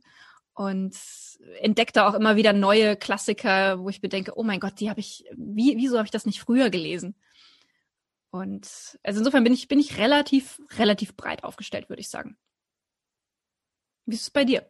Und 0.53 0.95
entdecke 1.59 2.05
auch 2.05 2.13
immer 2.13 2.35
wieder 2.35 2.53
neue 2.53 2.95
Klassiker, 2.95 3.79
wo 3.79 3.89
ich 3.89 4.01
bedenke, 4.01 4.37
oh 4.37 4.43
mein 4.43 4.59
Gott, 4.59 4.79
die 4.79 4.89
habe 4.89 4.99
ich, 4.99 5.25
wie, 5.35 5.77
wieso 5.77 5.97
habe 5.97 6.05
ich 6.05 6.11
das 6.11 6.25
nicht 6.25 6.39
früher 6.39 6.69
gelesen? 6.69 7.15
Und 8.31 8.97
also 9.03 9.19
insofern 9.19 9.43
bin 9.43 9.53
ich, 9.53 9.67
bin 9.67 9.79
ich 9.79 9.97
relativ, 9.97 10.61
relativ 10.77 11.15
breit 11.15 11.43
aufgestellt, 11.43 11.89
würde 11.89 11.99
ich 11.99 12.09
sagen. 12.09 12.37
Wie 14.05 14.15
ist 14.15 14.21
es 14.21 14.29
bei 14.29 14.45
dir? 14.45 14.65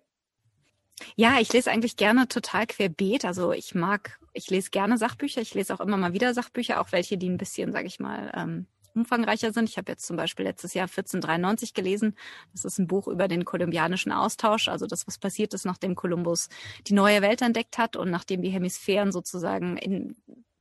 Ja, 1.15 1.39
ich 1.39 1.53
lese 1.53 1.71
eigentlich 1.71 1.95
gerne 1.95 2.27
total 2.27 2.67
querbeet. 2.67 3.25
Also 3.25 3.53
ich 3.53 3.75
mag, 3.75 4.19
ich 4.33 4.49
lese 4.49 4.71
gerne 4.71 4.97
Sachbücher. 4.97 5.41
Ich 5.41 5.53
lese 5.53 5.73
auch 5.73 5.79
immer 5.79 5.97
mal 5.97 6.13
wieder 6.13 6.33
Sachbücher, 6.33 6.81
auch 6.81 6.91
welche, 6.91 7.17
die 7.17 7.29
ein 7.29 7.37
bisschen, 7.37 7.71
sage 7.71 7.87
ich 7.87 7.99
mal, 7.99 8.31
ähm, 8.35 8.67
umfangreicher 8.95 9.53
sind. 9.53 9.69
Ich 9.69 9.77
habe 9.77 9.91
jetzt 9.91 10.05
zum 10.05 10.17
Beispiel 10.17 10.45
letztes 10.45 10.73
Jahr 10.73 10.87
1493 10.87 11.73
gelesen. 11.73 12.15
Das 12.51 12.65
ist 12.65 12.79
ein 12.79 12.87
Buch 12.87 13.07
über 13.07 13.27
den 13.27 13.45
kolumbianischen 13.45 14.11
Austausch, 14.11 14.67
also 14.67 14.87
das, 14.87 15.07
was 15.07 15.17
passiert 15.17 15.53
ist, 15.53 15.65
nachdem 15.65 15.95
Kolumbus 15.95 16.49
die 16.87 16.93
neue 16.93 17.21
Welt 17.21 17.41
entdeckt 17.41 17.77
hat 17.77 17.95
und 17.95 18.09
nachdem 18.09 18.41
die 18.41 18.49
Hemisphären 18.49 19.11
sozusagen 19.11 19.77
in 19.77 20.15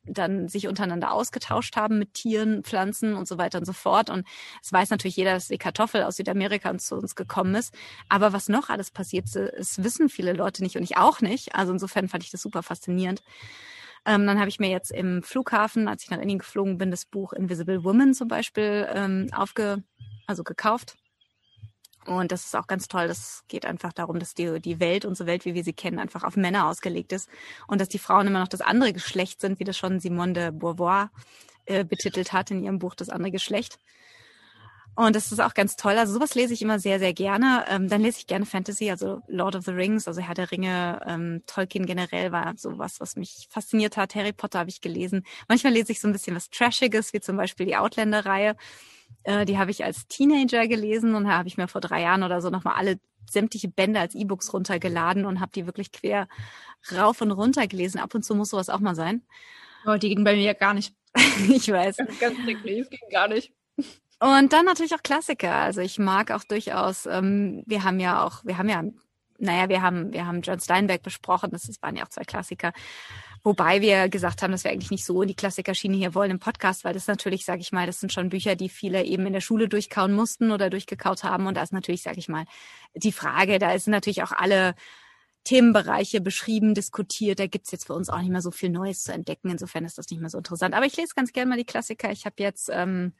dann 0.05 0.49
sich 0.49 0.66
untereinander 0.66 1.12
ausgetauscht 1.12 1.77
haben 1.77 1.99
mit 1.99 2.14
Tieren, 2.14 2.64
Pflanzen 2.64 3.14
und 3.14 3.29
so 3.29 3.38
weiter 3.38 3.59
und 3.59 3.64
so 3.64 3.73
fort. 3.73 4.11
Und 4.11 4.27
es 4.62 4.73
weiß 4.73 4.90
natürlich 4.90 5.16
jeder, 5.16 5.35
dass 5.35 5.49
die 5.49 5.59
Kartoffel 5.59 6.03
aus 6.03 6.16
Südamerika 6.16 6.77
zu 6.79 6.97
uns 6.97 7.14
gekommen 7.14 7.55
ist. 7.55 7.75
Aber 8.09 8.33
was 8.33 8.49
noch 8.49 8.71
alles 8.71 8.90
passiert 8.90 9.35
ist, 9.35 9.85
wissen 9.85 10.09
viele 10.09 10.33
Leute 10.33 10.62
nicht 10.62 10.77
und 10.77 10.83
ich 10.83 10.97
auch 10.97 11.21
nicht. 11.21 11.55
Also 11.55 11.73
insofern 11.73 12.09
fand 12.09 12.25
ich 12.25 12.31
das 12.31 12.43
super 12.43 12.62
faszinierend. 12.62 13.23
Ähm, 14.07 14.27
dann 14.27 14.39
habe 14.39 14.49
ich 14.49 14.59
mir 14.59 14.71
jetzt 14.71 14.91
im 14.91 15.23
Flughafen, 15.23 15.89
als 15.89 16.05
ich 16.05 16.11
nach 16.11 16.19
Indien 16.19 16.39
geflogen 16.39 16.79
bin, 16.79 16.91
das 16.91 17.05
Buch 17.05 17.33
Invisible 17.33 17.85
Woman 17.85 18.15
zum 18.15 18.29
Beispiel 18.29 18.89
ähm, 18.93 19.29
aufge, 19.33 19.83
also 20.27 20.43
gekauft. 20.43 20.97
Und 22.07 22.33
das 22.33 22.47
ist 22.47 22.57
auch 22.57 22.67
ganz 22.67 22.89
toll. 22.89 23.09
Das 23.09 23.45
geht 23.49 23.67
einfach 23.67 23.93
darum, 23.93 24.19
dass 24.19 24.35
die, 24.35 24.61
die 24.61 24.81
Welt, 24.81 25.05
unsere 25.05 25.27
Welt, 25.27 25.45
wie 25.45 25.55
wir 25.55 25.65
sie 25.65 25.75
kennen, 25.75 25.99
einfach 25.99 26.25
auf 26.25 26.37
Männer 26.37 26.67
ausgelegt 26.67 27.13
ist. 27.13 27.29
Und 27.67 27.81
dass 27.81 27.89
die 27.89 27.99
Frauen 27.99 28.27
immer 28.27 28.41
noch 28.41 28.49
das 28.49 28.63
andere 28.63 28.93
Geschlecht 28.93 29.41
sind, 29.41 29.61
wie 29.61 29.65
das 29.65 29.77
schon 29.77 30.01
Simone 30.01 30.33
de 30.33 30.51
Beauvoir 30.51 31.11
äh, 31.67 31.85
betitelt 31.85 32.33
hat 32.33 32.51
in 32.51 32.63
ihrem 32.63 32.79
Buch 32.79 32.95
Das 32.95 33.11
andere 33.11 33.31
Geschlecht. 33.31 33.79
Und 35.07 35.17
das 35.17 35.33
ist 35.33 35.41
auch 35.41 35.55
ganz 35.55 35.77
toll. 35.77 35.97
Also 35.97 36.13
sowas 36.13 36.35
lese 36.35 36.53
ich 36.53 36.61
immer 36.61 36.79
sehr, 36.79 36.99
sehr 36.99 37.15
gerne. 37.15 37.65
Ähm, 37.71 37.89
dann 37.89 38.03
lese 38.03 38.19
ich 38.19 38.27
gerne 38.27 38.45
Fantasy, 38.45 38.91
also 38.91 39.23
Lord 39.29 39.57
of 39.57 39.65
the 39.65 39.71
Rings, 39.71 40.07
also 40.07 40.21
Herr 40.21 40.35
der 40.35 40.51
Ringe, 40.51 41.01
ähm, 41.07 41.43
Tolkien 41.47 41.87
generell 41.87 42.33
war 42.33 42.53
sowas, 42.59 43.01
was 43.01 43.17
mich 43.17 43.47
fasziniert 43.49 43.97
hat. 43.97 44.15
Harry 44.15 44.35
Potter 44.35 44.59
habe 44.59 44.69
ich 44.69 44.83
gelesen. 44.83 45.25
Manchmal 45.49 45.73
lese 45.73 45.93
ich 45.93 46.01
so 46.01 46.09
ein 46.09 46.13
bisschen 46.13 46.37
was 46.37 46.51
Trashiges, 46.51 47.15
wie 47.15 47.21
zum 47.21 47.39
Beispiel 47.39 47.65
die 47.65 47.77
Outlander-Reihe. 47.77 48.57
Äh, 49.23 49.47
die 49.47 49.57
habe 49.57 49.71
ich 49.71 49.85
als 49.85 50.07
Teenager 50.07 50.69
gelesen 50.69 51.15
und 51.15 51.25
da 51.25 51.31
habe 51.31 51.49
ich 51.49 51.57
mir 51.57 51.67
vor 51.67 51.81
drei 51.81 52.03
Jahren 52.03 52.23
oder 52.23 52.43
so 52.43 52.51
nochmal 52.51 52.75
alle 52.77 53.01
sämtliche 53.27 53.69
Bände 53.69 54.01
als 54.01 54.15
E-Books 54.15 54.53
runtergeladen 54.53 55.25
und 55.25 55.41
habe 55.41 55.53
die 55.55 55.65
wirklich 55.65 55.93
quer 55.93 56.29
rauf 56.93 57.23
und 57.23 57.31
runter 57.31 57.67
gelesen. 57.67 58.01
Ab 58.01 58.15
und 58.15 58.23
zu 58.23 58.35
muss 58.35 58.51
sowas 58.51 58.69
auch 58.69 58.81
mal 58.81 58.95
sein. 58.95 59.23
Oh, 59.87 59.97
die 59.97 60.11
ging 60.11 60.25
bei 60.25 60.35
mir 60.35 60.43
ja 60.43 60.53
gar 60.53 60.75
nicht. 60.75 60.95
ich 61.49 61.73
weiß. 61.73 61.97
Ganz, 61.97 62.21
ganz 62.21 62.37
ging 62.45 62.85
gar 63.11 63.29
nicht. 63.29 63.55
Und 64.21 64.53
dann 64.53 64.67
natürlich 64.67 64.95
auch 64.95 65.03
Klassiker. 65.03 65.55
Also 65.55 65.81
ich 65.81 65.99
mag 65.99 66.31
auch 66.31 66.45
durchaus, 66.45 67.07
ähm, 67.07 67.63
wir 67.67 67.85
haben 67.85 67.99
ja 68.01 68.23
auch, 68.25 68.45
wir 68.45 68.59
haben 68.59 68.69
ja, 68.69 68.85
naja, 69.39 69.71
wir 69.71 69.81
haben, 69.81 70.13
wir 70.13 70.27
haben 70.27 70.43
John 70.43 70.61
Steinbeck 70.61 71.03
besprochen, 71.03 71.51
das 71.51 71.67
waren 71.81 71.97
ja 71.97 72.05
auch 72.05 72.11
zwei 72.11 72.25
Klassiker. 72.25 72.73
Wobei 73.43 73.81
wir 73.81 74.11
gesagt 74.11 74.43
haben, 74.43 74.53
dass 74.53 74.65
wir 74.65 74.71
eigentlich 74.71 74.91
nicht 74.91 75.07
so 75.07 75.23
in 75.23 75.29
die 75.29 75.35
Klassikerschiene 75.35 75.97
hier 75.97 76.15
wollen 76.15 76.33
im 76.33 76.39
Podcast, 76.39 76.85
weil 76.85 76.93
das 76.93 77.07
natürlich, 77.07 77.47
sage 77.47 77.63
ich 77.63 77.73
mal, 77.73 77.87
das 77.87 77.99
sind 77.99 78.13
schon 78.13 78.29
Bücher, 78.29 78.55
die 78.55 78.69
viele 78.69 79.03
eben 79.05 79.25
in 79.27 79.33
der 79.33 79.41
Schule 79.41 79.67
durchkauen 79.67 80.13
mussten 80.13 80.51
oder 80.51 80.69
durchgekaut 80.69 81.25
haben. 81.25 81.47
Und 81.47 81.57
da 81.57 81.63
ist 81.63 81.73
natürlich, 81.73 82.03
sage 82.03 82.19
ich 82.19 82.29
mal, 82.29 82.45
die 82.95 83.13
Frage, 83.13 83.59
da 83.59 83.79
sind 83.79 83.93
natürlich 83.93 84.23
auch 84.23 84.33
alle 84.33 84.75
Themenbereiche 85.45 86.21
beschrieben, 86.21 86.75
diskutiert. 86.75 87.39
Da 87.39 87.47
gibt's 87.47 87.71
jetzt 87.71 87.87
für 87.87 87.95
uns 87.95 88.11
auch 88.11 88.21
nicht 88.21 88.31
mehr 88.31 88.43
so 88.43 88.51
viel 88.51 88.69
Neues 88.69 89.03
zu 89.05 89.15
entdecken. 89.15 89.49
Insofern 89.49 89.87
ist 89.87 89.97
das 89.97 90.11
nicht 90.11 90.21
mehr 90.21 90.29
so 90.29 90.37
interessant. 90.37 90.75
Aber 90.75 90.85
ich 90.85 90.99
lese 90.99 91.15
ganz 91.15 91.33
gerne 91.33 91.49
mal 91.49 91.57
die 91.57 91.65
Klassiker. 91.65 92.13
Ich 92.13 92.27
habe 92.27 92.35
jetzt 92.39 92.69
ähm, 92.71 93.15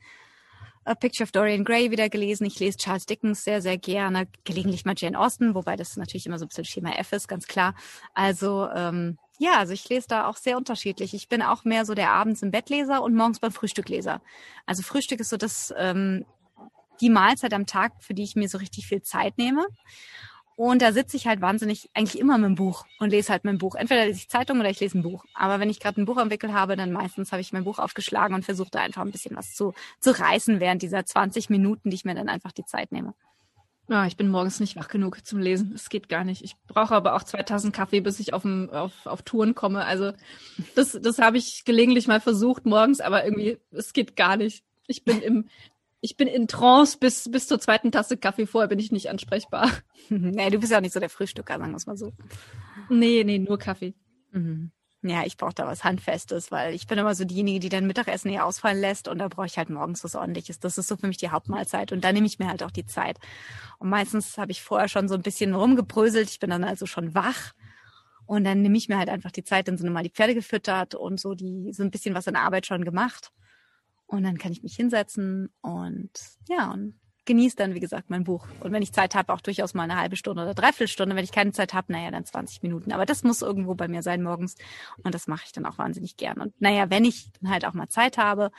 A 0.85 0.95
Picture 0.95 1.25
of 1.25 1.33
Dorian 1.33 1.65
Gray 1.65 1.91
wieder 1.91 2.09
gelesen. 2.09 2.47
Ich 2.47 2.59
lese 2.59 2.79
Charles 2.79 3.07
Dickens 3.07 3.45
sehr, 3.45 3.61
sehr 3.61 3.79
gerne. 3.79 4.29
Gelegentlich 4.45 4.85
mal 4.85 4.95
Jane 4.97 5.19
Austen, 5.19 5.55
wobei 5.55 5.77
das 5.77 5.97
natürlich 5.97 6.27
immer 6.27 6.39
so 6.39 6.47
ein 6.47 6.49
bisschen 6.49 6.65
Schema 6.65 6.93
F 6.93 7.13
ist, 7.13 7.29
ganz 7.29 7.47
klar. 7.47 7.75
Also 8.15 8.69
ähm, 8.75 9.19
ja, 9.39 9.59
also 9.59 9.73
ich 9.73 9.89
lese 9.89 10.09
da 10.09 10.27
auch 10.27 10.37
sehr 10.37 10.57
unterschiedlich. 10.57 11.15
Ich 11.15 11.29
bin 11.29 11.43
auch 11.43 11.65
mehr 11.65 11.85
so 11.85 11.95
der 11.95 12.11
abends 12.11 12.43
im 12.43 12.51
Bettleser 12.51 13.03
und 13.03 13.15
morgens 13.15 13.41
beim 13.41 13.53
Frühstückleser. 13.53 14.21
Also 14.67 14.83
Frühstück 14.83 15.21
ist 15.21 15.31
so 15.31 15.37
das 15.37 15.73
ähm, 15.77 16.25
die 17.01 17.11
Mahlzeit 17.11 17.55
am 17.55 17.67
Tag, 17.67 17.93
für 18.01 18.15
die 18.15 18.23
ich 18.23 18.37
mir 18.37 18.49
so 18.49 18.59
richtig 18.59 18.87
viel 18.87 19.03
Zeit 19.03 19.39
nehme. 19.39 19.67
Und 20.61 20.83
da 20.83 20.93
sitze 20.93 21.17
ich 21.17 21.27
halt 21.27 21.41
wahnsinnig 21.41 21.89
eigentlich 21.95 22.21
immer 22.21 22.37
mit 22.37 22.49
dem 22.49 22.55
Buch 22.55 22.85
und 22.99 23.09
lese 23.09 23.33
halt 23.33 23.45
mein 23.45 23.57
Buch. 23.57 23.77
Entweder 23.77 24.05
lese 24.05 24.19
ich 24.19 24.29
Zeitung 24.29 24.61
oder 24.61 24.69
ich 24.69 24.79
lese 24.79 24.99
ein 24.99 25.03
Buch. 25.03 25.25
Aber 25.33 25.59
wenn 25.59 25.71
ich 25.71 25.81
gerade 25.81 25.99
ein 25.99 26.05
Buch 26.05 26.19
entwickelt 26.19 26.53
habe, 26.53 26.77
dann 26.77 26.93
meistens 26.93 27.33
habe 27.33 27.41
ich 27.41 27.55
mein 27.55 27.65
Buch 27.65 27.79
aufgeschlagen 27.79 28.35
und 28.35 28.45
versuche 28.45 28.69
da 28.71 28.81
einfach 28.81 29.01
ein 29.01 29.11
bisschen 29.11 29.35
was 29.35 29.55
zu, 29.55 29.73
zu 30.01 30.11
reißen 30.11 30.61
während 30.61 30.83
dieser 30.83 31.07
20 31.07 31.49
Minuten, 31.49 31.89
die 31.89 31.95
ich 31.95 32.05
mir 32.05 32.15
dann 32.15 32.29
einfach 32.29 32.53
die 32.53 32.67
Zeit 32.67 32.93
nehme. 32.93 33.15
Ja, 33.89 34.05
ich 34.05 34.19
bin 34.19 34.29
morgens 34.29 34.61
nicht 34.61 34.77
wach 34.77 34.89
genug 34.89 35.25
zum 35.25 35.39
Lesen. 35.39 35.73
Es 35.75 35.89
geht 35.89 36.11
gar 36.11 36.25
nicht. 36.25 36.45
Ich 36.45 36.57
brauche 36.67 36.95
aber 36.95 37.15
auch 37.15 37.23
2000 37.23 37.75
Kaffee, 37.75 38.03
bis 38.03 38.21
ich 38.21 38.35
auf, 38.35 38.45
auf, 38.45 38.93
auf 39.07 39.23
Touren 39.23 39.55
komme. 39.55 39.87
Also 39.87 40.13
das, 40.75 40.93
das 40.93 41.21
habe 41.21 41.39
ich 41.39 41.65
gelegentlich 41.65 42.07
mal 42.07 42.21
versucht 42.21 42.67
morgens, 42.67 43.01
aber 43.01 43.25
irgendwie, 43.25 43.57
es 43.71 43.95
geht 43.95 44.15
gar 44.15 44.37
nicht. 44.37 44.63
Ich 44.87 45.05
bin 45.05 45.23
im, 45.23 45.49
ich 46.01 46.17
bin 46.17 46.29
in 46.29 46.49
Trance 46.49 46.97
bis, 46.99 47.31
bis 47.31 47.47
zur 47.47 47.61
zweiten 47.61 47.93
Tasse 47.93 48.17
Kaffee 48.17 48.47
vorher 48.47 48.69
bin 48.69 48.79
ich 48.79 48.93
nicht 48.93 49.11
ansprechbar. 49.11 49.71
nee, 50.09 50.51
du 50.51 50.59
bist 50.59 50.73
ja 50.73 50.79
auch 50.79 50.83
nicht 50.83 50.95
so 50.95 51.01
der 51.01 51.11
Frühstücker, 51.11 51.59
sagen 51.59 51.71
wir 51.71 51.77
es 51.77 51.87
mal 51.87 51.97
so. 51.97 52.13
Nee, 52.89 53.23
nee, 53.25 53.39
nur 53.39 53.59
Kaffee. 53.59 53.95
Mhm. 54.33 54.73
Ja, 55.03 55.25
ich 55.25 55.39
brauche 55.39 55.55
da 55.55 55.67
was 55.67 55.83
Handfestes, 55.83 56.53
weil 56.53 56.75
ich 56.75 56.87
bin 56.87 56.99
immer 56.99 57.15
so 57.15 57.25
diejenige, 57.25 57.59
die 57.59 57.69
dann 57.71 57.87
Mittagessen 57.87 58.31
eher 58.31 58.45
ausfallen 58.45 58.79
lässt 58.79 59.09
und 59.09 59.19
da 59.19 59.29
brauche 59.29 59.47
ich 59.47 59.57
halt 59.57 59.71
morgens 59.71 60.05
was 60.05 60.15
ordentliches. 60.15 60.61
Das 60.61 60.77
ist 60.77 60.89
so 60.89 60.97
für 60.97 61.07
mich 61.07 61.17
die 61.17 61.31
Hauptmahlzeit 61.31 61.93
und 61.93 62.05
da 62.05 62.13
nehme 62.13 62.27
ich 62.27 62.39
mir 62.39 62.49
halt 62.49 62.63
auch 62.63 62.71
die 62.71 62.85
Zeit. 62.85 63.19
Und 63.79 63.89
meistens 63.89 64.37
habe 64.37 64.53
ich 64.53 64.63
vorher 64.63 64.89
schon 64.89 65.09
so 65.09 65.15
ein 65.15 65.23
bisschen 65.23 65.55
rumgebröselt. 65.55 66.29
Ich 66.29 66.39
bin 66.39 66.51
dann 66.51 66.65
also 66.65 66.85
schon 66.85 67.15
wach 67.15 67.53
und 68.27 68.45
dann 68.45 68.61
nehme 68.61 68.77
ich 68.77 68.91
mir 68.91 68.99
halt 68.99 69.09
einfach 69.09 69.31
die 69.31 69.43
Zeit, 69.43 69.69
dann 69.69 69.79
sind 69.79 69.91
mal 69.91 70.03
die 70.03 70.11
Pferde 70.11 70.35
gefüttert 70.35 70.95
und 70.95 71.19
so 71.19 71.35
die 71.35 71.73
so 71.73 71.83
ein 71.83 71.91
bisschen 71.91 72.15
was 72.15 72.29
an 72.29 72.37
Arbeit 72.37 72.67
schon 72.67 72.85
gemacht. 72.85 73.33
Und 74.11 74.25
dann 74.25 74.39
kann 74.39 74.51
ich 74.51 74.65
mich 74.65 74.75
hinsetzen 74.75 75.51
und 75.63 76.11
ja, 76.49 76.73
und 76.73 76.95
genieße 77.27 77.55
dann, 77.55 77.75
wie 77.75 77.81
gesagt, 77.81 78.11
mein 78.11 78.25
Buch. 78.25 78.49
Und 78.59 78.73
wenn 78.73 78.83
ich 78.83 78.93
Zeit 78.93 79.15
habe, 79.15 79.33
auch 79.33 79.41
durchaus 79.41 79.73
mal 79.73 79.85
eine 79.85 79.97
halbe 79.97 80.17
Stunde 80.17 80.43
oder 80.43 80.53
dreiviertel 80.53 80.89
Stunde. 80.89 81.15
Wenn 81.15 81.23
ich 81.23 81.31
keine 81.31 81.53
Zeit 81.53 81.75
habe, 81.75 81.93
naja, 81.93 82.11
dann 82.11 82.25
20 82.25 82.65
Minuten. 82.65 82.91
Aber 82.91 83.07
das 83.07 83.23
muss 83.23 83.41
irgendwo 83.41 83.77
bei 83.77 83.87
mir 83.87 84.03
sein 84.03 84.25
morgens. 84.25 84.57
Und 85.05 85.15
das 85.15 85.29
mache 85.29 85.45
ich 85.47 85.53
dann 85.53 85.65
auch 85.65 85.79
wahnsinnig 85.79 86.17
gern. 86.17 86.41
Und 86.41 86.61
naja, 86.61 86.91
wenn 86.91 87.05
ich 87.05 87.31
dann 87.41 87.53
halt 87.53 87.65
auch 87.67 87.73
mal 87.73 87.89
Zeit 87.89 88.19
habe, 88.19 88.51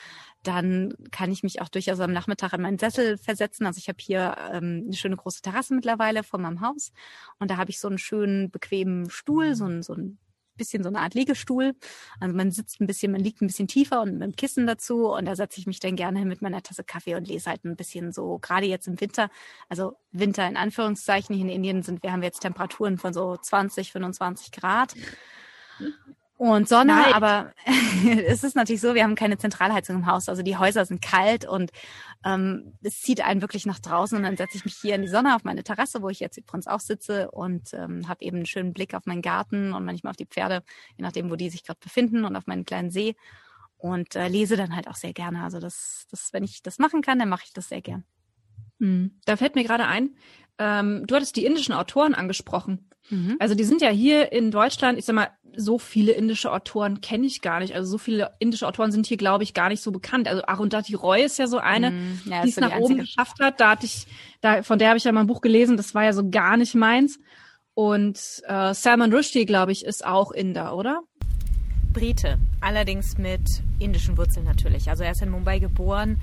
dann 0.43 0.93
kann 1.11 1.33
ich 1.33 1.43
mich 1.43 1.61
auch 1.61 1.67
durchaus 1.67 1.99
am 1.99 2.13
Nachmittag 2.13 2.53
in 2.53 2.61
meinen 2.61 2.79
Sessel 2.79 3.17
versetzen. 3.17 3.65
Also 3.65 3.79
ich 3.79 3.89
habe 3.89 3.99
hier 3.99 4.37
ähm, 4.53 4.83
eine 4.85 4.95
schöne 4.95 5.17
große 5.17 5.41
Terrasse 5.41 5.75
mittlerweile 5.75 6.23
vor 6.23 6.39
meinem 6.39 6.61
Haus. 6.61 6.93
Und 7.39 7.51
da 7.51 7.57
habe 7.57 7.71
ich 7.71 7.79
so 7.81 7.89
einen 7.89 7.97
schönen, 7.97 8.51
bequemen 8.51 9.09
Stuhl, 9.09 9.53
so 9.55 9.65
ein, 9.65 9.83
so 9.83 9.95
ein 9.95 10.17
bisschen 10.61 10.83
so 10.83 10.89
eine 10.89 10.99
Art 10.99 11.15
Liegestuhl. 11.15 11.73
Also 12.19 12.35
man 12.35 12.51
sitzt 12.51 12.79
ein 12.79 12.87
bisschen, 12.87 13.11
man 13.11 13.21
liegt 13.21 13.41
ein 13.41 13.47
bisschen 13.47 13.67
tiefer 13.67 14.01
und 14.01 14.13
mit 14.13 14.21
dem 14.21 14.35
Kissen 14.35 14.67
dazu 14.67 15.07
und 15.07 15.25
da 15.25 15.35
setze 15.35 15.59
ich 15.59 15.65
mich 15.67 15.79
dann 15.79 15.95
gerne 15.95 16.19
hin 16.19 16.27
mit 16.27 16.41
meiner 16.41 16.61
Tasse 16.61 16.83
Kaffee 16.83 17.15
und 17.15 17.27
lese 17.27 17.49
halt 17.49 17.65
ein 17.65 17.75
bisschen 17.75 18.11
so, 18.11 18.37
gerade 18.39 18.67
jetzt 18.67 18.87
im 18.87 19.01
Winter, 19.01 19.29
also 19.69 19.95
Winter 20.11 20.47
in 20.47 20.57
Anführungszeichen, 20.57 21.35
hier 21.35 21.45
in 21.45 21.51
Indien 21.51 21.81
sind 21.81 22.03
wir, 22.03 22.11
haben 22.11 22.21
wir 22.21 22.27
jetzt 22.27 22.41
Temperaturen 22.41 22.97
von 22.97 23.13
so 23.13 23.35
20, 23.37 23.91
25 23.91 24.51
Grad 24.51 24.93
und 26.41 26.67
Sonne, 26.67 26.95
Nein. 26.95 27.13
aber 27.13 27.53
es 28.25 28.43
ist 28.43 28.55
natürlich 28.55 28.81
so, 28.81 28.95
wir 28.95 29.03
haben 29.03 29.13
keine 29.13 29.37
Zentralheizung 29.37 29.97
im 29.97 30.05
Haus. 30.07 30.27
Also 30.27 30.41
die 30.41 30.57
Häuser 30.57 30.85
sind 30.85 30.99
kalt 30.99 31.45
und 31.45 31.69
ähm, 32.25 32.73
es 32.81 32.99
zieht 32.99 33.21
einen 33.21 33.41
wirklich 33.41 33.67
nach 33.67 33.77
draußen. 33.77 34.17
Und 34.17 34.23
dann 34.23 34.37
setze 34.37 34.57
ich 34.57 34.65
mich 34.65 34.73
hier 34.73 34.95
in 34.95 35.03
die 35.03 35.07
Sonne 35.07 35.35
auf 35.35 35.43
meine 35.43 35.63
Terrasse, 35.63 36.01
wo 36.01 36.09
ich 36.09 36.19
jetzt 36.19 36.37
übrigens 36.37 36.65
auch 36.65 36.79
sitze 36.79 37.29
und 37.29 37.75
ähm, 37.75 38.07
habe 38.07 38.25
eben 38.25 38.37
einen 38.37 38.47
schönen 38.47 38.73
Blick 38.73 38.95
auf 38.95 39.05
meinen 39.05 39.21
Garten 39.21 39.71
und 39.71 39.85
manchmal 39.85 40.09
auf 40.09 40.17
die 40.17 40.25
Pferde, 40.25 40.63
je 40.97 41.03
nachdem, 41.03 41.29
wo 41.29 41.35
die 41.35 41.51
sich 41.51 41.63
gerade 41.63 41.79
befinden 41.79 42.25
und 42.25 42.35
auf 42.35 42.47
meinen 42.47 42.65
kleinen 42.65 42.89
See. 42.89 43.15
Und 43.77 44.15
äh, 44.15 44.27
lese 44.27 44.57
dann 44.57 44.75
halt 44.75 44.87
auch 44.87 44.95
sehr 44.95 45.13
gerne. 45.13 45.43
Also 45.43 45.59
das, 45.59 46.07
das, 46.09 46.33
wenn 46.33 46.43
ich 46.43 46.63
das 46.63 46.79
machen 46.79 47.03
kann, 47.03 47.19
dann 47.19 47.29
mache 47.29 47.43
ich 47.45 47.53
das 47.53 47.69
sehr 47.69 47.83
gern. 47.83 48.03
Hm. 48.79 49.19
Da 49.25 49.37
fällt 49.37 49.53
mir 49.53 49.63
gerade 49.63 49.85
ein, 49.85 50.15
ähm, 50.57 51.05
du 51.05 51.13
hattest 51.13 51.35
die 51.35 51.45
indischen 51.45 51.75
Autoren 51.75 52.15
angesprochen. 52.15 52.89
Mhm. 53.09 53.37
Also 53.39 53.55
die 53.55 53.63
sind 53.63 53.81
ja 53.81 53.89
hier 53.89 54.31
in 54.31 54.51
Deutschland, 54.51 54.97
ich 54.97 55.05
sag 55.05 55.15
mal, 55.15 55.29
so 55.55 55.77
viele 55.77 56.13
indische 56.13 56.51
Autoren 56.51 57.01
kenne 57.01 57.25
ich 57.25 57.41
gar 57.41 57.59
nicht. 57.59 57.75
Also 57.75 57.91
so 57.91 57.97
viele 57.97 58.31
indische 58.39 58.67
Autoren 58.67 58.91
sind 58.91 59.05
hier, 59.05 59.17
glaube 59.17 59.43
ich, 59.43 59.53
gar 59.53 59.69
nicht 59.69 59.81
so 59.81 59.91
bekannt. 59.91 60.27
Also 60.27 60.43
Arundhati 60.45 60.95
Roy 60.95 61.23
ist 61.23 61.37
ja 61.39 61.47
so 61.47 61.57
eine, 61.57 61.91
mhm. 61.91 62.21
ja, 62.25 62.43
die 62.43 62.49
es 62.49 62.55
so 62.55 62.61
nach 62.61 62.77
oben 62.77 62.99
geschafft 62.99 63.39
hat. 63.41 63.59
Da 63.59 63.71
hatte 63.71 63.85
ich, 63.85 64.07
da, 64.39 64.63
von 64.63 64.79
der 64.79 64.89
habe 64.89 64.97
ich 64.97 65.03
ja 65.03 65.11
mal 65.11 65.21
ein 65.21 65.27
Buch 65.27 65.41
gelesen, 65.41 65.77
das 65.77 65.93
war 65.93 66.03
ja 66.03 66.13
so 66.13 66.29
gar 66.29 66.57
nicht 66.57 66.75
meins. 66.75 67.19
Und 67.73 68.19
äh, 68.47 68.73
Salman 68.73 69.13
Rushdie, 69.13 69.45
glaube 69.45 69.71
ich, 69.71 69.85
ist 69.85 70.05
auch 70.05 70.31
Inder, 70.31 70.75
oder? 70.75 71.01
Brite, 71.93 72.37
allerdings 72.61 73.17
mit 73.17 73.41
indischen 73.79 74.17
Wurzeln 74.17 74.45
natürlich. 74.45 74.89
Also 74.89 75.03
er 75.03 75.11
ist 75.11 75.21
in 75.21 75.29
Mumbai 75.29 75.59
geboren, 75.59 76.21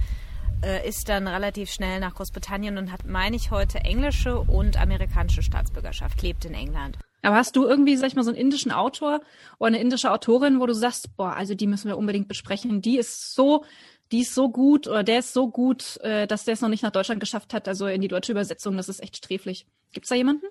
äh, 0.64 0.88
ist 0.88 1.08
dann 1.08 1.26
relativ 1.26 1.70
schnell 1.70 2.00
nach 2.00 2.14
Großbritannien 2.14 2.78
und 2.78 2.92
hat, 2.92 3.06
meine 3.06 3.36
ich, 3.36 3.50
heute 3.50 3.78
englische 3.78 4.38
und 4.40 4.80
amerikanische 4.80 5.42
Staatsbürgerschaft, 5.42 6.22
lebt 6.22 6.44
in 6.44 6.54
England. 6.54 6.98
Aber 7.22 7.36
hast 7.36 7.56
du 7.56 7.64
irgendwie, 7.66 7.96
sag 7.96 8.08
ich 8.08 8.14
mal, 8.14 8.22
so 8.22 8.30
einen 8.30 8.38
indischen 8.38 8.70
Autor 8.70 9.20
oder 9.58 9.68
eine 9.68 9.80
indische 9.80 10.10
Autorin, 10.10 10.60
wo 10.60 10.66
du 10.66 10.72
sagst, 10.72 11.16
boah, 11.16 11.34
also 11.34 11.54
die 11.54 11.66
müssen 11.66 11.88
wir 11.88 11.98
unbedingt 11.98 12.28
besprechen, 12.28 12.80
die 12.80 12.98
ist 12.98 13.34
so, 13.34 13.64
die 14.12 14.20
ist 14.20 14.34
so 14.34 14.50
gut 14.50 14.86
oder 14.86 15.02
der 15.02 15.18
ist 15.18 15.32
so 15.32 15.50
gut, 15.50 15.98
äh, 16.02 16.26
dass 16.26 16.44
der 16.44 16.54
es 16.54 16.60
noch 16.60 16.68
nicht 16.68 16.82
nach 16.82 16.92
Deutschland 16.92 17.20
geschafft 17.20 17.52
hat, 17.54 17.68
also 17.68 17.86
in 17.86 18.00
die 18.00 18.08
deutsche 18.08 18.32
Übersetzung, 18.32 18.76
das 18.76 18.88
ist 18.88 19.02
echt 19.02 19.16
sträflich. 19.16 19.66
Gibt's 19.92 20.08
da 20.08 20.14
jemanden? 20.14 20.46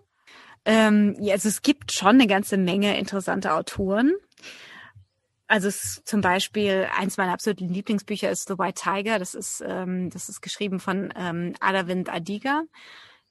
Ähm, 0.66 1.16
ja, 1.20 1.34
also 1.34 1.48
es 1.48 1.62
gibt 1.62 1.94
schon 1.94 2.16
eine 2.16 2.28
ganze 2.28 2.58
Menge 2.58 2.98
interessante 2.98 3.54
Autoren. 3.54 4.14
Also 5.48 5.70
es, 5.70 6.04
zum 6.04 6.22
Beispiel 6.22 6.88
eins 6.96 7.18
meiner 7.18 7.32
absoluten 7.32 7.70
Lieblingsbücher 7.70 8.30
ist 8.30 8.50
The 8.50 8.58
White 8.58 8.82
Tiger. 8.82 9.18
Das 9.18 9.34
ist 9.34 9.64
ähm, 9.66 10.10
das 10.10 10.28
ist 10.30 10.42
geschrieben 10.42 10.80
von 10.80 11.14
ähm, 11.16 11.54
Aravind 11.62 12.10
Adiga. 12.10 12.64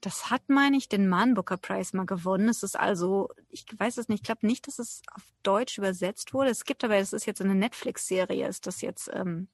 Das 0.00 0.30
hat, 0.30 0.48
meine 0.48 0.76
ich, 0.76 0.88
den 0.88 1.08
Man 1.08 1.34
Booker 1.34 1.56
Prize 1.56 1.96
mal 1.96 2.06
gewonnen. 2.06 2.48
Es 2.48 2.62
ist 2.62 2.78
also, 2.78 3.30
ich 3.48 3.66
weiß 3.76 3.96
es 3.96 4.08
nicht, 4.08 4.20
ich 4.20 4.26
glaube 4.26 4.46
nicht, 4.46 4.66
dass 4.66 4.78
es 4.78 5.02
auf 5.14 5.22
Deutsch 5.42 5.78
übersetzt 5.78 6.34
wurde. 6.34 6.50
Es 6.50 6.64
gibt 6.64 6.84
aber, 6.84 6.96
es 6.96 7.12
ist 7.12 7.26
jetzt 7.26 7.40
eine 7.40 7.54
Netflix-Serie, 7.54 8.46
ist 8.46 8.66
das 8.66 8.82
jetzt, 8.82 9.10
ähm, 9.12 9.48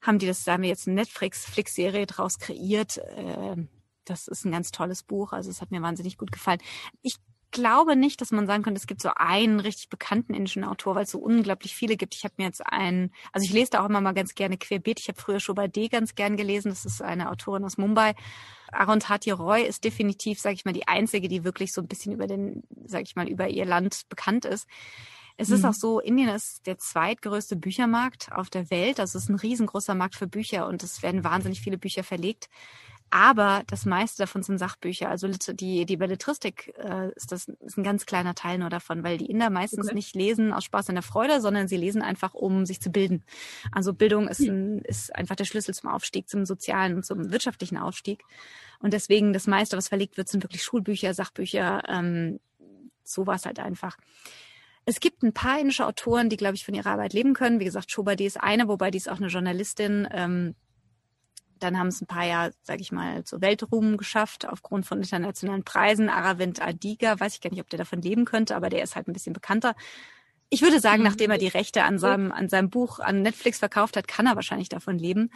haben 0.00 0.18
die 0.18 0.26
das, 0.26 0.44
da 0.44 0.54
haben 0.54 0.62
wir 0.62 0.70
jetzt 0.70 0.88
eine 0.88 0.96
Netflix-Serie 0.96 2.06
draus 2.06 2.38
kreiert. 2.38 2.98
Äh, 2.98 3.56
das 4.04 4.26
ist 4.28 4.44
ein 4.44 4.52
ganz 4.52 4.70
tolles 4.70 5.02
Buch. 5.02 5.32
Also 5.32 5.50
es 5.50 5.60
hat 5.60 5.70
mir 5.70 5.82
wahnsinnig 5.82 6.18
gut 6.18 6.32
gefallen. 6.32 6.60
Ich 7.02 7.16
glaube 7.54 7.96
nicht, 7.96 8.20
dass 8.20 8.32
man 8.32 8.46
sagen 8.46 8.62
könnte, 8.62 8.78
es 8.78 8.86
gibt 8.86 9.00
so 9.00 9.10
einen 9.16 9.60
richtig 9.60 9.88
bekannten 9.88 10.34
indischen 10.34 10.64
Autor, 10.64 10.96
weil 10.96 11.04
es 11.04 11.12
so 11.12 11.18
unglaublich 11.18 11.74
viele 11.74 11.96
gibt. 11.96 12.14
Ich 12.14 12.24
habe 12.24 12.34
mir 12.36 12.44
jetzt 12.44 12.60
einen, 12.66 13.12
also 13.32 13.46
ich 13.46 13.52
lese 13.52 13.70
da 13.70 13.82
auch 13.82 13.88
immer 13.88 14.02
mal 14.02 14.12
ganz 14.12 14.34
gerne 14.34 14.58
querbeet. 14.58 15.00
Ich 15.00 15.08
habe 15.08 15.18
früher 15.18 15.40
Shobha 15.40 15.68
D 15.68 15.88
ganz 15.88 16.14
gern 16.14 16.36
gelesen. 16.36 16.68
Das 16.68 16.84
ist 16.84 17.00
eine 17.00 17.30
Autorin 17.30 17.64
aus 17.64 17.78
Mumbai. 17.78 18.14
Arundhati 18.72 19.30
Roy 19.30 19.62
ist 19.62 19.84
definitiv, 19.84 20.40
sage 20.40 20.56
ich 20.56 20.64
mal, 20.64 20.74
die 20.74 20.88
einzige, 20.88 21.28
die 21.28 21.44
wirklich 21.44 21.72
so 21.72 21.80
ein 21.80 21.88
bisschen 21.88 22.12
über 22.12 22.26
den, 22.26 22.64
sage 22.84 23.04
ich 23.04 23.16
mal, 23.16 23.28
über 23.28 23.48
ihr 23.48 23.64
Land 23.64 24.02
bekannt 24.08 24.44
ist. 24.44 24.66
Es 25.36 25.48
mhm. 25.48 25.54
ist 25.54 25.64
auch 25.64 25.74
so, 25.74 26.00
Indien 26.00 26.28
ist 26.28 26.66
der 26.66 26.78
zweitgrößte 26.78 27.56
Büchermarkt 27.56 28.32
auf 28.32 28.50
der 28.50 28.70
Welt. 28.70 29.00
Also 29.00 29.16
es 29.16 29.24
ist 29.24 29.30
ein 29.30 29.36
riesengroßer 29.36 29.94
Markt 29.94 30.16
für 30.16 30.26
Bücher 30.26 30.66
und 30.66 30.82
es 30.82 31.02
werden 31.02 31.24
wahnsinnig 31.24 31.60
viele 31.60 31.78
Bücher 31.78 32.04
verlegt. 32.04 32.48
Aber 33.14 33.62
das 33.68 33.86
meiste 33.86 34.24
davon 34.24 34.42
sind 34.42 34.58
Sachbücher. 34.58 35.08
Also 35.08 35.28
die, 35.28 35.86
die 35.86 35.96
Belletristik 35.96 36.74
äh, 36.78 37.12
ist 37.14 37.30
das 37.30 37.46
ist 37.46 37.78
ein 37.78 37.84
ganz 37.84 38.06
kleiner 38.06 38.34
Teil 38.34 38.58
nur 38.58 38.70
davon, 38.70 39.04
weil 39.04 39.18
die 39.18 39.30
Inder 39.30 39.50
meistens 39.50 39.86
okay. 39.86 39.94
nicht 39.94 40.16
lesen 40.16 40.52
aus 40.52 40.64
Spaß 40.64 40.88
und 40.88 40.96
der 40.96 41.02
Freude, 41.04 41.40
sondern 41.40 41.68
sie 41.68 41.76
lesen 41.76 42.02
einfach, 42.02 42.34
um 42.34 42.66
sich 42.66 42.80
zu 42.80 42.90
bilden. 42.90 43.22
Also 43.70 43.94
Bildung 43.94 44.26
ist, 44.26 44.40
hm. 44.40 44.48
ein, 44.48 44.78
ist 44.80 45.14
einfach 45.14 45.36
der 45.36 45.44
Schlüssel 45.44 45.72
zum 45.74 45.90
Aufstieg, 45.90 46.28
zum 46.28 46.44
sozialen 46.44 46.96
und 46.96 47.06
zum 47.06 47.30
wirtschaftlichen 47.30 47.78
Aufstieg. 47.78 48.24
Und 48.80 48.92
deswegen 48.92 49.32
das 49.32 49.46
meiste, 49.46 49.76
was 49.76 49.86
verlegt 49.86 50.16
wird, 50.16 50.28
sind 50.28 50.42
wirklich 50.42 50.64
Schulbücher, 50.64 51.14
Sachbücher, 51.14 51.84
ähm, 51.86 52.40
sowas 53.04 53.46
halt 53.46 53.60
einfach. 53.60 53.96
Es 54.86 54.98
gibt 54.98 55.22
ein 55.22 55.32
paar 55.32 55.60
indische 55.60 55.86
Autoren, 55.86 56.30
die, 56.30 56.36
glaube 56.36 56.56
ich, 56.56 56.64
von 56.64 56.74
ihrer 56.74 56.90
Arbeit 56.90 57.12
leben 57.12 57.34
können. 57.34 57.60
Wie 57.60 57.64
gesagt, 57.64 57.92
Shobadi 57.92 58.26
ist 58.26 58.42
eine, 58.42 58.66
wobei 58.66 58.90
die 58.90 58.98
ist 58.98 59.08
auch 59.08 59.18
eine 59.18 59.28
Journalistin. 59.28 60.08
Ähm, 60.10 60.56
dann 61.64 61.78
haben 61.78 61.88
es 61.88 62.00
ein 62.00 62.06
paar 62.06 62.24
Jahre, 62.24 62.52
sage 62.62 62.82
ich 62.82 62.92
mal, 62.92 63.24
zur 63.24 63.40
Weltruhm 63.40 63.96
geschafft 63.96 64.46
aufgrund 64.46 64.86
von 64.86 64.98
internationalen 64.98 65.64
Preisen. 65.64 66.08
Aravind 66.08 66.62
Adiga, 66.62 67.18
weiß 67.18 67.34
ich 67.34 67.40
gar 67.40 67.50
nicht, 67.50 67.60
ob 67.60 67.70
der 67.70 67.78
davon 67.78 68.02
leben 68.02 68.24
könnte, 68.24 68.54
aber 68.54 68.68
der 68.68 68.82
ist 68.82 68.94
halt 68.94 69.08
ein 69.08 69.12
bisschen 69.12 69.32
bekannter. 69.32 69.74
Ich 70.50 70.62
würde 70.62 70.78
sagen, 70.78 70.98
mhm. 70.98 71.08
nachdem 71.08 71.30
er 71.30 71.38
die 71.38 71.48
Rechte 71.48 71.82
an 71.84 71.98
seinem, 71.98 72.30
an 72.30 72.48
seinem 72.48 72.70
Buch 72.70 73.00
an 73.00 73.22
Netflix 73.22 73.58
verkauft 73.58 73.96
hat, 73.96 74.06
kann 74.06 74.26
er 74.26 74.36
wahrscheinlich 74.36 74.68
davon 74.68 74.98
leben. 74.98 75.30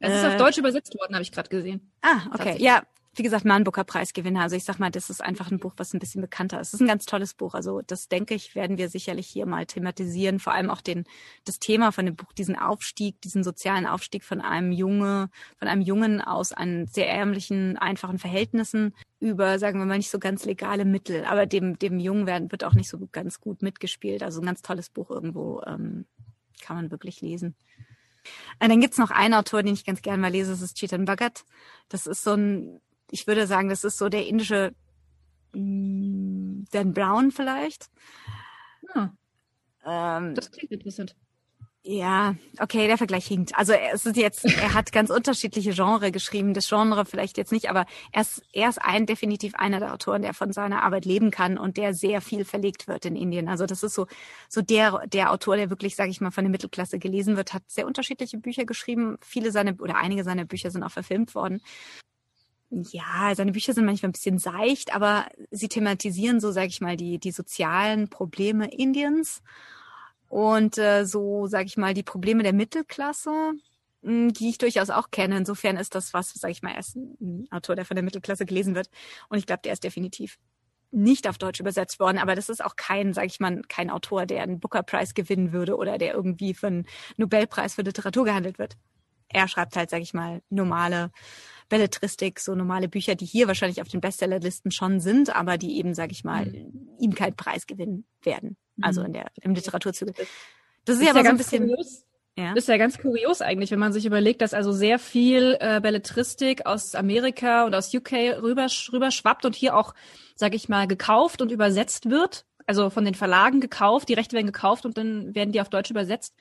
Es 0.00 0.14
ist 0.14 0.24
auf 0.24 0.34
äh, 0.34 0.38
Deutsch 0.38 0.58
übersetzt 0.58 0.94
worden, 0.98 1.14
habe 1.14 1.22
ich 1.22 1.32
gerade 1.32 1.48
gesehen. 1.48 1.92
Ah, 2.00 2.22
okay. 2.32 2.56
Ja, 2.58 2.82
wie 3.14 3.22
gesagt, 3.22 3.44
Manbooker 3.44 3.84
Preisgewinner. 3.84 4.40
Also 4.40 4.56
ich 4.56 4.64
sag 4.64 4.78
mal, 4.78 4.90
das 4.90 5.10
ist 5.10 5.22
einfach 5.22 5.50
ein 5.50 5.58
Buch, 5.58 5.74
was 5.76 5.92
ein 5.92 5.98
bisschen 5.98 6.22
bekannter 6.22 6.60
ist. 6.60 6.72
Das 6.72 6.80
ist 6.80 6.84
ein 6.84 6.88
ganz 6.88 7.04
tolles 7.04 7.34
Buch. 7.34 7.54
Also 7.54 7.82
das 7.86 8.08
denke 8.08 8.34
ich, 8.34 8.54
werden 8.54 8.78
wir 8.78 8.88
sicherlich 8.88 9.26
hier 9.26 9.44
mal 9.44 9.66
thematisieren. 9.66 10.38
Vor 10.38 10.54
allem 10.54 10.70
auch 10.70 10.80
den, 10.80 11.04
das 11.44 11.58
Thema 11.58 11.92
von 11.92 12.06
dem 12.06 12.16
Buch, 12.16 12.32
diesen 12.32 12.56
Aufstieg, 12.56 13.20
diesen 13.20 13.44
sozialen 13.44 13.86
Aufstieg 13.86 14.24
von 14.24 14.40
einem 14.40 14.72
Junge, 14.72 15.28
von 15.58 15.68
einem 15.68 15.82
Jungen 15.82 16.22
aus 16.22 16.52
einen 16.52 16.86
sehr 16.86 17.10
ärmlichen, 17.10 17.76
einfachen 17.76 18.18
Verhältnissen 18.18 18.94
über, 19.20 19.58
sagen 19.58 19.78
wir 19.78 19.84
mal, 19.84 19.98
nicht 19.98 20.10
so 20.10 20.18
ganz 20.18 20.46
legale 20.46 20.86
Mittel. 20.86 21.26
Aber 21.26 21.44
dem, 21.44 21.78
dem 21.78 22.00
Jungen 22.00 22.26
werden, 22.26 22.50
wird 22.50 22.64
auch 22.64 22.74
nicht 22.74 22.88
so 22.88 22.98
ganz 23.12 23.40
gut 23.40 23.60
mitgespielt. 23.60 24.22
Also 24.22 24.40
ein 24.40 24.46
ganz 24.46 24.62
tolles 24.62 24.88
Buch 24.88 25.10
irgendwo, 25.10 25.60
ähm, 25.66 26.06
kann 26.62 26.76
man 26.76 26.90
wirklich 26.90 27.20
lesen. 27.20 27.56
Und 28.60 28.70
dann 28.70 28.80
gibt's 28.80 28.98
noch 28.98 29.10
einen 29.10 29.34
Autor, 29.34 29.62
den 29.62 29.74
ich 29.74 29.84
ganz 29.84 30.00
gerne 30.00 30.22
mal 30.22 30.30
lese, 30.30 30.52
das 30.52 30.62
ist 30.62 30.78
Chetan 30.78 31.04
Bhagat. 31.04 31.44
Das 31.88 32.06
ist 32.06 32.24
so 32.24 32.32
ein 32.32 32.80
ich 33.12 33.26
würde 33.26 33.46
sagen, 33.46 33.68
das 33.68 33.84
ist 33.84 33.98
so 33.98 34.08
der 34.08 34.26
indische 34.26 34.74
mm, 35.52 36.64
Dan 36.72 36.94
Brown 36.94 37.30
vielleicht. 37.30 37.90
Ja. 38.94 39.14
Ähm, 39.84 40.34
das 40.34 40.50
klingt 40.50 40.72
interessant. 40.72 41.14
Ja, 41.84 42.36
okay, 42.60 42.86
der 42.86 42.96
Vergleich 42.96 43.26
hinkt. 43.26 43.58
Also 43.58 43.72
es 43.72 44.06
ist 44.06 44.16
jetzt, 44.16 44.44
er 44.44 44.72
hat 44.72 44.92
ganz 44.92 45.10
unterschiedliche 45.10 45.72
Genre 45.72 46.12
geschrieben, 46.12 46.54
das 46.54 46.68
Genre 46.68 47.04
vielleicht 47.04 47.36
jetzt 47.36 47.50
nicht, 47.50 47.68
aber 47.68 47.86
er 48.12 48.22
ist, 48.22 48.40
er 48.52 48.68
ist 48.68 48.80
ein 48.80 49.04
definitiv 49.04 49.56
einer 49.56 49.80
der 49.80 49.92
Autoren, 49.92 50.22
der 50.22 50.32
von 50.32 50.52
seiner 50.52 50.84
Arbeit 50.84 51.06
leben 51.06 51.32
kann 51.32 51.58
und 51.58 51.76
der 51.76 51.92
sehr 51.92 52.20
viel 52.20 52.44
verlegt 52.44 52.86
wird 52.86 53.04
in 53.04 53.16
Indien. 53.16 53.48
Also 53.48 53.66
das 53.66 53.82
ist 53.82 53.94
so 53.94 54.06
so 54.48 54.62
der 54.62 55.02
der 55.08 55.32
Autor, 55.32 55.56
der 55.56 55.70
wirklich, 55.70 55.96
sage 55.96 56.10
ich 56.10 56.20
mal, 56.20 56.30
von 56.30 56.44
der 56.44 56.52
Mittelklasse 56.52 57.00
gelesen 57.00 57.36
wird, 57.36 57.52
hat 57.52 57.64
sehr 57.66 57.86
unterschiedliche 57.86 58.38
Bücher 58.38 58.64
geschrieben. 58.64 59.18
Viele 59.20 59.50
seiner 59.50 59.74
oder 59.80 59.96
einige 59.96 60.22
seiner 60.22 60.44
Bücher 60.44 60.70
sind 60.70 60.84
auch 60.84 60.92
verfilmt 60.92 61.34
worden 61.34 61.60
ja, 62.72 63.34
seine 63.34 63.52
Bücher 63.52 63.74
sind 63.74 63.84
manchmal 63.84 64.08
ein 64.08 64.12
bisschen 64.12 64.38
seicht, 64.38 64.94
aber 64.94 65.26
sie 65.50 65.68
thematisieren 65.68 66.40
so, 66.40 66.52
sage 66.52 66.68
ich 66.68 66.80
mal, 66.80 66.96
die, 66.96 67.18
die 67.18 67.30
sozialen 67.30 68.08
Probleme 68.08 68.70
Indiens 68.72 69.42
und 70.28 70.78
äh, 70.78 71.04
so, 71.04 71.46
sage 71.46 71.66
ich 71.66 71.76
mal, 71.76 71.92
die 71.92 72.02
Probleme 72.02 72.42
der 72.42 72.54
Mittelklasse, 72.54 73.30
mh, 74.02 74.10
hm, 74.10 74.32
die 74.32 74.48
ich 74.48 74.58
durchaus 74.58 74.88
auch 74.88 75.10
kenne. 75.10 75.36
Insofern 75.36 75.76
ist 75.76 75.94
das 75.94 76.14
was, 76.14 76.32
sage 76.32 76.52
ich 76.52 76.62
mal, 76.62 76.72
er 76.72 76.80
ist 76.80 76.96
ein 76.96 77.46
Autor, 77.50 77.76
der 77.76 77.84
von 77.84 77.94
der 77.94 78.04
Mittelklasse 78.04 78.46
gelesen 78.46 78.74
wird. 78.74 78.88
Und 79.28 79.38
ich 79.38 79.46
glaube, 79.46 79.62
der 79.62 79.74
ist 79.74 79.84
definitiv 79.84 80.38
nicht 80.90 81.28
auf 81.28 81.38
Deutsch 81.38 81.60
übersetzt 81.60 82.00
worden, 82.00 82.18
aber 82.18 82.34
das 82.34 82.48
ist 82.48 82.64
auch 82.64 82.76
kein, 82.76 83.12
sage 83.14 83.26
ich 83.26 83.40
mal, 83.40 83.62
kein 83.68 83.90
Autor, 83.90 84.26
der 84.26 84.42
einen 84.42 84.60
Booker 84.60 84.82
Prize 84.82 85.14
gewinnen 85.14 85.52
würde 85.52 85.76
oder 85.76 85.98
der 85.98 86.14
irgendwie 86.14 86.54
für 86.54 86.68
einen 86.68 86.86
Nobelpreis 87.16 87.74
für 87.74 87.82
Literatur 87.82 88.24
gehandelt 88.24 88.58
wird 88.58 88.76
er 89.32 89.48
schreibt 89.48 89.76
halt, 89.76 89.90
sage 89.90 90.02
ich 90.02 90.14
mal, 90.14 90.42
normale 90.50 91.10
Belletristik, 91.72 92.38
so 92.38 92.54
normale 92.54 92.86
Bücher, 92.86 93.14
die 93.14 93.24
hier 93.24 93.48
wahrscheinlich 93.48 93.80
auf 93.80 93.88
den 93.88 94.02
Bestsellerlisten 94.02 94.70
schon 94.70 95.00
sind, 95.00 95.34
aber 95.34 95.56
die 95.56 95.78
eben, 95.78 95.94
sage 95.94 96.12
ich 96.12 96.22
mal, 96.22 96.44
mhm. 96.44 96.90
ihm 96.98 97.14
keinen 97.14 97.34
Preis 97.34 97.66
gewinnen 97.66 98.04
werden. 98.22 98.58
Also 98.82 99.00
mhm. 99.00 99.06
in 99.06 99.12
der 99.14 99.26
im 99.40 99.54
Literaturzüge. 99.54 100.12
Das 100.84 100.98
ist, 100.98 101.02
ja 101.02 101.12
aber 101.12 101.22
so 101.22 101.30
ein 101.30 101.38
bisschen. 101.38 101.68
Kurios. 101.68 102.04
Ja. 102.36 102.50
Das 102.54 102.64
ist 102.64 102.68
ja 102.68 102.76
ganz 102.76 102.98
kurios 102.98 103.40
eigentlich, 103.40 103.70
wenn 103.70 103.78
man 103.78 103.94
sich 103.94 104.04
überlegt, 104.04 104.42
dass 104.42 104.52
also 104.52 104.70
sehr 104.70 104.98
viel 104.98 105.56
äh, 105.60 105.80
Belletristik 105.80 106.66
aus 106.66 106.94
Amerika 106.94 107.64
und 107.64 107.74
aus 107.74 107.94
UK 107.94 108.12
rüber, 108.42 108.66
rüber 108.92 109.10
schwappt 109.10 109.46
und 109.46 109.56
hier 109.56 109.74
auch, 109.74 109.94
sag 110.34 110.54
ich 110.54 110.68
mal, 110.68 110.86
gekauft 110.86 111.40
und 111.40 111.50
übersetzt 111.52 112.10
wird. 112.10 112.44
Also 112.66 112.90
von 112.90 113.06
den 113.06 113.14
Verlagen 113.14 113.60
gekauft, 113.60 114.10
die 114.10 114.14
Rechte 114.14 114.36
werden 114.36 114.46
gekauft 114.46 114.84
und 114.84 114.98
dann 114.98 115.34
werden 115.34 115.52
die 115.52 115.60
auf 115.62 115.70
Deutsch 115.70 115.90
übersetzt. 115.90 116.34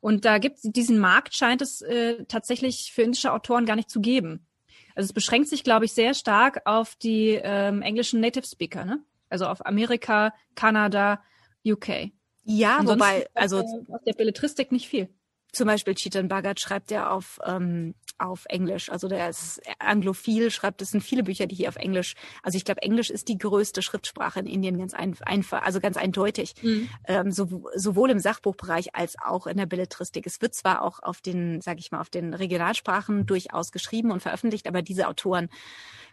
Und 0.00 0.24
da 0.24 0.38
gibt 0.38 0.58
diesen 0.62 0.98
Markt 0.98 1.34
scheint 1.34 1.60
es 1.60 1.82
äh, 1.82 2.24
tatsächlich 2.24 2.92
für 2.94 3.02
indische 3.02 3.32
Autoren 3.34 3.66
gar 3.66 3.76
nicht 3.76 3.90
zu 3.90 4.00
geben. 4.00 4.46
Also 4.94 5.06
es 5.06 5.12
beschränkt 5.12 5.48
sich, 5.48 5.64
glaube 5.64 5.84
ich, 5.84 5.92
sehr 5.92 6.14
stark 6.14 6.62
auf 6.64 6.96
die 6.96 7.40
ähm, 7.42 7.82
englischen 7.82 8.20
Native 8.20 8.46
Speaker, 8.46 8.84
ne? 8.84 9.00
Also 9.28 9.46
auf 9.46 9.64
Amerika, 9.64 10.34
Kanada, 10.54 11.22
UK. 11.64 12.10
Ja, 12.42 12.78
Ansonsten 12.78 13.00
wobei, 13.00 13.26
also 13.34 13.58
aus 13.58 14.02
der 14.04 14.14
Belletristik 14.14 14.72
nicht 14.72 14.88
viel 14.88 15.08
zum 15.52 15.66
Beispiel 15.66 15.94
Chetan 15.94 16.28
Bhagat 16.28 16.60
schreibt 16.60 16.90
ja 16.90 17.10
auf, 17.10 17.38
ähm, 17.44 17.94
auf 18.18 18.44
Englisch. 18.48 18.90
Also 18.90 19.08
der 19.08 19.28
ist 19.28 19.60
anglophil, 19.78 20.50
schreibt, 20.50 20.82
es 20.82 20.90
sind 20.90 21.02
viele 21.02 21.22
Bücher, 21.22 21.46
die 21.46 21.54
hier 21.54 21.68
auf 21.68 21.76
Englisch, 21.76 22.14
also 22.42 22.56
ich 22.56 22.64
glaube, 22.64 22.82
Englisch 22.82 23.10
ist 23.10 23.28
die 23.28 23.38
größte 23.38 23.82
Schriftsprache 23.82 24.40
in 24.40 24.46
Indien 24.46 24.78
ganz 24.78 24.94
einfach, 24.94 25.62
also 25.62 25.80
ganz 25.80 25.96
eindeutig. 25.96 26.54
Mhm. 26.62 26.88
Ähm, 27.06 27.32
so, 27.32 27.64
sowohl 27.74 28.10
im 28.10 28.18
Sachbuchbereich 28.18 28.94
als 28.94 29.16
auch 29.22 29.46
in 29.46 29.56
der 29.56 29.66
Belletristik. 29.66 30.26
Es 30.26 30.40
wird 30.40 30.54
zwar 30.54 30.82
auch 30.82 31.02
auf 31.02 31.20
den, 31.20 31.60
sag 31.60 31.78
ich 31.78 31.90
mal, 31.90 32.00
auf 32.00 32.10
den 32.10 32.34
Regionalsprachen 32.34 33.26
durchaus 33.26 33.72
geschrieben 33.72 34.10
und 34.10 34.20
veröffentlicht, 34.20 34.66
aber 34.66 34.82
diese 34.82 35.08
Autoren 35.08 35.48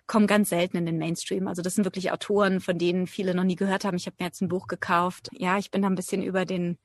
kommen 0.08 0.26
ganz 0.26 0.50
selten 0.50 0.78
in 0.78 0.86
den 0.86 0.98
Mainstream. 0.98 1.48
Also 1.48 1.62
das 1.62 1.76
sind 1.76 1.84
wirklich 1.84 2.12
Autoren, 2.12 2.62
von 2.62 2.78
denen 2.78 3.08
viele 3.08 3.36
noch 3.36 3.44
nie 3.44 3.58
gehört 3.58 3.84
haben. 3.84 3.98
Ich 3.98 4.06
habe 4.06 4.16
mir 4.20 4.26
jetzt 4.26 4.42
ein 4.42 4.48
Buch 4.48 4.68
gekauft. 4.68 5.30
Ja, 5.34 5.58
ich 5.58 5.70
bin 5.70 5.82
da 5.82 5.90
ein 5.90 5.96
bisschen 5.96 6.24
über 6.24 6.46
den 6.46 6.78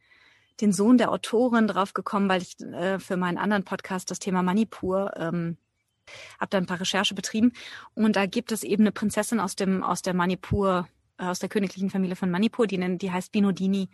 den 0.61 0.72
Sohn 0.72 0.98
der 0.98 1.11
Autorin 1.11 1.66
drauf 1.66 1.94
gekommen, 1.94 2.28
weil 2.28 2.42
ich 2.42 2.61
äh, 2.61 2.98
für 2.98 3.16
meinen 3.16 3.38
anderen 3.38 3.64
Podcast 3.64 4.11
das 4.11 4.18
Thema 4.18 4.42
Manipur 4.42 5.12
ähm, 5.16 5.57
habe 6.38 6.50
da 6.50 6.59
ein 6.59 6.66
paar 6.66 6.80
Recherche 6.80 7.14
betrieben 7.14 7.53
und 7.94 8.16
da 8.16 8.26
gibt 8.26 8.53
es 8.53 8.64
eben 8.64 8.82
eine 8.82 8.92
Prinzessin 8.92 9.40
aus 9.40 9.57
dem 9.57 9.82
aus 9.82 10.03
der 10.03 10.14
Manipur 10.14 10.88
äh, 11.18 11.24
aus 11.24 11.38
der 11.38 11.48
königlichen 11.48 11.90
Familie 11.90 12.16
von 12.16 12.30
Manipur, 12.30 12.66
die 12.66 12.78
nennt, 12.78 13.03
die 13.03 13.11
heißt 13.11 13.32
Binodini 13.32 13.88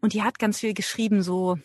und 0.00 0.12
die 0.12 0.22
hat 0.22 0.38
ganz 0.38 0.60
viel 0.60 0.74
geschrieben 0.74 1.22
so 1.22 1.58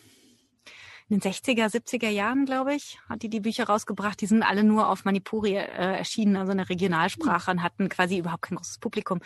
in 1.08 1.20
den 1.20 1.32
60er, 1.32 1.66
70er 1.66 2.08
Jahren, 2.08 2.46
glaube 2.46 2.74
ich, 2.74 2.98
hat 3.08 3.22
die 3.22 3.28
die 3.28 3.40
Bücher 3.40 3.64
rausgebracht. 3.64 4.20
Die 4.20 4.26
sind 4.26 4.42
alle 4.42 4.64
nur 4.64 4.88
auf 4.88 5.04
Manipuri 5.04 5.54
äh, 5.54 5.98
erschienen, 5.98 6.36
also 6.36 6.52
eine 6.52 6.68
Regionalsprache 6.68 7.50
und 7.50 7.62
hatten 7.62 7.90
quasi 7.90 8.18
überhaupt 8.18 8.42
kein 8.42 8.56
großes 8.56 8.78
Publikum. 8.78 9.20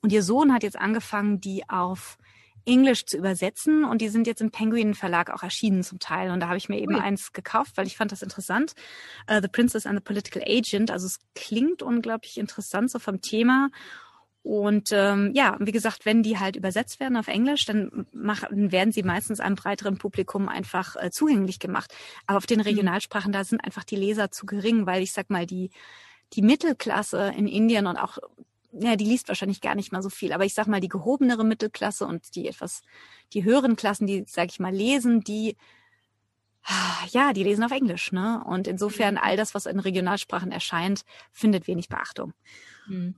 Und 0.00 0.12
ihr 0.12 0.22
Sohn 0.22 0.52
hat 0.52 0.62
jetzt 0.62 0.78
angefangen, 0.78 1.40
die 1.40 1.68
auf 1.68 2.18
Englisch 2.66 3.06
zu 3.06 3.16
übersetzen 3.16 3.84
und 3.84 4.00
die 4.00 4.08
sind 4.08 4.26
jetzt 4.26 4.40
im 4.40 4.50
Penguin 4.50 4.94
Verlag 4.94 5.30
auch 5.30 5.42
erschienen 5.42 5.82
zum 5.82 5.98
Teil 5.98 6.30
und 6.30 6.40
da 6.40 6.48
habe 6.48 6.56
ich 6.56 6.68
mir 6.68 6.80
eben 6.80 6.94
Ui. 6.94 7.00
eins 7.00 7.32
gekauft, 7.32 7.76
weil 7.76 7.86
ich 7.86 7.96
fand 7.96 8.12
das 8.12 8.22
interessant. 8.22 8.72
Uh, 9.30 9.40
the 9.42 9.48
Princess 9.48 9.86
and 9.86 9.98
the 9.98 10.02
Political 10.02 10.42
Agent, 10.46 10.90
also 10.90 11.06
es 11.06 11.18
klingt 11.34 11.82
unglaublich 11.82 12.38
interessant 12.38 12.90
so 12.90 12.98
vom 12.98 13.20
Thema 13.20 13.70
und 14.44 14.92
ähm, 14.92 15.32
ja, 15.34 15.56
wie 15.58 15.72
gesagt, 15.72 16.04
wenn 16.04 16.22
die 16.22 16.38
halt 16.38 16.54
übersetzt 16.54 17.00
werden 17.00 17.16
auf 17.16 17.28
Englisch, 17.28 17.64
dann 17.64 18.06
machen, 18.12 18.70
werden 18.70 18.92
sie 18.92 19.02
meistens 19.02 19.40
einem 19.40 19.56
breiteren 19.56 19.96
Publikum 19.96 20.50
einfach 20.50 20.96
äh, 20.96 21.10
zugänglich 21.10 21.58
gemacht. 21.58 21.94
Aber 22.26 22.36
auf 22.36 22.44
den 22.44 22.58
mhm. 22.58 22.64
Regionalsprachen, 22.64 23.32
da 23.32 23.42
sind 23.42 23.64
einfach 23.64 23.84
die 23.84 23.96
Leser 23.96 24.30
zu 24.30 24.44
gering, 24.44 24.84
weil 24.84 25.02
ich 25.02 25.12
sag 25.12 25.30
mal, 25.30 25.46
die, 25.46 25.70
die 26.34 26.42
Mittelklasse 26.42 27.32
in 27.34 27.46
Indien 27.46 27.86
und 27.86 27.96
auch 27.96 28.18
ja, 28.80 28.96
die 28.96 29.04
liest 29.04 29.28
wahrscheinlich 29.28 29.60
gar 29.60 29.74
nicht 29.74 29.92
mal 29.92 30.02
so 30.02 30.10
viel, 30.10 30.32
aber 30.32 30.44
ich 30.44 30.54
sag 30.54 30.66
mal, 30.66 30.80
die 30.80 30.88
gehobenere 30.88 31.44
Mittelklasse 31.44 32.06
und 32.06 32.34
die 32.34 32.48
etwas, 32.48 32.82
die 33.32 33.44
höheren 33.44 33.76
Klassen, 33.76 34.06
die, 34.06 34.24
sag 34.26 34.50
ich 34.50 34.60
mal, 34.60 34.74
lesen, 34.74 35.20
die, 35.22 35.56
ja, 37.10 37.32
die 37.32 37.42
lesen 37.44 37.64
auf 37.64 37.72
Englisch, 37.72 38.12
ne? 38.12 38.42
Und 38.46 38.66
insofern 38.66 39.18
all 39.18 39.36
das, 39.36 39.54
was 39.54 39.66
in 39.66 39.78
Regionalsprachen 39.78 40.50
erscheint, 40.50 41.02
findet 41.30 41.66
wenig 41.66 41.88
Beachtung. 41.88 42.32
Hm. 42.86 43.14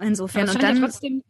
Insofern 0.00 0.48
und 0.48 0.62
dann 0.62 0.76
ja 0.76 0.82
trotzdem 0.82 1.22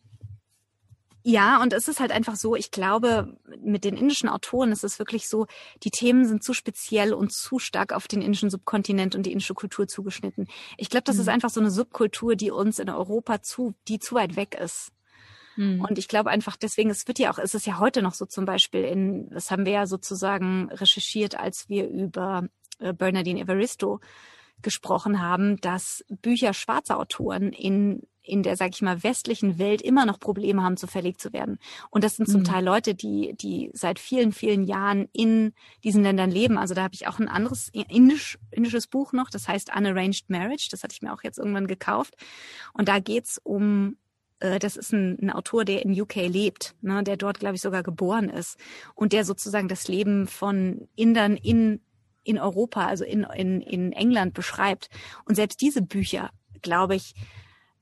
ja, 1.27 1.62
und 1.62 1.72
es 1.72 1.89
ist 1.89 2.01
halt 2.01 2.12
einfach 2.12 2.37
so, 2.37 2.55
ich 2.55 2.70
glaube, 2.70 3.39
mit 3.62 3.85
den 3.85 3.97
indischen 3.97 4.29
Autoren 4.29 4.72
ist 4.72 4.85
es 4.85 4.99
wirklich 4.99 5.27
so, 5.27 5.47
die 5.83 5.91
Themen 5.91 6.27
sind 6.27 6.45
zu 6.45 6.53
speziell 6.53 7.14
und 7.14 7.33
zu 7.33 7.59
stark 7.59 7.95
auf 7.95 8.07
den 8.07 8.20
indischen 8.20 8.51
Subkontinent 8.51 9.14
und 9.14 9.25
die 9.25 9.33
indische 9.33 9.55
Kultur 9.55 9.89
zugeschnitten. 9.89 10.47
Ich 10.77 10.91
glaube, 10.91 11.05
das 11.05 11.16
mhm. 11.16 11.22
ist 11.22 11.29
einfach 11.29 11.49
so 11.49 11.61
eine 11.61 11.70
Subkultur, 11.70 12.37
die 12.37 12.51
uns 12.51 12.79
in 12.79 12.91
Europa 12.91 13.41
zu, 13.41 13.75
die 13.89 13.99
zu 13.99 14.14
weit 14.16 14.37
weg 14.37 14.55
ist. 14.55 14.93
Mhm. 15.57 15.81
Und 15.81 15.99
ich 15.99 16.09
glaube 16.09 16.29
einfach 16.29 16.57
deswegen, 16.57 16.91
es 16.91 17.09
wird 17.09 17.18
ja 17.18 17.33
auch, 17.33 17.39
es 17.39 17.55
ist 17.55 17.66
ja 17.66 17.79
heute 17.79 18.03
noch 18.03 18.12
so 18.12 18.27
zum 18.27 18.45
Beispiel 18.45 18.85
in, 18.85 19.31
das 19.31 19.51
haben 19.51 19.64
wir 19.64 19.72
ja 19.72 19.87
sozusagen 19.87 20.70
recherchiert, 20.72 21.41
als 21.41 21.70
wir 21.70 21.89
über 21.89 22.47
äh, 22.81 22.93
Bernardine 22.93 23.41
Evaristo 23.41 24.01
gesprochen 24.61 25.22
haben, 25.22 25.59
dass 25.62 26.05
Bücher 26.09 26.53
schwarzer 26.53 26.99
Autoren 26.99 27.51
in 27.55 28.03
in 28.25 28.43
der, 28.43 28.57
sag 28.57 28.70
ich 28.70 28.83
mal, 28.83 29.03
westlichen 29.03 29.59
Welt 29.59 29.83
immer 29.83 30.07
noch 30.07 30.18
Probleme 30.18 30.62
haben, 30.62 30.77
zu 30.77 30.87
verlegt 30.87 31.20
zu 31.20 31.33
werden. 31.33 31.59
Und 31.91 32.05
das 32.05 32.16
sind 32.16 32.27
zum 32.27 32.41
mhm. 32.41 32.45
Teil 32.45 32.64
Leute, 32.64 32.95
die, 32.95 33.35
die 33.37 33.70
seit 33.75 33.99
vielen, 33.99 34.33
vielen 34.33 34.64
Jahren 34.64 35.09
in 35.12 35.53
diesen 35.85 36.03
Ländern 36.03 36.31
leben. 36.31 36.59
Also 36.59 36.75
da 36.75 36.83
habe 36.83 36.95
ich 36.95 37.07
auch 37.07 37.18
ein 37.18 37.29
anderes 37.29 37.70
indisch, 37.72 38.39
indisches 38.51 38.87
Buch 38.87 39.12
noch, 39.12 39.31
das 39.31 39.47
heißt 39.47 39.70
Unarranged 39.77 40.29
Marriage. 40.29 40.68
Das 40.70 40.83
hatte 40.83 40.95
ich 40.95 41.03
mir 41.03 41.12
auch 41.12 41.22
jetzt 41.22 41.39
irgendwann 41.39 41.66
gekauft. 41.66 42.14
Und 42.72 42.89
da 42.89 42.99
geht's 42.99 43.39
um 43.43 43.97
äh, 44.41 44.59
das 44.59 44.77
ist 44.77 44.93
ein, 44.93 45.18
ein, 45.20 45.31
Autor, 45.31 45.64
der 45.64 45.85
in 45.85 45.99
UK 46.01 46.16
lebt, 46.27 46.75
ne, 46.81 47.03
der 47.03 47.16
dort, 47.16 47.41
glaube 47.41 47.57
ich, 47.57 47.61
sogar 47.61 47.83
geboren 47.83 48.29
ist 48.29 48.59
und 48.95 49.12
der 49.12 49.25
sozusagen 49.25 49.68
das 49.68 49.89
Leben 49.89 50.27
von 50.27 50.89
Indern 50.97 51.37
in, 51.37 51.81
in 52.25 52.39
Europa, 52.39 52.87
also 52.87 53.05
in, 53.05 53.25
in, 53.37 53.61
in 53.61 53.93
England 53.93 54.35
beschreibt. 54.35 54.89
Und 55.25 55.35
selbst 55.35 55.61
diese 55.61 55.83
Bücher, 55.83 56.31
glaube 56.62 56.97
ich, 56.97 57.14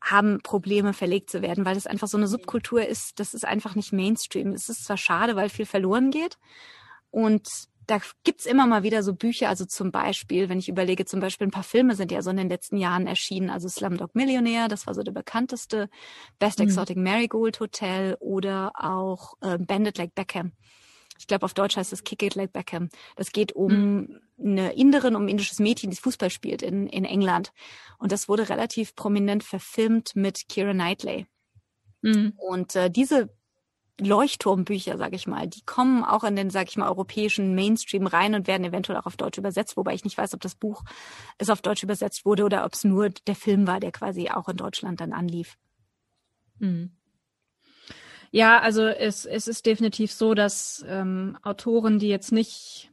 haben 0.03 0.40
Probleme, 0.42 0.92
verlegt 0.92 1.30
zu 1.30 1.42
werden, 1.42 1.64
weil 1.64 1.76
es 1.76 1.86
einfach 1.86 2.09
so 2.09 2.16
eine 2.18 2.26
Subkultur 2.26 2.86
ist, 2.86 3.20
das 3.20 3.34
ist 3.34 3.44
einfach 3.44 3.76
nicht 3.76 3.92
Mainstream. 3.92 4.53
Es 4.53 4.68
ist 4.68 4.84
zwar 4.84 4.96
schade, 4.96 5.36
weil 5.36 5.48
viel 5.48 5.66
verloren 5.66 6.11
geht. 6.11 6.38
Und 7.11 7.48
da 7.86 7.98
gibt's 8.24 8.46
immer 8.46 8.66
mal 8.66 8.82
wieder 8.82 9.03
so 9.03 9.14
Bücher, 9.14 9.48
also 9.48 9.64
zum 9.64 9.92
Beispiel, 9.92 10.48
wenn 10.48 10.59
ich 10.59 10.68
überlege, 10.68 11.05
zum 11.05 11.20
Beispiel 11.20 11.46
ein 11.46 11.53
paar 11.53 11.62
Filme 11.62 11.94
sind 11.94 12.12
ja 12.12 12.22
so 12.22 12.30
in 12.30 12.36
den 12.36 12.48
letzten 12.48 12.76
Jahren 12.76 13.07
erschienen, 13.07 13.50
also 13.50 13.68
Slumdog 13.68 14.14
Millionär, 14.14 14.68
das 14.68 14.86
war 14.86 14.94
so 14.94 15.03
der 15.03 15.12
bekannteste, 15.12 15.88
Best 16.38 16.59
mhm. 16.59 16.66
Exotic 16.66 16.96
Marigold 16.96 17.61
Hotel 17.61 18.16
oder 18.20 18.72
auch 18.74 19.34
äh, 19.40 19.59
Bandit 19.59 19.98
Like 19.98 20.14
Beckham 20.14 20.53
ich 21.22 21.28
glaube 21.28 21.44
auf 21.44 21.54
Deutsch 21.54 21.76
heißt 21.76 21.92
es 21.92 22.02
Kick 22.02 22.20
It 22.24 22.34
Like 22.34 22.52
Beckham. 22.52 22.88
Das 23.14 23.30
geht 23.30 23.52
um 23.52 23.72
mhm. 23.72 24.20
eine 24.40 24.72
Inderin, 24.72 25.14
um 25.14 25.22
ein 25.22 25.28
indisches 25.28 25.60
Mädchen, 25.60 25.90
die 25.90 25.96
Fußball 25.96 26.30
spielt 26.30 26.62
in, 26.62 26.88
in 26.88 27.04
England. 27.04 27.52
Und 27.98 28.10
das 28.10 28.28
wurde 28.28 28.48
relativ 28.48 28.96
prominent 28.96 29.44
verfilmt 29.44 30.16
mit 30.16 30.48
Kira 30.48 30.72
Knightley. 30.72 31.26
Mhm. 32.00 32.32
Und 32.36 32.74
äh, 32.74 32.90
diese 32.90 33.32
Leuchtturmbücher, 34.00 34.98
sage 34.98 35.14
ich 35.14 35.28
mal, 35.28 35.46
die 35.46 35.64
kommen 35.64 36.02
auch 36.02 36.24
in 36.24 36.34
den, 36.34 36.50
sage 36.50 36.70
ich 36.70 36.76
mal, 36.76 36.88
europäischen 36.88 37.54
Mainstream 37.54 38.08
rein 38.08 38.34
und 38.34 38.48
werden 38.48 38.64
eventuell 38.64 38.98
auch 38.98 39.06
auf 39.06 39.16
Deutsch 39.16 39.38
übersetzt, 39.38 39.76
wobei 39.76 39.94
ich 39.94 40.02
nicht 40.02 40.18
weiß, 40.18 40.34
ob 40.34 40.40
das 40.40 40.56
Buch 40.56 40.82
es 41.38 41.50
auf 41.50 41.62
Deutsch 41.62 41.84
übersetzt 41.84 42.24
wurde 42.24 42.44
oder 42.44 42.64
ob 42.64 42.72
es 42.72 42.82
nur 42.82 43.10
der 43.10 43.36
Film 43.36 43.68
war, 43.68 43.78
der 43.78 43.92
quasi 43.92 44.28
auch 44.28 44.48
in 44.48 44.56
Deutschland 44.56 45.00
dann 45.00 45.12
anlief. 45.12 45.56
Mhm. 46.58 46.96
Ja, 48.32 48.60
also 48.60 48.86
es, 48.86 49.26
es 49.26 49.46
ist 49.46 49.66
definitiv 49.66 50.10
so, 50.10 50.32
dass 50.32 50.84
ähm, 50.88 51.38
Autoren, 51.42 51.98
die 51.98 52.08
jetzt 52.08 52.32
nicht 52.32 52.90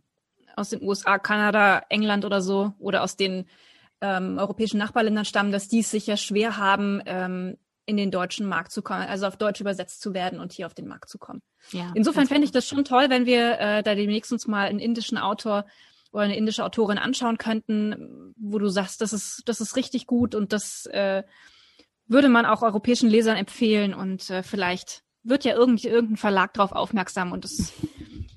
aus 0.57 0.69
den 0.69 0.83
USA, 0.83 1.17
Kanada, 1.17 1.83
England 1.87 2.25
oder 2.25 2.41
so 2.41 2.73
oder 2.77 3.03
aus 3.03 3.15
den 3.15 3.45
ähm, 4.01 4.37
europäischen 4.37 4.77
Nachbarländern 4.77 5.23
stammen, 5.23 5.53
dass 5.53 5.69
die 5.69 5.79
es 5.79 5.91
sicher 5.91 6.17
schwer 6.17 6.57
haben, 6.57 7.01
ähm, 7.05 7.57
in 7.85 7.95
den 7.95 8.11
deutschen 8.11 8.47
Markt 8.47 8.73
zu 8.73 8.81
kommen, 8.81 9.07
also 9.07 9.25
auf 9.25 9.37
Deutsch 9.37 9.61
übersetzt 9.61 10.01
zu 10.01 10.13
werden 10.13 10.41
und 10.41 10.51
hier 10.51 10.65
auf 10.65 10.73
den 10.73 10.87
Markt 10.87 11.09
zu 11.09 11.17
kommen. 11.17 11.41
Ja, 11.71 11.91
Insofern 11.95 12.27
fände 12.27 12.43
ich 12.43 12.51
das 12.51 12.67
schon 12.67 12.83
toll, 12.83 13.09
wenn 13.09 13.25
wir 13.25 13.59
äh, 13.59 13.81
da 13.81 13.95
demnächst 13.95 14.33
uns 14.33 14.45
mal 14.45 14.67
einen 14.67 14.79
indischen 14.79 15.17
Autor 15.17 15.65
oder 16.11 16.23
eine 16.23 16.35
indische 16.35 16.65
Autorin 16.65 16.97
anschauen 16.97 17.37
könnten, 17.37 18.33
wo 18.37 18.59
du 18.59 18.67
sagst, 18.67 18.99
das 18.99 19.13
ist, 19.13 19.43
das 19.45 19.61
ist 19.61 19.77
richtig 19.77 20.05
gut 20.05 20.35
und 20.35 20.51
das 20.51 20.85
äh, 20.87 21.23
würde 22.07 22.27
man 22.27 22.45
auch 22.45 22.61
europäischen 22.61 23.09
Lesern 23.09 23.37
empfehlen 23.37 23.93
und 23.93 24.29
äh, 24.29 24.43
vielleicht 24.43 25.03
wird 25.23 25.45
ja 25.45 25.53
irgendwie 25.53 25.87
irgendein 25.87 26.17
Verlag 26.17 26.53
drauf 26.53 26.71
aufmerksam 26.71 27.31
und 27.31 27.45
es, 27.45 27.73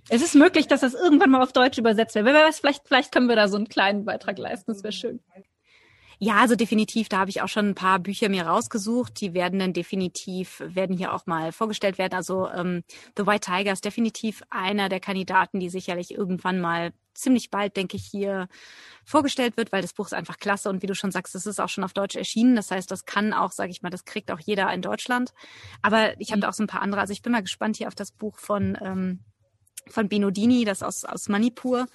es 0.08 0.22
ist 0.22 0.34
möglich, 0.34 0.66
dass 0.66 0.80
das 0.80 0.94
irgendwann 0.94 1.30
mal 1.30 1.42
auf 1.42 1.52
Deutsch 1.52 1.78
übersetzt 1.78 2.14
wird. 2.14 2.24
Wer 2.24 2.34
weiß, 2.34 2.60
vielleicht, 2.60 2.86
vielleicht 2.86 3.12
können 3.12 3.28
wir 3.28 3.36
da 3.36 3.48
so 3.48 3.56
einen 3.56 3.68
kleinen 3.68 4.04
Beitrag 4.04 4.38
leisten. 4.38 4.72
Das 4.72 4.82
wäre 4.82 4.92
schön. 4.92 5.20
Ja, 6.24 6.36
also 6.36 6.54
definitiv, 6.54 7.08
da 7.08 7.18
habe 7.18 7.30
ich 7.30 7.42
auch 7.42 7.48
schon 7.48 7.70
ein 7.70 7.74
paar 7.74 7.98
Bücher 7.98 8.28
mir 8.28 8.46
rausgesucht. 8.46 9.20
Die 9.20 9.34
werden 9.34 9.58
dann 9.58 9.72
definitiv, 9.72 10.62
werden 10.64 10.96
hier 10.96 11.12
auch 11.12 11.26
mal 11.26 11.50
vorgestellt 11.50 11.98
werden. 11.98 12.14
Also 12.14 12.48
ähm, 12.48 12.84
The 13.16 13.26
White 13.26 13.50
Tiger 13.50 13.72
ist 13.72 13.84
definitiv 13.84 14.42
einer 14.48 14.88
der 14.88 15.00
Kandidaten, 15.00 15.58
die 15.58 15.68
sicherlich 15.68 16.12
irgendwann 16.12 16.60
mal 16.60 16.92
ziemlich 17.14 17.50
bald, 17.50 17.76
denke 17.76 17.96
ich, 17.96 18.04
hier 18.04 18.48
vorgestellt 19.04 19.56
wird, 19.56 19.72
weil 19.72 19.82
das 19.82 19.92
Buch 19.92 20.06
ist 20.06 20.14
einfach 20.14 20.38
klasse 20.38 20.68
und 20.70 20.82
wie 20.82 20.86
du 20.86 20.94
schon 20.94 21.10
sagst, 21.10 21.34
das 21.34 21.46
ist 21.46 21.60
auch 21.60 21.68
schon 21.68 21.84
auf 21.84 21.92
Deutsch 21.92 22.16
erschienen. 22.16 22.56
Das 22.56 22.70
heißt, 22.70 22.90
das 22.90 23.04
kann 23.04 23.32
auch, 23.32 23.52
sage 23.52 23.70
ich 23.70 23.82
mal, 23.82 23.90
das 23.90 24.04
kriegt 24.04 24.30
auch 24.30 24.40
jeder 24.40 24.72
in 24.72 24.82
Deutschland. 24.82 25.32
Aber 25.82 26.18
ich 26.20 26.30
habe 26.30 26.40
da 26.40 26.48
auch 26.48 26.54
so 26.54 26.62
ein 26.62 26.68
paar 26.68 26.82
andere. 26.82 27.00
Also 27.00 27.12
ich 27.12 27.22
bin 27.22 27.32
mal 27.32 27.42
gespannt 27.42 27.76
hier 27.76 27.88
auf 27.88 27.94
das 27.94 28.12
Buch 28.12 28.38
von 28.38 28.78
ähm, 28.80 29.20
von 29.88 30.08
Binodini, 30.08 30.64
das 30.64 30.82
aus 30.82 31.04
aus 31.04 31.28
Manipur. 31.28 31.86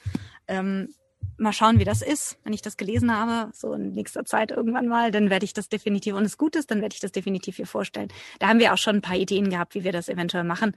Ähm, 0.48 0.94
mal 1.38 1.54
schauen, 1.54 1.80
wie 1.80 1.86
das 1.86 2.02
ist. 2.02 2.38
Wenn 2.44 2.54
ich 2.54 2.62
das 2.62 2.78
gelesen 2.78 3.16
habe, 3.16 3.52
so 3.54 3.74
in 3.74 3.92
nächster 3.92 4.26
Zeit 4.26 4.52
irgendwann 4.52 4.88
mal, 4.88 5.12
dann 5.12 5.30
werde 5.30 5.46
ich 5.46 5.54
das 5.54 5.70
definitiv, 5.70 6.16
und 6.16 6.26
es 6.26 6.38
gut 6.38 6.56
ist, 6.56 6.72
dann 6.72 6.82
werde 6.82 6.94
ich 6.94 7.00
das 7.00 7.12
definitiv 7.12 7.58
hier 7.58 7.68
vorstellen. 7.68 8.10
Da 8.40 8.48
haben 8.48 8.60
wir 8.60 8.74
auch 8.74 8.78
schon 8.78 8.98
ein 8.98 9.02
paar 9.02 9.18
Ideen 9.18 9.50
gehabt, 9.50 9.76
wie 9.76 9.84
wir 9.84 9.92
das 9.92 10.10
eventuell 10.10 10.44
machen. 10.44 10.76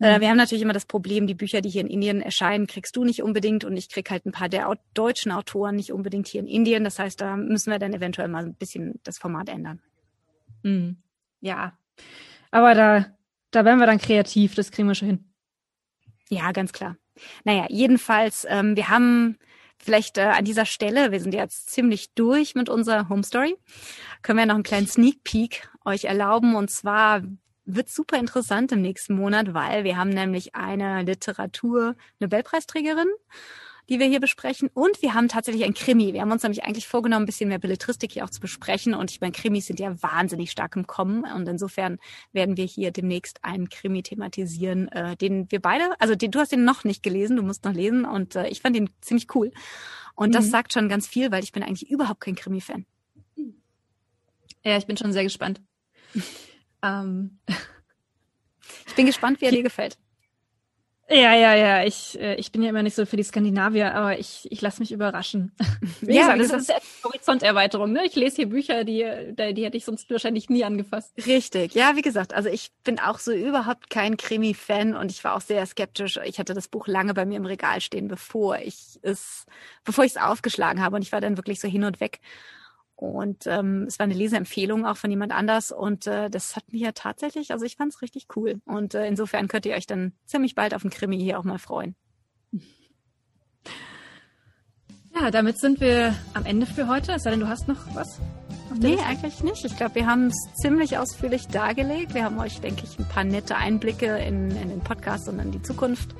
Äh, 0.00 0.16
mhm. 0.16 0.20
wir 0.20 0.28
haben 0.30 0.36
natürlich 0.36 0.62
immer 0.62 0.72
das 0.72 0.86
Problem, 0.86 1.26
die 1.26 1.34
Bücher, 1.34 1.60
die 1.60 1.70
hier 1.70 1.80
in 1.80 1.88
Indien 1.88 2.22
erscheinen, 2.22 2.66
kriegst 2.66 2.96
du 2.96 3.04
nicht 3.04 3.22
unbedingt 3.22 3.64
und 3.64 3.76
ich 3.76 3.88
krieg 3.88 4.10
halt 4.10 4.26
ein 4.26 4.32
paar 4.32 4.48
der 4.48 4.72
deutschen 4.94 5.32
Autoren 5.32 5.76
nicht 5.76 5.92
unbedingt 5.92 6.28
hier 6.28 6.40
in 6.40 6.46
Indien. 6.46 6.84
Das 6.84 6.98
heißt, 6.98 7.20
da 7.20 7.36
müssen 7.36 7.70
wir 7.70 7.78
dann 7.78 7.94
eventuell 7.94 8.28
mal 8.28 8.44
ein 8.44 8.54
bisschen 8.54 9.00
das 9.02 9.18
Format 9.18 9.48
ändern. 9.48 9.80
Mhm. 10.62 10.98
Ja, 11.40 11.78
aber 12.50 12.74
da, 12.74 13.06
da 13.50 13.64
werden 13.64 13.78
wir 13.78 13.86
dann 13.86 13.98
kreativ, 13.98 14.54
das 14.54 14.70
kriegen 14.70 14.88
wir 14.88 14.94
schon 14.94 15.08
hin. 15.08 15.24
Ja, 16.30 16.52
ganz 16.52 16.72
klar. 16.72 16.96
Naja, 17.44 17.66
jedenfalls, 17.68 18.46
ähm, 18.48 18.76
wir 18.76 18.88
haben 18.88 19.38
vielleicht 19.78 20.18
äh, 20.18 20.22
an 20.22 20.44
dieser 20.44 20.66
Stelle, 20.66 21.12
wir 21.12 21.20
sind 21.20 21.34
jetzt 21.34 21.70
ziemlich 21.70 22.14
durch 22.14 22.54
mit 22.54 22.68
unserer 22.68 23.08
Home 23.08 23.24
Story, 23.24 23.56
können 24.22 24.38
wir 24.38 24.46
noch 24.46 24.54
einen 24.54 24.62
kleinen 24.62 24.86
Sneak 24.86 25.24
Peek 25.24 25.70
euch 25.84 26.04
erlauben. 26.04 26.54
Und 26.54 26.70
zwar 26.70 27.22
wird 27.68 27.88
super 27.88 28.18
interessant 28.18 28.72
im 28.72 28.82
nächsten 28.82 29.14
Monat, 29.14 29.54
weil 29.54 29.84
wir 29.84 29.96
haben 29.96 30.10
nämlich 30.10 30.54
eine 30.54 31.02
Literatur-Nobelpreisträgerin 31.02 33.08
die 33.88 33.98
wir 33.98 34.06
hier 34.06 34.20
besprechen. 34.20 34.68
Und 34.74 35.00
wir 35.00 35.14
haben 35.14 35.28
tatsächlich 35.28 35.64
ein 35.64 35.72
Krimi. 35.72 36.12
Wir 36.12 36.20
haben 36.20 36.30
uns 36.30 36.42
nämlich 36.42 36.64
eigentlich 36.64 36.86
vorgenommen, 36.86 37.22
ein 37.22 37.26
bisschen 37.26 37.48
mehr 37.48 37.58
Belletristik 37.58 38.12
hier 38.12 38.24
auch 38.24 38.30
zu 38.30 38.40
besprechen. 38.40 38.94
Und 38.94 39.10
ich 39.10 39.20
meine, 39.20 39.32
Krimis 39.32 39.66
sind 39.66 39.80
ja 39.80 40.02
wahnsinnig 40.02 40.50
stark 40.50 40.76
im 40.76 40.86
Kommen. 40.86 41.24
Und 41.24 41.48
insofern 41.48 41.98
werden 42.32 42.56
wir 42.56 42.66
hier 42.66 42.90
demnächst 42.90 43.44
einen 43.44 43.70
Krimi 43.70 44.02
thematisieren, 44.02 44.88
äh, 44.88 45.16
den 45.16 45.50
wir 45.50 45.60
beide, 45.60 45.98
also 46.00 46.14
den, 46.14 46.30
du 46.30 46.38
hast 46.38 46.52
den 46.52 46.64
noch 46.64 46.84
nicht 46.84 47.02
gelesen, 47.02 47.36
du 47.36 47.42
musst 47.42 47.64
noch 47.64 47.72
lesen. 47.72 48.04
Und 48.04 48.36
äh, 48.36 48.48
ich 48.48 48.60
fand 48.60 48.76
den 48.76 48.90
ziemlich 49.00 49.34
cool. 49.34 49.52
Und 50.14 50.30
mhm. 50.30 50.32
das 50.32 50.50
sagt 50.50 50.74
schon 50.74 50.90
ganz 50.90 51.06
viel, 51.06 51.30
weil 51.30 51.42
ich 51.42 51.52
bin 51.52 51.62
eigentlich 51.62 51.90
überhaupt 51.90 52.20
kein 52.20 52.34
Krimi-Fan. 52.34 52.84
Ja, 54.64 54.76
ich 54.76 54.86
bin 54.86 54.98
schon 54.98 55.12
sehr 55.12 55.24
gespannt. 55.24 55.62
ähm. 56.82 57.38
Ich 58.86 58.94
bin 58.94 59.06
gespannt, 59.06 59.40
wie 59.40 59.46
er 59.46 59.52
dir 59.52 59.62
gefällt. 59.62 59.96
Ja, 61.10 61.34
ja, 61.34 61.54
ja. 61.54 61.84
Ich, 61.84 62.20
äh, 62.20 62.34
ich 62.34 62.52
bin 62.52 62.62
ja 62.62 62.68
immer 62.68 62.82
nicht 62.82 62.94
so 62.94 63.06
für 63.06 63.16
die 63.16 63.22
Skandinavier, 63.22 63.94
aber 63.94 64.18
ich, 64.18 64.46
ich 64.50 64.60
lasse 64.60 64.80
mich 64.80 64.92
überraschen. 64.92 65.52
Wie 66.02 66.14
ja, 66.14 66.34
gesagt, 66.34 66.52
das 66.52 66.62
ist 66.62 66.70
eine 66.70 66.80
Horizonterweiterung. 67.02 67.92
Ne? 67.92 68.04
Ich 68.04 68.14
lese 68.14 68.36
hier 68.36 68.48
Bücher, 68.48 68.84
die, 68.84 69.06
die, 69.32 69.54
die 69.54 69.64
hätte 69.64 69.78
ich 69.78 69.86
sonst 69.86 70.10
wahrscheinlich 70.10 70.50
nie 70.50 70.64
angefasst. 70.64 71.14
Richtig. 71.26 71.74
Ja, 71.74 71.96
wie 71.96 72.02
gesagt, 72.02 72.34
also 72.34 72.50
ich 72.50 72.72
bin 72.84 72.98
auch 72.98 73.18
so 73.18 73.32
überhaupt 73.32 73.88
kein 73.88 74.18
Krimi-Fan 74.18 74.94
und 74.94 75.10
ich 75.10 75.24
war 75.24 75.34
auch 75.34 75.40
sehr 75.40 75.64
skeptisch. 75.64 76.20
Ich 76.24 76.38
hatte 76.38 76.52
das 76.52 76.68
Buch 76.68 76.86
lange 76.86 77.14
bei 77.14 77.24
mir 77.24 77.38
im 77.38 77.46
Regal 77.46 77.80
stehen, 77.80 78.08
bevor 78.08 78.58
ich 78.58 78.98
es, 79.00 79.46
bevor 79.84 80.04
ich 80.04 80.12
es 80.12 80.18
aufgeschlagen 80.18 80.82
habe 80.82 80.96
und 80.96 81.02
ich 81.02 81.12
war 81.12 81.22
dann 81.22 81.38
wirklich 81.38 81.58
so 81.58 81.68
hin 81.68 81.84
und 81.84 82.00
weg. 82.00 82.20
Und 82.98 83.46
ähm, 83.46 83.84
es 83.86 84.00
war 84.00 84.04
eine 84.04 84.14
Leseempfehlung 84.14 84.84
auch 84.84 84.96
von 84.96 85.08
jemand 85.08 85.30
anders 85.30 85.70
und 85.70 86.08
äh, 86.08 86.28
das 86.28 86.56
hat 86.56 86.64
mir 86.72 86.94
tatsächlich, 86.94 87.52
also 87.52 87.64
ich 87.64 87.76
fand 87.76 87.94
es 87.94 88.02
richtig 88.02 88.26
cool. 88.34 88.60
Und 88.64 88.94
äh, 88.94 89.06
insofern 89.06 89.46
könnt 89.46 89.66
ihr 89.66 89.76
euch 89.76 89.86
dann 89.86 90.14
ziemlich 90.26 90.56
bald 90.56 90.74
auf 90.74 90.82
den 90.82 90.90
Krimi 90.90 91.16
hier 91.16 91.38
auch 91.38 91.44
mal 91.44 91.60
freuen. 91.60 91.94
Ja, 95.14 95.30
damit 95.30 95.60
sind 95.60 95.80
wir 95.80 96.12
am 96.34 96.44
Ende 96.44 96.66
für 96.66 96.88
heute. 96.88 97.12
Es 97.12 97.22
sei 97.22 97.30
denn, 97.30 97.40
du 97.40 97.48
hast 97.48 97.68
noch 97.68 97.94
was? 97.94 98.18
Nee, 98.76 98.88
Liste? 98.88 99.06
eigentlich 99.06 99.44
nicht. 99.44 99.64
Ich 99.64 99.76
glaube, 99.76 99.94
wir 99.94 100.06
haben 100.06 100.26
es 100.26 100.36
ziemlich 100.60 100.98
ausführlich 100.98 101.46
dargelegt. 101.46 102.14
Wir 102.14 102.24
haben 102.24 102.40
euch, 102.40 102.60
denke 102.60 102.82
ich, 102.82 102.98
ein 102.98 103.08
paar 103.08 103.22
nette 103.22 103.54
Einblicke 103.54 104.18
in, 104.18 104.50
in 104.50 104.70
den 104.70 104.80
Podcast 104.80 105.28
und 105.28 105.38
in 105.38 105.52
die 105.52 105.62
Zukunft 105.62 106.16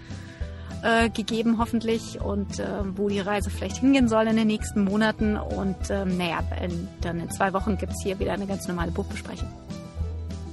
äh, 0.82 1.10
gegeben, 1.10 1.58
hoffentlich, 1.58 2.20
und 2.20 2.58
äh, 2.58 2.66
wo 2.94 3.08
die 3.08 3.20
Reise 3.20 3.50
vielleicht 3.50 3.78
hingehen 3.78 4.08
soll 4.08 4.26
in 4.26 4.36
den 4.36 4.46
nächsten 4.46 4.84
Monaten. 4.84 5.36
Und 5.36 5.76
ähm, 5.90 6.16
naja, 6.16 6.40
in, 6.62 6.88
dann 7.00 7.20
in 7.20 7.30
zwei 7.30 7.52
Wochen 7.52 7.76
gibt 7.78 7.92
es 7.92 8.02
hier 8.02 8.18
wieder 8.18 8.32
eine 8.32 8.46
ganz 8.46 8.68
normale 8.68 8.90
Buchbesprechung. 8.90 9.48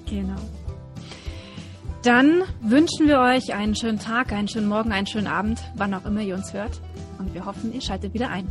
Genau. 0.10 0.36
Dann 2.04 2.44
wünschen 2.62 3.08
wir 3.08 3.20
euch 3.20 3.54
einen 3.56 3.76
schönen 3.76 4.00
Tag, 4.00 4.32
einen 4.32 4.48
schönen 4.48 4.68
Morgen, 4.68 4.92
einen 4.92 5.08
schönen 5.08 5.28
Abend, 5.28 5.60
wann 5.76 5.94
auch 5.94 6.06
immer 6.06 6.22
ihr 6.22 6.36
uns 6.36 6.54
hört. 6.54 6.80
Und 7.18 7.34
wir 7.34 7.46
hoffen, 7.46 7.74
ihr 7.74 7.82
schaltet 7.82 8.14
wieder 8.14 8.30
ein. 8.30 8.48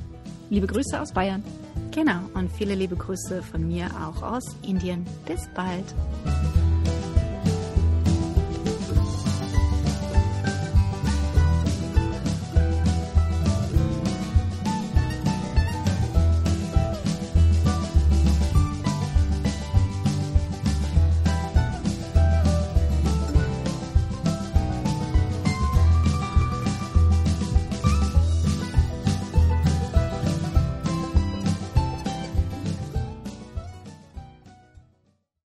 Liebe 0.50 0.66
Grüße 0.66 1.00
aus 1.00 1.12
Bayern. 1.12 1.44
Genau, 1.92 2.18
und 2.34 2.50
viele 2.50 2.74
liebe 2.74 2.96
Grüße 2.96 3.42
von 3.42 3.66
mir 3.68 3.86
auch 4.04 4.22
aus 4.22 4.56
Indien. 4.62 5.06
Bis 5.26 5.48
bald. 5.54 5.94